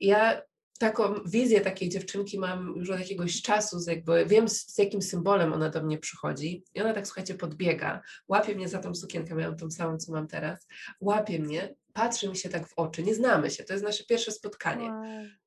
ja 0.00 0.42
taką 0.78 1.14
wizję 1.26 1.60
takiej 1.60 1.88
dziewczynki 1.88 2.38
mam 2.38 2.74
już 2.76 2.90
od 2.90 2.98
jakiegoś 2.98 3.42
czasu, 3.42 3.78
z 3.78 3.86
jakby 3.86 4.26
wiem 4.26 4.48
z, 4.48 4.74
z, 4.74 4.78
jakim 4.78 5.02
symbolem 5.02 5.52
ona 5.52 5.70
do 5.70 5.82
mnie 5.82 5.98
przychodzi 5.98 6.64
i 6.74 6.80
ona 6.80 6.94
tak, 6.94 7.06
słuchajcie, 7.06 7.34
podbiega, 7.34 8.00
łapie 8.28 8.54
mnie 8.54 8.68
za 8.68 8.78
tą 8.78 8.94
sukienkę, 8.94 9.34
miałam 9.34 9.56
tą 9.56 9.70
samą, 9.70 9.98
co 9.98 10.12
mam 10.12 10.28
teraz, 10.28 10.66
łapie 11.00 11.38
mnie, 11.38 11.74
patrzy 11.92 12.28
mi 12.28 12.36
się 12.36 12.48
tak 12.48 12.68
w 12.68 12.72
oczy, 12.76 13.02
nie 13.02 13.14
znamy 13.14 13.50
się, 13.50 13.64
to 13.64 13.72
jest 13.72 13.84
nasze 13.84 14.04
pierwsze 14.04 14.32
spotkanie. 14.32 14.92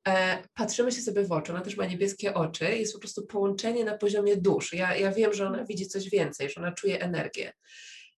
E, 0.07 0.43
patrzymy 0.53 0.91
się 0.91 1.01
sobie 1.01 1.23
w 1.23 1.31
oczy, 1.31 1.51
ona 1.51 1.61
też 1.61 1.77
ma 1.77 1.85
niebieskie 1.85 2.33
oczy, 2.33 2.77
jest 2.77 2.93
po 2.93 2.99
prostu 2.99 3.27
połączenie 3.27 3.85
na 3.85 3.97
poziomie 3.97 4.37
dusz. 4.37 4.73
Ja, 4.73 4.95
ja 4.95 5.11
wiem, 5.11 5.33
że 5.33 5.47
ona 5.47 5.65
widzi 5.65 5.87
coś 5.87 6.09
więcej, 6.09 6.49
że 6.49 6.61
ona 6.61 6.71
czuje 6.71 7.01
energię. 7.01 7.53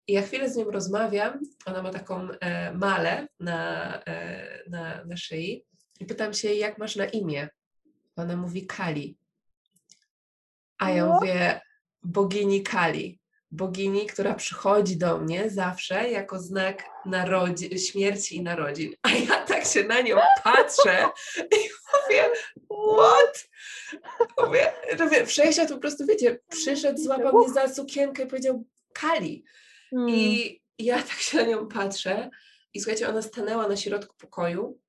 I 0.07 0.13
ja 0.13 0.21
chwilę 0.21 0.49
z 0.49 0.55
nią 0.55 0.71
rozmawiam, 0.71 1.39
ona 1.65 1.81
ma 1.81 1.89
taką 1.89 2.27
e, 2.31 2.73
malę 2.73 3.27
na, 3.39 4.03
e, 4.03 4.63
na, 4.69 5.05
na 5.05 5.17
szyi 5.17 5.65
i 5.99 6.05
pytam 6.05 6.33
się, 6.33 6.53
jak 6.53 6.77
masz 6.77 6.95
na 6.95 7.05
imię? 7.05 7.49
Ona 8.15 8.37
mówi 8.37 8.67
Kali. 8.67 9.17
A 10.77 10.89
ja 10.89 11.05
no. 11.05 11.13
mówię, 11.13 11.61
bogini 12.03 12.63
Kali. 12.63 13.19
Bogini, 13.51 14.05
która 14.05 14.33
przychodzi 14.33 14.97
do 14.97 15.17
mnie 15.17 15.49
zawsze 15.49 16.09
jako 16.09 16.39
znak 16.39 16.83
narodzi- 17.05 17.77
śmierci 17.77 18.35
i 18.35 18.41
narodzin. 18.41 18.93
A 19.01 19.09
ja 19.09 19.45
tak 19.45 19.65
się 19.65 19.83
na 19.83 20.01
nią 20.01 20.17
patrzę 20.43 21.09
i 21.37 21.69
mówię, 21.93 22.23
what? 22.97 23.49
Mówię, 24.45 24.73
mówię 24.99 25.25
wszechświat 25.25 25.69
po 25.69 25.77
prostu, 25.77 26.05
wiecie, 26.05 26.39
przyszedł, 26.49 27.03
złapał 27.03 27.39
mnie 27.39 27.53
za 27.53 27.73
sukienkę 27.73 28.23
i 28.23 28.27
powiedział 28.27 28.63
Kali. 28.93 29.43
Hmm. 29.89 30.09
I 30.09 30.61
ja 30.79 30.97
tak 31.03 31.17
się 31.17 31.37
na 31.37 31.43
nią 31.43 31.67
patrzę 31.67 32.29
i 32.73 32.79
słuchajcie, 32.79 33.09
ona 33.09 33.21
stanęła 33.21 33.67
na 33.67 33.77
środku 33.77 34.15
pokoju 34.17 34.79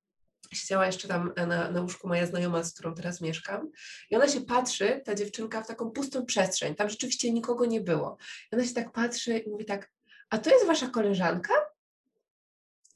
siedziała 0.53 0.87
jeszcze 0.87 1.09
tam 1.09 1.33
na, 1.37 1.71
na 1.71 1.81
łóżku 1.81 2.09
moja 2.09 2.27
znajoma, 2.27 2.65
z 2.65 2.75
którą 2.75 2.95
teraz 2.95 3.21
mieszkam 3.21 3.71
i 4.11 4.17
ona 4.17 4.29
się 4.29 4.41
patrzy, 4.41 5.03
ta 5.05 5.15
dziewczynka, 5.15 5.63
w 5.63 5.67
taką 5.67 5.91
pustą 5.91 6.27
przestrzeń, 6.27 6.75
tam 6.75 6.89
rzeczywiście 6.89 7.33
nikogo 7.33 7.67
nie 7.67 7.81
było. 7.81 8.17
I 8.53 8.55
ona 8.55 8.67
się 8.67 8.75
tak 8.75 8.93
patrzy 8.93 9.39
i 9.39 9.51
mówi 9.51 9.65
tak, 9.65 9.91
a 10.31 10.39
to 10.39 10.51
jest 10.51 10.67
wasza 10.67 10.89
koleżanka? 10.89 11.55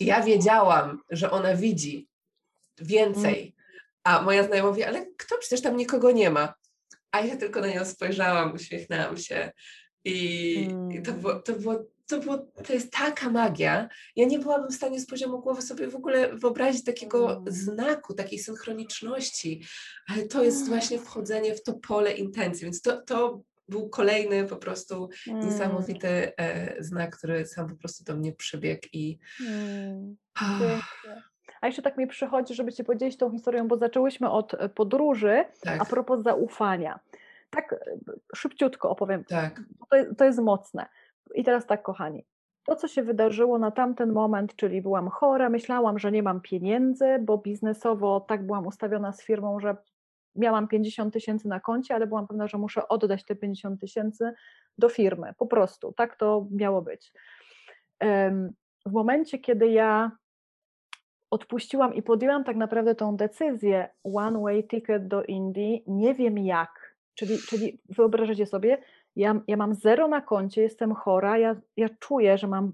I 0.00 0.06
ja 0.06 0.22
wiedziałam, 0.22 1.02
że 1.10 1.30
ona 1.30 1.54
widzi 1.54 2.08
więcej, 2.78 3.54
a 4.04 4.22
moja 4.22 4.44
znajoma 4.44 4.68
mówi, 4.68 4.84
ale 4.84 5.06
kto, 5.06 5.38
przecież 5.38 5.62
tam 5.62 5.76
nikogo 5.76 6.10
nie 6.10 6.30
ma. 6.30 6.54
A 7.10 7.20
ja 7.20 7.36
tylko 7.36 7.60
na 7.60 7.66
nią 7.66 7.84
spojrzałam, 7.84 8.54
uśmiechnęłam 8.54 9.16
się 9.16 9.52
i, 10.04 10.68
i 10.90 11.02
to, 11.02 11.12
było, 11.12 11.34
to 11.34 11.52
było 11.52 11.84
to, 12.08 12.20
było, 12.20 12.38
to 12.38 12.72
jest 12.72 12.92
taka 12.92 13.30
magia. 13.30 13.88
Ja 14.16 14.26
nie 14.26 14.38
byłabym 14.38 14.70
w 14.70 14.74
stanie 14.74 15.00
z 15.00 15.06
poziomu 15.06 15.40
głowy 15.40 15.62
sobie 15.62 15.88
w 15.88 15.96
ogóle 15.96 16.36
wyobrazić 16.36 16.84
takiego 16.84 17.32
mm. 17.32 17.44
znaku, 17.52 18.14
takiej 18.14 18.38
synchroniczności, 18.38 19.64
ale 20.08 20.22
to 20.22 20.44
jest 20.44 20.58
mm. 20.58 20.68
właśnie 20.68 20.98
wchodzenie 20.98 21.54
w 21.54 21.62
to 21.62 21.74
pole 21.74 22.12
intencji, 22.12 22.64
więc 22.64 22.82
to, 22.82 23.02
to 23.02 23.40
był 23.68 23.88
kolejny 23.88 24.44
po 24.44 24.56
prostu 24.56 25.08
mm. 25.28 25.46
niesamowity 25.46 26.08
e, 26.36 26.82
znak, 26.84 27.16
który 27.16 27.46
sam 27.46 27.68
po 27.68 27.76
prostu 27.76 28.04
do 28.04 28.16
mnie 28.16 28.32
przybiegł 28.32 28.82
i 28.92 29.18
mm. 29.40 30.16
A 31.60 31.66
jeszcze 31.66 31.82
tak 31.82 31.96
mi 31.96 32.06
przychodzi, 32.06 32.54
żeby 32.54 32.72
Cię 32.72 32.84
podzielić 32.84 33.16
tą 33.16 33.30
historią, 33.30 33.68
bo 33.68 33.76
zaczęłyśmy 33.76 34.30
od 34.30 34.54
e, 34.54 34.68
podróży, 34.68 35.44
tak. 35.60 35.82
a 35.82 35.84
propos 35.84 36.22
zaufania. 36.22 37.00
Tak 37.50 37.72
e, 37.72 37.76
szybciutko 38.36 38.90
opowiem, 38.90 39.24
tak. 39.24 39.60
to, 39.90 39.96
to 40.18 40.24
jest 40.24 40.38
mocne. 40.38 40.86
I 41.34 41.44
teraz 41.44 41.66
tak, 41.66 41.82
kochani, 41.82 42.24
to, 42.64 42.76
co 42.76 42.88
się 42.88 43.02
wydarzyło 43.02 43.58
na 43.58 43.70
tamten 43.70 44.12
moment, 44.12 44.56
czyli 44.56 44.82
byłam 44.82 45.08
chora, 45.08 45.50
myślałam, 45.50 45.98
że 45.98 46.12
nie 46.12 46.22
mam 46.22 46.40
pieniędzy, 46.40 47.18
bo 47.20 47.38
biznesowo 47.38 48.20
tak 48.20 48.46
byłam 48.46 48.66
ustawiona 48.66 49.12
z 49.12 49.22
firmą, 49.22 49.60
że 49.60 49.76
miałam 50.36 50.68
50 50.68 51.12
tysięcy 51.12 51.48
na 51.48 51.60
koncie, 51.60 51.94
ale 51.94 52.06
byłam 52.06 52.26
pewna, 52.26 52.46
że 52.46 52.58
muszę 52.58 52.88
oddać 52.88 53.24
te 53.24 53.36
50 53.36 53.80
tysięcy 53.80 54.32
do 54.78 54.88
firmy. 54.88 55.34
Po 55.38 55.46
prostu 55.46 55.92
tak 55.92 56.16
to 56.16 56.46
miało 56.50 56.82
być. 56.82 57.12
W 58.86 58.92
momencie, 58.92 59.38
kiedy 59.38 59.68
ja 59.68 60.12
odpuściłam 61.30 61.94
i 61.94 62.02
podjęłam 62.02 62.44
tak 62.44 62.56
naprawdę 62.56 62.94
tą 62.94 63.16
decyzję 63.16 63.88
one 64.04 64.40
way 64.40 64.68
ticket 64.68 65.08
do 65.08 65.24
Indii, 65.24 65.84
nie 65.86 66.14
wiem 66.14 66.38
jak. 66.38 66.96
Czyli, 67.14 67.38
czyli 67.38 67.80
wyobrażacie 67.88 68.46
sobie, 68.46 68.78
ja, 69.16 69.40
ja 69.46 69.56
mam 69.56 69.74
zero 69.74 70.08
na 70.08 70.20
koncie, 70.20 70.62
jestem 70.62 70.94
chora, 70.94 71.38
ja, 71.38 71.56
ja 71.76 71.88
czuję, 72.00 72.38
że 72.38 72.46
mam 72.46 72.72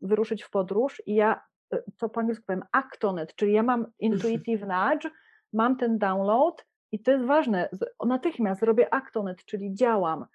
wyruszyć 0.00 0.42
w 0.42 0.50
podróż 0.50 1.02
i 1.06 1.14
ja, 1.14 1.40
to 1.98 2.08
po 2.08 2.20
angielsku 2.20 2.46
powiem, 2.46 2.64
act 2.72 3.04
on 3.04 3.22
it, 3.22 3.34
czyli 3.34 3.52
ja 3.52 3.62
mam 3.62 3.86
intuitive 3.98 4.60
nudge, 4.60 5.10
mam 5.52 5.76
ten 5.76 5.98
download 5.98 6.66
i 6.92 7.02
to 7.02 7.10
jest 7.10 7.24
ważne, 7.24 7.68
natychmiast 8.06 8.62
robię 8.62 8.94
act 8.94 9.16
on 9.16 9.32
it, 9.32 9.44
czyli 9.44 9.74
działam. 9.74 10.26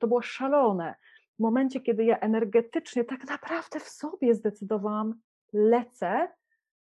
To 0.00 0.06
było 0.06 0.22
szalone. 0.22 0.94
w 1.38 1.42
momencie, 1.42 1.80
kiedy 1.80 2.04
ja 2.04 2.18
energetycznie 2.18 3.04
tak 3.04 3.28
naprawdę 3.28 3.80
w 3.80 3.88
sobie 3.88 4.34
zdecydowałam, 4.34 5.14
lecę, 5.52 6.28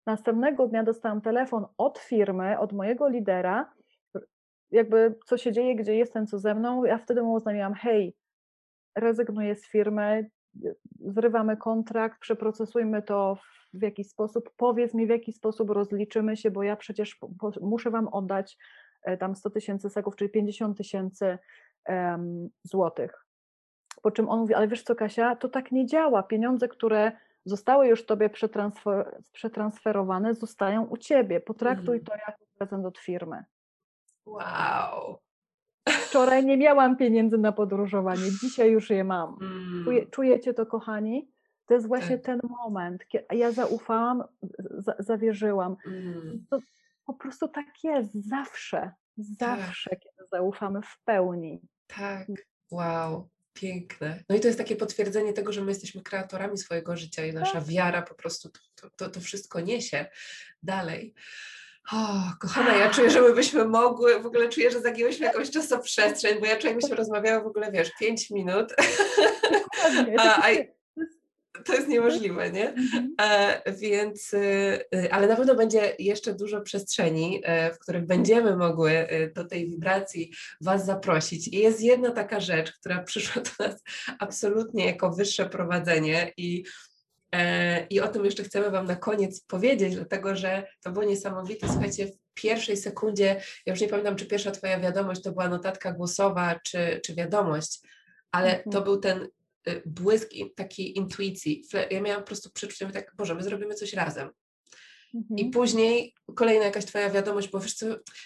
następnego 0.06 0.68
dnia 0.68 0.84
dostałam 0.84 1.22
telefon 1.22 1.66
od 1.78 1.98
firmy, 1.98 2.60
od 2.60 2.74
mojego 2.74 3.08
lidera, 3.08 3.74
jakby 4.74 5.16
co 5.26 5.38
się 5.38 5.52
dzieje, 5.52 5.76
gdzie 5.76 5.96
jestem, 5.96 6.28
co 6.28 6.40
ze 6.40 6.56
mną. 6.56 6.84
Ja 6.84 6.98
wtedy 6.98 7.22
mu 7.22 7.36
oznajmiłam, 7.36 7.74
hej, 7.74 8.16
rezygnuję 8.96 9.56
z 9.56 9.68
firmy, 9.68 10.30
zrywamy 11.00 11.58
kontrakt, 11.58 12.20
przeprocesujmy 12.20 13.02
to 13.02 13.38
w 13.74 13.82
jakiś 13.82 14.10
sposób, 14.10 14.50
powiedz 14.58 14.94
mi 14.94 15.08
w 15.08 15.10
jaki 15.10 15.34
sposób 15.34 15.70
rozliczymy 15.70 16.38
się, 16.38 16.52
bo 16.52 16.64
ja 16.64 16.76
przecież 16.76 17.20
muszę 17.62 17.92
Wam 17.92 18.08
oddać 18.08 18.58
e, 19.04 19.18
tam 19.18 19.36
100 19.36 19.50
tysięcy 19.50 19.90
seków, 19.90 20.16
czyli 20.16 20.30
50 20.30 20.78
tysięcy 20.78 21.38
um, 21.90 22.50
złotych. 22.64 23.26
Po 24.02 24.12
czym 24.12 24.30
on 24.30 24.40
mówi, 24.40 24.54
ale 24.54 24.68
wiesz 24.68 24.84
co 24.84 24.96
Kasia, 24.96 25.36
to 25.36 25.50
tak 25.50 25.72
nie 25.72 25.86
działa, 25.86 26.24
pieniądze, 26.24 26.68
które 26.68 27.12
zostały 27.46 27.88
już 27.88 28.06
Tobie 28.06 28.30
przetransfer 28.30 29.22
przetransferowane, 29.32 30.34
zostają 30.34 30.84
u 30.84 30.98
Ciebie, 30.98 31.40
potraktuj 31.40 31.96
mm. 31.96 32.06
to 32.06 32.14
jako 32.16 32.44
prezent 32.58 32.86
od 32.86 32.98
firmy. 32.98 33.44
Wow. 34.26 35.18
Wczoraj 35.90 36.46
nie 36.46 36.58
miałam 36.58 36.98
pieniędzy 36.98 37.38
na 37.38 37.52
podróżowanie, 37.52 38.32
dzisiaj 38.42 38.72
już 38.72 38.90
je 38.90 39.04
mam. 39.04 39.38
Mm. 39.42 39.84
Czuje, 39.86 40.06
czujecie 40.06 40.54
to, 40.54 40.66
kochani? 40.66 41.32
To 41.66 41.74
jest 41.74 41.88
właśnie 41.88 42.18
tak. 42.18 42.26
ten 42.26 42.40
moment, 42.50 43.08
kiedy 43.08 43.26
ja 43.32 43.52
zaufałam, 43.52 44.24
za, 44.78 44.96
zawierzyłam. 45.00 45.76
Mm. 45.88 46.46
To 46.50 46.60
po 47.06 47.14
prostu 47.14 47.48
tak 47.48 47.66
jest 47.84 48.30
zawsze, 48.30 48.92
zawsze, 49.18 49.90
tak. 49.90 50.00
kiedy 50.00 50.28
zaufamy 50.32 50.82
w 50.82 51.04
pełni. 51.06 51.62
Tak, 51.88 52.28
wow, 52.72 53.30
piękne. 53.54 54.24
No 54.30 54.36
i 54.36 54.40
to 54.40 54.48
jest 54.48 54.60
takie 54.60 54.76
potwierdzenie 54.76 55.34
tego, 55.34 55.52
że 55.52 55.62
my 55.62 55.72
jesteśmy 55.72 56.02
kreatorami 56.02 56.58
swojego 56.58 56.98
życia 56.98 57.26
i 57.26 57.34
nasza 57.34 57.60
tak. 57.60 57.68
wiara 57.68 58.02
po 58.02 58.16
prostu 58.16 58.50
to, 58.76 58.90
to, 58.90 59.10
to 59.10 59.20
wszystko 59.20 59.60
niesie 59.60 60.06
dalej. 60.64 61.14
O, 61.92 61.96
kochana, 62.40 62.76
ja 62.76 62.90
czuję, 62.90 63.10
że 63.10 63.22
my 63.22 63.34
byśmy 63.34 63.66
mogły, 63.66 64.20
w 64.20 64.26
ogóle 64.26 64.50
czuję, 64.50 64.72
że 64.72 64.82
zagięłyśmy 64.82 65.26
jakąś 65.26 65.50
czasoprzestrzeń, 65.50 66.40
bo 66.40 66.46
ja 66.46 66.58
czuję, 66.58 66.76
byśmy 66.76 66.96
rozmawiały 66.96 67.44
w 67.44 67.48
ogóle, 67.48 67.72
wiesz, 67.72 67.92
pięć 68.00 68.30
minut. 68.30 68.74
A, 70.18 70.48
a, 70.48 70.50
to 71.66 71.74
jest 71.74 71.88
niemożliwe, 71.88 72.52
nie? 72.52 72.70
Mhm. 72.70 73.16
E, 73.22 73.74
więc, 73.74 74.34
e, 74.34 75.14
ale 75.14 75.28
na 75.28 75.36
pewno 75.36 75.56
będzie 75.56 75.96
jeszcze 76.00 76.34
dużo 76.34 76.62
przestrzeni, 76.62 77.42
e, 77.44 77.74
w 77.74 77.80
których 77.80 78.06
będziemy 78.06 78.56
mogły 78.56 78.92
e, 78.92 79.30
do 79.30 79.46
tej 79.46 79.70
wibracji 79.70 80.32
Was 80.62 80.86
zaprosić. 80.86 81.48
I 81.48 81.58
jest 81.58 81.82
jedna 81.82 82.12
taka 82.12 82.40
rzecz, 82.40 82.72
która 82.72 83.04
przyszła 83.04 83.42
do 83.42 83.68
nas 83.68 83.84
absolutnie 84.20 84.86
jako 84.86 85.12
wyższe 85.12 85.46
prowadzenie 85.46 86.34
i 86.38 86.64
I 87.90 88.00
o 88.00 88.08
tym 88.08 88.26
jeszcze 88.26 88.44
chcemy 88.44 88.72
Wam 88.72 88.86
na 88.86 88.96
koniec 88.96 89.42
powiedzieć, 89.42 89.96
dlatego 89.96 90.36
że 90.36 90.68
to 90.84 90.92
było 90.92 91.06
niesamowite. 91.06 91.68
Słuchajcie, 91.68 92.08
w 92.08 92.18
pierwszej 92.34 92.78
sekundzie, 92.78 93.42
ja 93.66 93.74
już 93.74 93.82
nie 93.82 93.88
pamiętam, 93.88 94.16
czy 94.16 94.26
pierwsza 94.26 94.52
Twoja 94.52 94.80
wiadomość 94.80 95.24
to 95.24 95.32
była 95.32 95.50
notatka 95.50 95.92
głosowa, 95.92 96.60
czy, 96.66 97.02
czy 97.06 97.16
wiadomość, 97.16 97.80
ale 98.32 98.50
mhm. 98.58 98.72
to 98.72 98.82
był 98.82 99.00
ten 99.00 99.28
y, 99.68 99.82
błysk 99.86 100.30
takiej 100.56 100.98
intuicji. 100.98 101.66
Ja 101.92 102.02
miałam 102.02 102.22
po 102.22 102.28
prostu 102.28 102.50
przeczucie, 102.54 102.90
tak, 102.92 103.12
Boże, 103.18 103.36
my 103.36 103.44
zrobimy 103.44 103.74
coś 103.74 103.94
razem. 103.94 104.30
Mhm. 105.14 105.38
I 105.38 105.50
później 105.50 106.14
kolejna 106.36 106.66
jakaś 106.66 106.86
twoja 106.86 107.10
wiadomość, 107.10 107.50
bo 107.50 107.60
wiesz 107.60 107.74
co, 107.74 107.86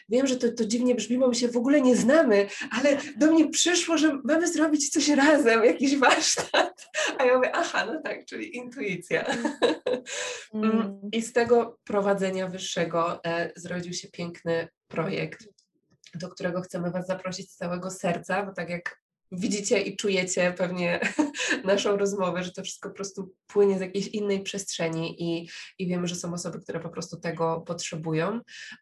wiem, 0.09 0.27
że 0.27 0.35
to, 0.35 0.51
to 0.51 0.65
dziwnie 0.65 0.95
brzmi, 0.95 1.17
bo 1.17 1.27
my 1.27 1.35
się 1.35 1.47
w 1.47 1.57
ogóle 1.57 1.81
nie 1.81 1.95
znamy, 1.95 2.47
ale 2.71 2.97
do 3.17 3.31
mnie 3.31 3.49
przyszło, 3.49 3.97
że 3.97 4.19
mamy 4.23 4.47
zrobić 4.47 4.89
coś 4.89 5.09
razem, 5.09 5.63
jakiś 5.63 5.97
warsztat. 5.97 6.89
A 7.17 7.23
ja 7.23 7.35
mówię, 7.35 7.51
aha, 7.55 7.85
no 7.85 8.01
tak, 8.01 8.25
czyli 8.25 8.55
intuicja. 8.55 9.25
Mm. 10.53 10.71
mm. 10.71 10.99
I 11.11 11.21
z 11.21 11.33
tego 11.33 11.79
prowadzenia 11.83 12.47
wyższego 12.47 13.23
e, 13.23 13.51
zrodził 13.55 13.93
się 13.93 14.07
piękny 14.07 14.67
projekt, 14.88 15.47
do 16.15 16.29
którego 16.29 16.61
chcemy 16.61 16.91
Was 16.91 17.07
zaprosić 17.07 17.51
z 17.51 17.55
całego 17.55 17.91
serca, 17.91 18.45
bo 18.45 18.53
tak 18.53 18.69
jak 18.69 19.01
widzicie 19.32 19.82
i 19.82 19.95
czujecie 19.95 20.53
pewnie 20.57 20.99
naszą 21.63 21.97
rozmowę, 21.97 22.43
że 22.43 22.51
to 22.51 22.63
wszystko 22.63 22.89
po 22.89 22.95
prostu 22.95 23.36
płynie 23.47 23.78
z 23.78 23.82
jakiejś 23.82 24.07
innej 24.07 24.43
przestrzeni 24.43 25.23
i, 25.23 25.49
i 25.80 25.88
wiemy, 25.88 26.07
że 26.07 26.15
są 26.15 26.34
osoby, 26.34 26.59
które 26.59 26.80
po 26.80 26.89
prostu 26.89 27.19
tego 27.19 27.63
potrzebują. 27.67 28.39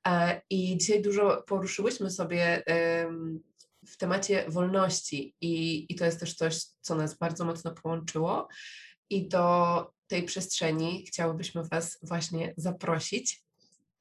E, 0.07 0.41
I 0.49 0.77
dzisiaj 0.77 1.01
dużo 1.01 1.43
poruszyłyśmy 1.47 2.11
sobie 2.11 2.63
w 3.87 3.97
temacie 3.97 4.45
wolności 4.47 5.35
i, 5.41 5.85
i 5.89 5.95
to 5.95 6.05
jest 6.05 6.19
też 6.19 6.35
coś, 6.35 6.61
co 6.81 6.95
nas 6.95 7.17
bardzo 7.17 7.45
mocno 7.45 7.71
połączyło 7.71 8.47
i 9.09 9.27
do 9.27 9.95
tej 10.07 10.23
przestrzeni 10.23 11.05
chciałybyśmy 11.07 11.63
Was 11.63 11.99
właśnie 12.03 12.53
zaprosić. 12.57 13.44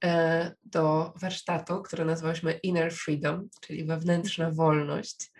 E, 0.04 0.50
do 0.64 1.12
warsztatu, 1.16 1.82
który 1.82 2.04
nazwałyśmy 2.04 2.52
Inner 2.52 2.92
Freedom, 2.92 3.48
czyli 3.60 3.84
wewnętrzna 3.84 4.50
wolność. 4.50 5.32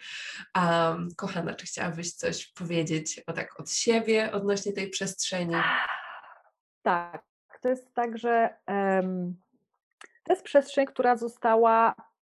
Um, 0.56 1.08
kochana, 1.16 1.54
czy 1.54 1.66
chciałabyś 1.66 2.12
coś 2.12 2.46
powiedzieć 2.46 3.22
o 3.26 3.32
tak 3.32 3.60
od 3.60 3.70
siebie 3.70 4.32
odnośnie 4.32 4.72
tej 4.72 4.90
przestrzeni? 4.90 5.54
Tak, 6.82 7.22
to 7.60 7.68
jest 7.68 7.94
tak, 7.94 8.18
że 8.18 8.54
um, 8.68 9.36
to 10.22 10.32
jest 10.32 10.42
przestrzeń, 10.42 10.86
która 10.86 11.16
została 11.16 11.94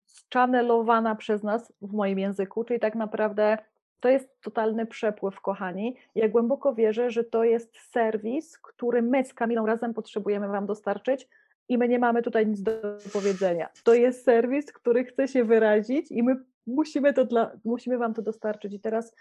schannelowana 0.07 1.14
przez 1.14 1.43
nas 1.43 1.72
w 1.83 1.93
moim 1.93 2.18
języku, 2.18 2.64
czyli 2.64 2.81
tak 2.81 2.95
naprawdę 2.95 3.59
to 4.01 4.09
jest 4.09 4.41
totalny 4.41 4.87
przepływ, 4.87 5.41
kochani. 5.41 5.97
Ja 6.14 6.29
głęboko 6.29 6.75
wierzę, 6.75 7.11
że 7.11 7.25
to 7.25 7.45
jest 7.45 7.79
serwis, 7.91 8.59
który 8.59 9.03
my 9.03 9.25
z 9.25 9.35
Kamilą 9.35 9.66
razem 9.66 9.95
potrzebujemy 9.95 10.49
Wam 10.49 10.66
dostarczyć, 10.66 11.29
i 11.69 11.79
my 11.79 11.89
nie 11.89 11.99
mamy 11.99 12.23
tutaj 12.23 12.47
nic 12.47 12.62
do 12.62 12.73
powiedzenia. 13.12 13.69
To 13.85 13.95
jest 13.95 14.25
serwis, 14.25 14.73
który 14.73 15.05
chce 15.05 15.29
się 15.29 15.45
wyrazić 15.45 16.11
i 16.11 16.23
my 16.23 16.37
musimy, 16.67 17.12
to 17.12 17.25
dla, 17.25 17.51
musimy 17.65 17.99
Wam 17.99 18.15
to 18.15 18.23
dostarczyć. 18.23 18.75
I 18.75 18.81
teraz 18.81 19.15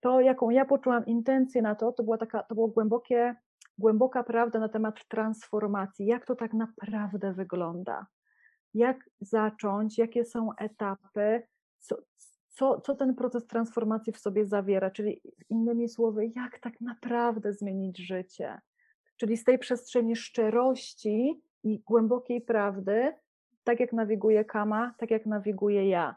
to, 0.00 0.20
jaką 0.20 0.50
ja 0.50 0.64
poczułam 0.64 1.06
intencję 1.06 1.62
na 1.62 1.74
to, 1.74 1.92
to 1.92 2.02
była 2.02 2.18
taka, 2.18 2.42
to 2.42 2.54
było 2.54 2.68
głębokie, 2.68 3.36
głęboka 3.78 4.24
prawda 4.24 4.58
na 4.58 4.68
temat 4.68 5.08
transformacji. 5.08 6.06
Jak 6.06 6.26
to 6.26 6.36
tak 6.36 6.52
naprawdę 6.52 7.32
wygląda? 7.32 8.06
Jak 8.74 9.10
zacząć? 9.20 9.98
Jakie 9.98 10.24
są 10.24 10.56
etapy? 10.56 11.42
Co, 11.78 11.96
co, 12.48 12.80
co 12.80 12.94
ten 12.94 13.14
proces 13.14 13.46
transformacji 13.46 14.12
w 14.12 14.18
sobie 14.18 14.46
zawiera? 14.46 14.90
Czyli 14.90 15.22
innymi 15.48 15.88
słowy, 15.88 16.32
jak 16.36 16.58
tak 16.58 16.80
naprawdę 16.80 17.52
zmienić 17.52 17.98
życie? 17.98 18.60
Czyli 19.16 19.36
z 19.36 19.44
tej 19.44 19.58
przestrzeni 19.58 20.16
szczerości 20.16 21.42
i 21.64 21.78
głębokiej 21.78 22.40
prawdy, 22.40 23.12
tak 23.64 23.80
jak 23.80 23.92
nawiguje 23.92 24.44
Kama, 24.44 24.94
tak 24.98 25.10
jak 25.10 25.26
nawiguję 25.26 25.88
ja. 25.88 26.16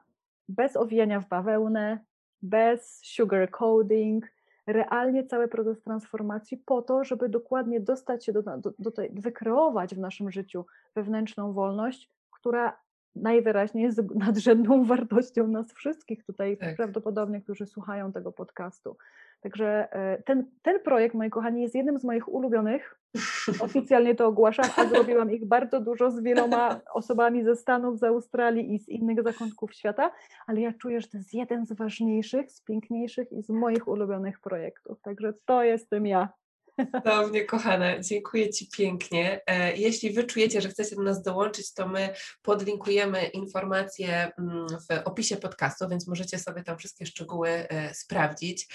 Bez 0.49 0.75
owijania 0.75 1.19
w 1.19 1.27
bawełnę, 1.27 1.99
bez 2.41 3.01
sugar 3.03 3.51
coding, 3.51 4.25
realnie 4.67 5.23
cały 5.23 5.47
proces 5.47 5.81
transformacji 5.81 6.57
po 6.57 6.81
to, 6.81 7.03
żeby 7.03 7.29
dokładnie 7.29 7.79
dostać 7.79 8.25
się 8.25 8.33
do, 8.33 8.41
do, 8.41 8.73
do 8.79 8.91
tej, 8.91 9.09
wykreować 9.13 9.95
w 9.95 9.99
naszym 9.99 10.31
życiu 10.31 10.65
wewnętrzną 10.95 11.53
wolność, 11.53 12.11
która 12.31 12.79
najwyraźniej 13.21 13.83
jest 13.83 14.15
nadrzędną 14.15 14.83
wartością 14.93 15.47
nas 15.47 15.73
wszystkich 15.73 16.25
tutaj, 16.25 16.57
tak. 16.57 16.75
prawdopodobnie, 16.75 17.41
którzy 17.41 17.65
słuchają 17.65 18.11
tego 18.11 18.31
podcastu. 18.31 18.97
Także 19.41 19.93
e, 19.93 20.23
ten, 20.23 20.45
ten 20.61 20.79
projekt, 20.79 21.15
moi 21.15 21.29
kochani, 21.29 21.61
jest 21.61 21.75
jednym 21.75 21.99
z 21.99 22.03
moich 22.03 22.33
ulubionych. 22.33 22.99
Oficjalnie 23.59 24.15
to 24.15 24.27
ogłaszam, 24.27 24.65
a 24.77 24.85
zrobiłam 24.85 25.31
ich 25.31 25.45
bardzo 25.45 25.81
dużo 25.81 26.11
z 26.11 26.19
wieloma 26.19 26.79
osobami 26.93 27.43
ze 27.43 27.55
Stanów, 27.55 27.99
z 27.99 28.03
Australii 28.03 28.73
i 28.73 28.79
z 28.79 28.89
innych 28.89 29.23
zakątków 29.23 29.73
świata, 29.73 30.11
ale 30.47 30.61
ja 30.61 30.73
czuję, 30.73 31.01
że 31.01 31.07
to 31.07 31.17
jest 31.17 31.33
jeden 31.33 31.65
z 31.65 31.73
ważniejszych, 31.73 32.51
z 32.51 32.61
piękniejszych 32.61 33.31
i 33.31 33.41
z 33.41 33.49
moich 33.49 33.87
ulubionych 33.87 34.39
projektów. 34.39 35.01
Także 35.01 35.33
to 35.45 35.63
jestem 35.63 36.07
ja. 36.07 36.29
Cudownie, 36.77 37.45
kochane, 37.45 38.01
dziękuję 38.01 38.49
Ci 38.49 38.69
pięknie. 38.69 39.41
E, 39.47 39.77
jeśli 39.77 40.11
Wy 40.11 40.23
czujecie, 40.23 40.61
że 40.61 40.69
chcecie 40.69 40.95
do 40.95 41.01
nas 41.01 41.21
dołączyć, 41.21 41.73
to 41.73 41.87
my 41.87 42.09
podlinkujemy 42.41 43.25
informacje 43.25 44.31
mm, 44.37 44.67
w 44.69 45.07
opisie 45.07 45.37
podcastu, 45.37 45.89
więc 45.89 46.07
możecie 46.07 46.39
sobie 46.39 46.63
tam 46.63 46.77
wszystkie 46.77 47.05
szczegóły 47.05 47.49
e, 47.49 47.93
sprawdzić. 47.93 48.67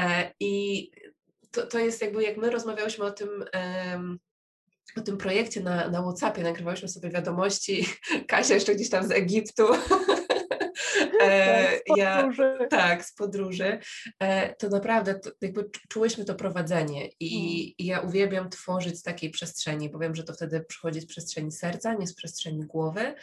E, 0.00 0.32
I 0.40 0.90
to, 1.50 1.66
to 1.66 1.78
jest 1.78 2.02
jakby, 2.02 2.22
jak 2.22 2.36
my 2.36 2.50
rozmawiałyśmy 2.50 3.04
o 3.04 3.10
tym, 3.10 3.44
o 4.96 5.00
tym 5.00 5.18
projekcie 5.18 5.60
na, 5.60 5.88
na 5.88 6.02
WhatsAppie, 6.02 6.42
nagrywałyśmy 6.42 6.88
sobie 6.88 7.10
wiadomości, 7.10 7.86
Kasia 8.28 8.54
jeszcze 8.54 8.74
gdzieś 8.74 8.90
tam 8.90 9.08
z 9.08 9.10
Egiptu 9.10 9.64
e, 11.20 11.70
tak, 11.70 11.80
z 11.94 11.98
ja, 11.98 12.32
tak, 12.70 13.04
z 13.04 13.14
podróży, 13.14 13.78
e, 14.20 14.54
to 14.54 14.68
naprawdę 14.68 15.14
to, 15.14 15.30
jakby 15.40 15.70
czułyśmy 15.88 16.24
to 16.24 16.34
prowadzenie 16.34 17.08
i, 17.20 17.74
i, 17.82 17.86
ja 17.86 18.00
uwielbiam 18.00 18.50
tworzyć 18.50 18.98
z 18.98 19.02
takiej 19.02 19.30
przestrzeni, 19.30 19.90
bo 19.90 19.98
wiem, 19.98 20.14
że 20.14 20.24
to 20.24 20.32
wtedy 20.32 20.60
przychodzi 20.60 21.00
z 21.00 21.06
przestrzeni 21.06 21.52
serca, 21.52 21.94
nie 21.94 22.06
z 22.06 22.14
przestrzeni 22.14 22.66
głowy. 22.66 23.14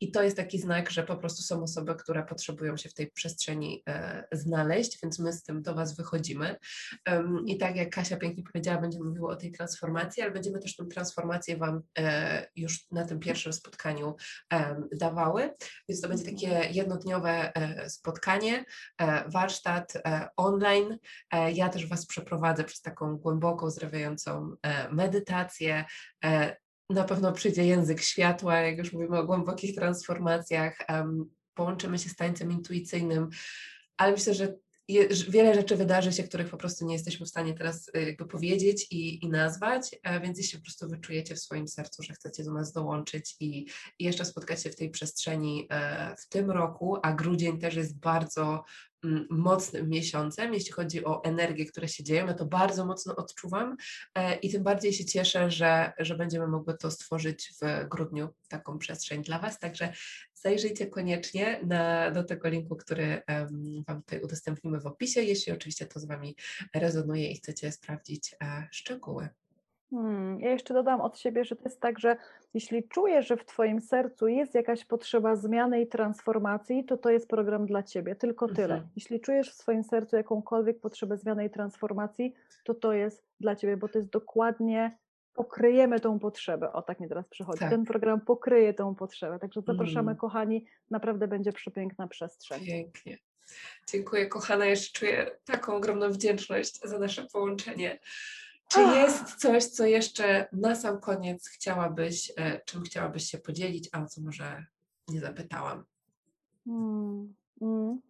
I 0.00 0.10
to 0.10 0.22
jest 0.22 0.36
taki 0.36 0.58
znak, 0.58 0.90
że 0.90 1.02
po 1.02 1.16
prostu 1.16 1.42
są 1.42 1.62
osoby, 1.62 1.94
które 1.94 2.22
potrzebują 2.22 2.76
się 2.76 2.88
w 2.88 2.94
tej 2.94 3.10
przestrzeni 3.10 3.82
e, 3.88 4.24
znaleźć, 4.32 4.98
więc 5.02 5.18
my 5.18 5.32
z 5.32 5.42
tym 5.42 5.62
do 5.62 5.74
Was 5.74 5.96
wychodzimy. 5.96 6.56
Um, 7.06 7.44
I 7.46 7.58
tak 7.58 7.76
jak 7.76 7.90
Kasia 7.90 8.16
pięknie 8.16 8.42
powiedziała, 8.52 8.80
będziemy 8.80 9.04
mówiły 9.04 9.28
o 9.28 9.36
tej 9.36 9.52
transformacji, 9.52 10.22
ale 10.22 10.32
będziemy 10.32 10.58
też 10.58 10.76
tę 10.76 10.86
transformację 10.86 11.56
Wam 11.56 11.82
e, 11.98 12.46
już 12.56 12.90
na 12.90 13.06
tym 13.06 13.20
pierwszym 13.20 13.52
spotkaniu 13.52 14.16
dawały, 14.92 15.50
więc 15.88 16.00
to 16.00 16.08
będzie 16.08 16.24
takie 16.24 16.68
jednodniowe 16.72 17.41
spotkanie, 17.88 18.64
e, 18.98 19.28
warsztat 19.28 19.96
e, 19.96 20.28
online. 20.36 20.98
Ja 21.54 21.68
też 21.68 21.86
Was 21.88 22.06
przeprowadzę 22.06 22.64
przez 22.64 22.80
taką 22.80 23.16
głęboką, 23.16 23.70
zdrawiającą 23.70 24.56
medytację. 24.90 25.84
Na 26.90 27.04
pewno 27.04 27.32
przyjdzie 27.32 27.66
język 27.66 28.00
światła, 28.00 28.56
jak 28.56 28.78
już 28.78 28.92
mówimy 28.92 29.18
o 29.18 29.24
głębokich 29.24 29.74
transformacjach. 29.74 30.78
Połączymy 31.54 31.98
się 31.98 32.08
z 32.08 32.16
tańcem 32.16 32.52
intuicyjnym, 32.52 33.28
ale 33.96 34.12
myślę, 34.12 34.34
że 34.34 34.54
wiele 35.28 35.54
rzeczy 35.54 35.76
wydarzy 35.76 36.12
się, 36.12 36.22
których 36.22 36.50
po 36.50 36.56
prostu 36.56 36.86
nie 36.86 36.94
jesteśmy 36.94 37.26
w 37.26 37.28
stanie 37.28 37.54
teraz 37.54 37.88
y, 37.88 38.02
jakby 38.02 38.26
powiedzieć 38.26 38.86
i, 38.90 39.24
i 39.24 39.28
nazwać, 39.28 39.90
więc 40.22 40.38
jeśli 40.38 40.58
po 40.58 40.64
prostu 40.64 40.88
wyczujecie 40.88 41.34
w 41.34 41.40
swoim 41.40 41.68
sercu, 41.68 42.02
że 42.02 42.12
chcecie 42.12 42.44
do 42.44 42.52
nas 42.52 42.72
dołączyć 42.72 43.36
i, 43.40 43.66
i 43.98 44.04
jeszcze 44.04 44.24
spotkać 44.24 44.62
się 44.62 44.70
w 44.70 44.76
tej 44.76 44.90
przestrzeni 44.90 45.66
e, 45.70 46.16
w 46.16 46.28
tym 46.28 46.50
roku, 46.50 46.96
a 47.02 47.12
grudzień 47.12 47.58
też 47.58 47.74
jest 47.74 47.98
bardzo 47.98 48.64
Mm, 49.04 49.26
mocnym 49.30 49.88
miesiącem, 49.88 50.54
jeśli 50.54 50.72
chodzi 50.72 51.04
o 51.04 51.24
energię, 51.24 51.66
które 51.66 51.88
się 51.88 52.04
dzieją. 52.04 52.26
Ja 52.26 52.34
to 52.34 52.46
bardzo 52.46 52.86
mocno 52.86 53.16
odczuwam 53.16 53.76
e, 54.14 54.36
i 54.36 54.52
tym 54.52 54.62
bardziej 54.62 54.92
się 54.92 55.04
cieszę, 55.04 55.50
że, 55.50 55.92
że 55.98 56.16
będziemy 56.16 56.46
mogły 56.46 56.76
to 56.78 56.90
stworzyć 56.90 57.52
w 57.62 57.88
grudniu, 57.88 58.28
taką 58.48 58.78
przestrzeń 58.78 59.22
dla 59.22 59.38
Was. 59.38 59.58
Także 59.58 59.92
zajrzyjcie 60.42 60.86
koniecznie 60.86 61.60
na, 61.66 62.10
do 62.10 62.24
tego 62.24 62.48
linku, 62.48 62.76
który 62.76 63.22
Wam 63.88 64.02
tutaj 64.02 64.20
udostępnimy 64.20 64.80
w 64.80 64.86
opisie, 64.86 65.22
jeśli 65.22 65.52
oczywiście 65.52 65.86
to 65.86 66.00
z 66.00 66.04
Wami 66.04 66.36
rezonuje 66.74 67.30
i 67.30 67.34
chcecie 67.34 67.72
sprawdzić 67.72 68.36
e, 68.42 68.68
szczegóły. 68.70 69.28
Hmm, 69.90 70.40
ja 70.40 70.50
jeszcze 70.50 70.74
dodam 70.74 71.00
od 71.00 71.18
siebie, 71.18 71.44
że 71.44 71.56
to 71.56 71.64
jest 71.64 71.80
tak, 71.80 71.98
że 71.98 72.16
jeśli 72.54 72.88
czujesz, 72.88 73.26
że 73.26 73.36
w 73.36 73.44
Twoim 73.44 73.80
sercu 73.80 74.28
jest 74.28 74.54
jakaś 74.54 74.84
potrzeba 74.84 75.36
zmiany 75.36 75.80
i 75.80 75.86
transformacji, 75.86 76.84
to 76.84 76.96
to 76.96 77.10
jest 77.10 77.28
program 77.28 77.66
dla 77.66 77.82
Ciebie, 77.82 78.14
tylko 78.14 78.48
tyle. 78.48 78.74
Mhm. 78.74 78.90
Jeśli 78.96 79.20
czujesz 79.20 79.50
w 79.50 79.54
swoim 79.54 79.84
sercu 79.84 80.16
jakąkolwiek 80.16 80.80
potrzebę 80.80 81.16
zmiany 81.16 81.44
i 81.44 81.50
transformacji, 81.50 82.34
to 82.64 82.74
to 82.74 82.92
jest 82.92 83.24
dla 83.40 83.56
Ciebie, 83.56 83.76
bo 83.76 83.88
to 83.88 83.98
jest 83.98 84.10
dokładnie, 84.10 84.98
pokryjemy 85.34 86.00
tą 86.00 86.18
potrzebę. 86.18 86.72
O, 86.72 86.82
tak 86.82 87.00
mi 87.00 87.08
teraz 87.08 87.28
przychodzi. 87.28 87.60
Tak. 87.60 87.70
Ten 87.70 87.84
program 87.84 88.20
pokryje 88.20 88.74
tą 88.74 88.94
potrzebę. 88.94 89.38
Także 89.38 89.60
zapraszamy, 89.66 90.10
mm. 90.10 90.16
kochani, 90.16 90.66
naprawdę 90.90 91.28
będzie 91.28 91.52
przepiękna 91.52 92.08
przestrzeń. 92.08 92.64
Pięknie. 92.64 93.18
Dziękuję, 93.88 94.26
kochana. 94.26 94.66
Jeszcze 94.66 94.98
czuję 94.98 95.30
taką 95.44 95.76
ogromną 95.76 96.10
wdzięczność 96.10 96.80
za 96.80 96.98
nasze 96.98 97.26
połączenie. 97.32 97.98
Czy 98.68 98.80
jest 98.80 99.34
coś, 99.34 99.64
co 99.64 99.86
jeszcze 99.86 100.48
na 100.52 100.74
sam 100.74 101.00
koniec 101.00 101.48
chciałabyś, 101.48 102.32
e, 102.36 102.60
czym 102.64 102.82
chciałabyś 102.82 103.24
się 103.24 103.38
podzielić, 103.38 103.88
a 103.92 104.02
o 104.02 104.06
co 104.06 104.20
może 104.20 104.64
nie 105.08 105.20
zapytałam? 105.20 105.84
Hmm, 106.64 107.34
hmm. 107.60 108.00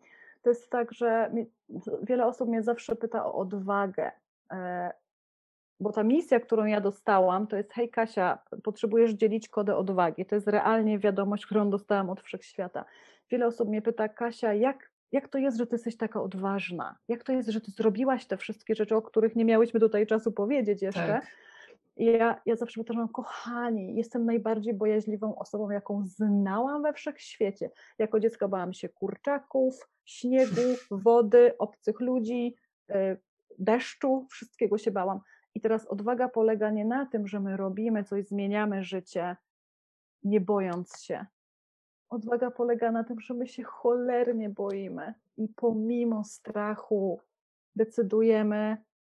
To 0.42 0.50
jest 0.50 0.70
tak, 0.70 0.92
że 0.92 1.30
mi, 1.32 1.46
wiele 2.02 2.26
osób 2.26 2.48
mnie 2.48 2.62
zawsze 2.62 2.96
pyta 2.96 3.26
o 3.26 3.34
odwagę, 3.34 4.12
e, 4.50 4.92
bo 5.82 5.92
ta 5.92 6.02
misja, 6.02 6.40
którą 6.40 6.64
ja 6.64 6.80
dostałam, 6.80 7.46
to 7.46 7.56
jest 7.56 7.72
hej 7.72 7.90
Kasia, 7.90 8.38
potrzebujesz 8.62 9.10
dzielić 9.10 9.48
kodę 9.48 9.76
odwagi. 9.76 10.26
To 10.26 10.34
jest 10.34 10.48
realnie 10.48 10.98
wiadomość, 10.98 11.46
którą 11.46 11.70
dostałam 11.70 12.10
od 12.10 12.20
Wszechświata. 12.20 12.84
Wiele 13.30 13.46
osób 13.46 13.68
mnie 13.68 13.82
pyta, 13.82 14.08
Kasia, 14.08 14.54
jak 14.54 14.92
jak 15.12 15.28
to 15.28 15.38
jest, 15.38 15.58
że 15.58 15.66
ty 15.66 15.74
jesteś 15.74 15.96
taka 15.96 16.22
odważna? 16.22 16.96
Jak 17.08 17.24
to 17.24 17.32
jest, 17.32 17.48
że 17.48 17.60
ty 17.60 17.70
zrobiłaś 17.70 18.26
te 18.26 18.36
wszystkie 18.36 18.74
rzeczy, 18.74 18.96
o 18.96 19.02
których 19.02 19.36
nie 19.36 19.44
miałyśmy 19.44 19.80
tutaj 19.80 20.06
czasu 20.06 20.32
powiedzieć 20.32 20.82
jeszcze? 20.82 21.06
Tak. 21.06 21.26
I 21.96 22.04
ja, 22.04 22.40
ja 22.46 22.56
zawsze 22.56 22.80
powtarzam, 22.80 23.08
kochani, 23.08 23.94
jestem 23.96 24.24
najbardziej 24.24 24.74
bojaźliwą 24.74 25.36
osobą, 25.36 25.70
jaką 25.70 26.02
znałam 26.06 26.82
we 26.82 26.92
wszechświecie. 26.92 27.70
Jako 27.98 28.20
dziecko 28.20 28.48
bałam 28.48 28.72
się 28.72 28.88
kurczaków, 28.88 29.88
śniegu, 30.04 30.62
wody, 31.04 31.54
obcych 31.58 32.00
ludzi, 32.00 32.56
e, 32.90 33.16
deszczu, 33.58 34.26
wszystkiego 34.30 34.78
się 34.78 34.90
bałam. 34.90 35.20
I 35.54 35.60
teraz 35.60 35.86
odwaga 35.86 36.28
polega 36.28 36.70
nie 36.70 36.84
na 36.84 37.06
tym, 37.06 37.26
że 37.26 37.40
my 37.40 37.56
robimy 37.56 38.04
coś, 38.04 38.26
zmieniamy 38.26 38.84
życie, 38.84 39.36
nie 40.22 40.40
bojąc 40.40 41.00
się, 41.00 41.26
Odwaga 42.12 42.50
polega 42.50 42.92
na 42.92 43.04
tym, 43.04 43.20
że 43.20 43.34
my 43.34 43.46
się 43.46 43.62
cholernie 43.62 44.48
boimy 44.50 45.14
i 45.36 45.48
pomimo 45.48 46.24
strachu 46.24 47.20
decydujemy, 47.76 48.76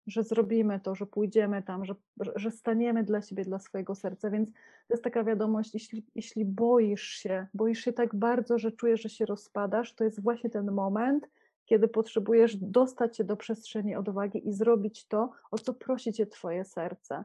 że 0.07 0.23
zrobimy 0.23 0.79
to, 0.79 0.95
że 0.95 1.05
pójdziemy 1.05 1.63
tam, 1.63 1.85
że, 1.85 1.95
że 2.35 2.51
staniemy 2.51 3.03
dla 3.03 3.21
siebie, 3.21 3.45
dla 3.45 3.59
swojego 3.59 3.95
serca. 3.95 4.29
Więc 4.29 4.51
to 4.87 4.93
jest 4.93 5.03
taka 5.03 5.23
wiadomość, 5.23 5.73
jeśli, 5.73 6.05
jeśli 6.15 6.45
boisz 6.45 7.07
się, 7.07 7.47
boisz 7.53 7.79
się 7.79 7.93
tak 7.93 8.15
bardzo, 8.15 8.57
że 8.57 8.71
czujesz, 8.71 9.01
że 9.01 9.09
się 9.09 9.25
rozpadasz, 9.25 9.95
to 9.95 10.03
jest 10.03 10.23
właśnie 10.23 10.49
ten 10.49 10.71
moment, 10.71 11.29
kiedy 11.65 11.87
potrzebujesz 11.87 12.57
dostać 12.57 13.17
się 13.17 13.23
do 13.23 13.37
przestrzeni 13.37 13.95
odwagi 13.95 14.47
i 14.47 14.53
zrobić 14.53 15.07
to, 15.07 15.31
o 15.51 15.57
co 15.57 15.73
prosi 15.73 16.13
cię 16.13 16.27
Twoje 16.27 16.65
serce. 16.65 17.23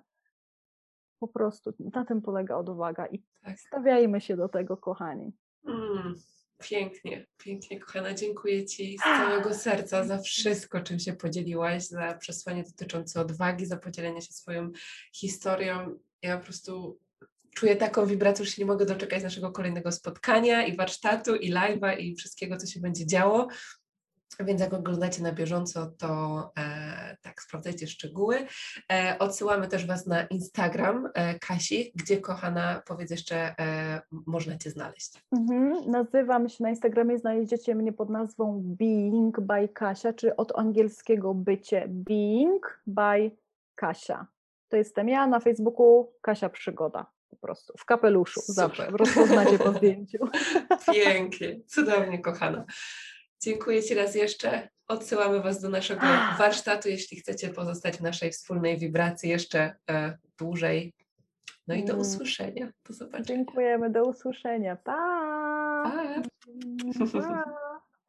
Po 1.20 1.28
prostu 1.28 1.74
na 1.78 2.05
tym 2.05 2.22
polega 2.22 2.57
odwaga 2.57 3.07
i 3.07 3.22
tak. 3.45 3.61
stawiajmy 3.61 4.20
się 4.20 4.36
do 4.36 4.49
tego, 4.49 4.76
kochani. 4.76 5.32
Mm, 5.64 6.14
pięknie, 6.59 7.26
pięknie, 7.39 7.80
kochana. 7.80 8.14
Dziękuję 8.14 8.66
Ci 8.66 8.99
z 8.99 9.03
całego 9.03 9.55
serca 9.55 10.05
za 10.05 10.18
wszystko, 10.18 10.80
czym 10.80 10.99
się 10.99 11.12
podzieliłaś, 11.12 11.86
za 11.86 12.14
przesłanie 12.14 12.62
dotyczące 12.62 13.20
odwagi, 13.20 13.66
za 13.66 13.76
podzielenie 13.76 14.22
się 14.22 14.32
swoją 14.32 14.70
historią. 15.12 15.99
Ja 16.22 16.39
po 16.39 16.45
prostu 16.45 16.99
czuję 17.55 17.76
taką 17.76 18.07
wibrację, 18.07 18.45
że 18.45 18.51
się 18.51 18.62
nie 18.62 18.66
mogę 18.66 18.86
doczekać 18.86 19.22
naszego 19.22 19.53
kolejnego 19.53 19.93
spotkania 19.93 20.66
i 20.66 20.76
warsztatu, 20.76 21.36
i 21.36 21.53
live'a, 21.53 21.99
i 21.99 22.14
wszystkiego, 22.14 22.57
co 22.57 22.66
się 22.66 22.80
będzie 22.80 23.07
działo. 23.07 23.49
Więc 24.41 24.61
jak 24.61 24.72
oglądacie 24.72 25.22
na 25.22 25.33
bieżąco, 25.33 25.87
to 25.99 26.53
e, 26.59 27.16
tak, 27.22 27.43
sprawdzajcie 27.43 27.87
szczegóły. 27.87 28.47
E, 28.93 29.16
odsyłamy 29.18 29.68
też 29.68 29.87
Was 29.87 30.07
na 30.07 30.22
Instagram 30.22 31.09
e, 31.14 31.39
Kasi, 31.39 31.93
gdzie 31.95 32.20
kochana, 32.20 32.83
powiedz 32.87 33.11
jeszcze, 33.11 33.37
e, 33.37 34.01
można 34.26 34.59
Cię 34.59 34.70
znaleźć. 34.70 35.12
Mhm, 35.33 35.91
nazywam 35.91 36.49
się 36.49 36.64
na 36.64 36.70
Instagramie, 36.70 37.18
znajdziecie 37.18 37.74
mnie 37.74 37.93
pod 37.93 38.11
nazwą 38.11 38.62
Being 38.64 39.41
by 39.41 39.68
Kasia, 39.68 40.12
czy 40.12 40.37
od 40.37 40.59
angielskiego 40.59 41.35
bycie 41.35 41.85
Being 41.89 42.83
by 42.87 43.31
Kasia. 43.74 44.26
To 44.68 44.76
jestem 44.76 45.09
ja 45.09 45.26
na 45.26 45.41
Facebooku, 45.41 46.12
Kasia 46.20 46.49
Przygoda 46.49 47.07
po 47.31 47.37
prostu, 47.37 47.72
w 47.79 47.85
kapeluszu 47.85 48.41
Super. 48.41 48.55
zawsze, 48.55 48.91
rozpoznacie 48.91 49.59
po 49.59 49.72
zdjęciu. 49.72 50.18
Pięknie, 50.95 51.61
cudownie 51.66 52.18
kochana. 52.18 52.64
Dziękuję 53.41 53.82
Ci 53.82 53.95
raz 53.95 54.14
jeszcze. 54.14 54.68
Odsyłamy 54.89 55.41
Was 55.41 55.61
do 55.61 55.68
naszego 55.68 56.07
warsztatu, 56.39 56.89
jeśli 56.89 57.16
chcecie 57.16 57.49
pozostać 57.49 57.97
w 57.97 58.01
naszej 58.01 58.30
wspólnej 58.30 58.78
wibracji 58.78 59.30
jeszcze 59.30 59.74
e, 59.91 60.18
dłużej. 60.39 60.95
No 61.66 61.74
i 61.74 61.84
do 61.84 61.93
mm. 61.93 62.01
usłyszenia. 62.01 62.72
Do 62.89 62.95
zobaczenia. 62.95 63.24
Dziękujemy. 63.24 63.91
Do 63.91 64.05
usłyszenia. 64.05 64.76
Pa! 64.76 64.97
pa. 66.99 67.07
pa. 67.12 67.68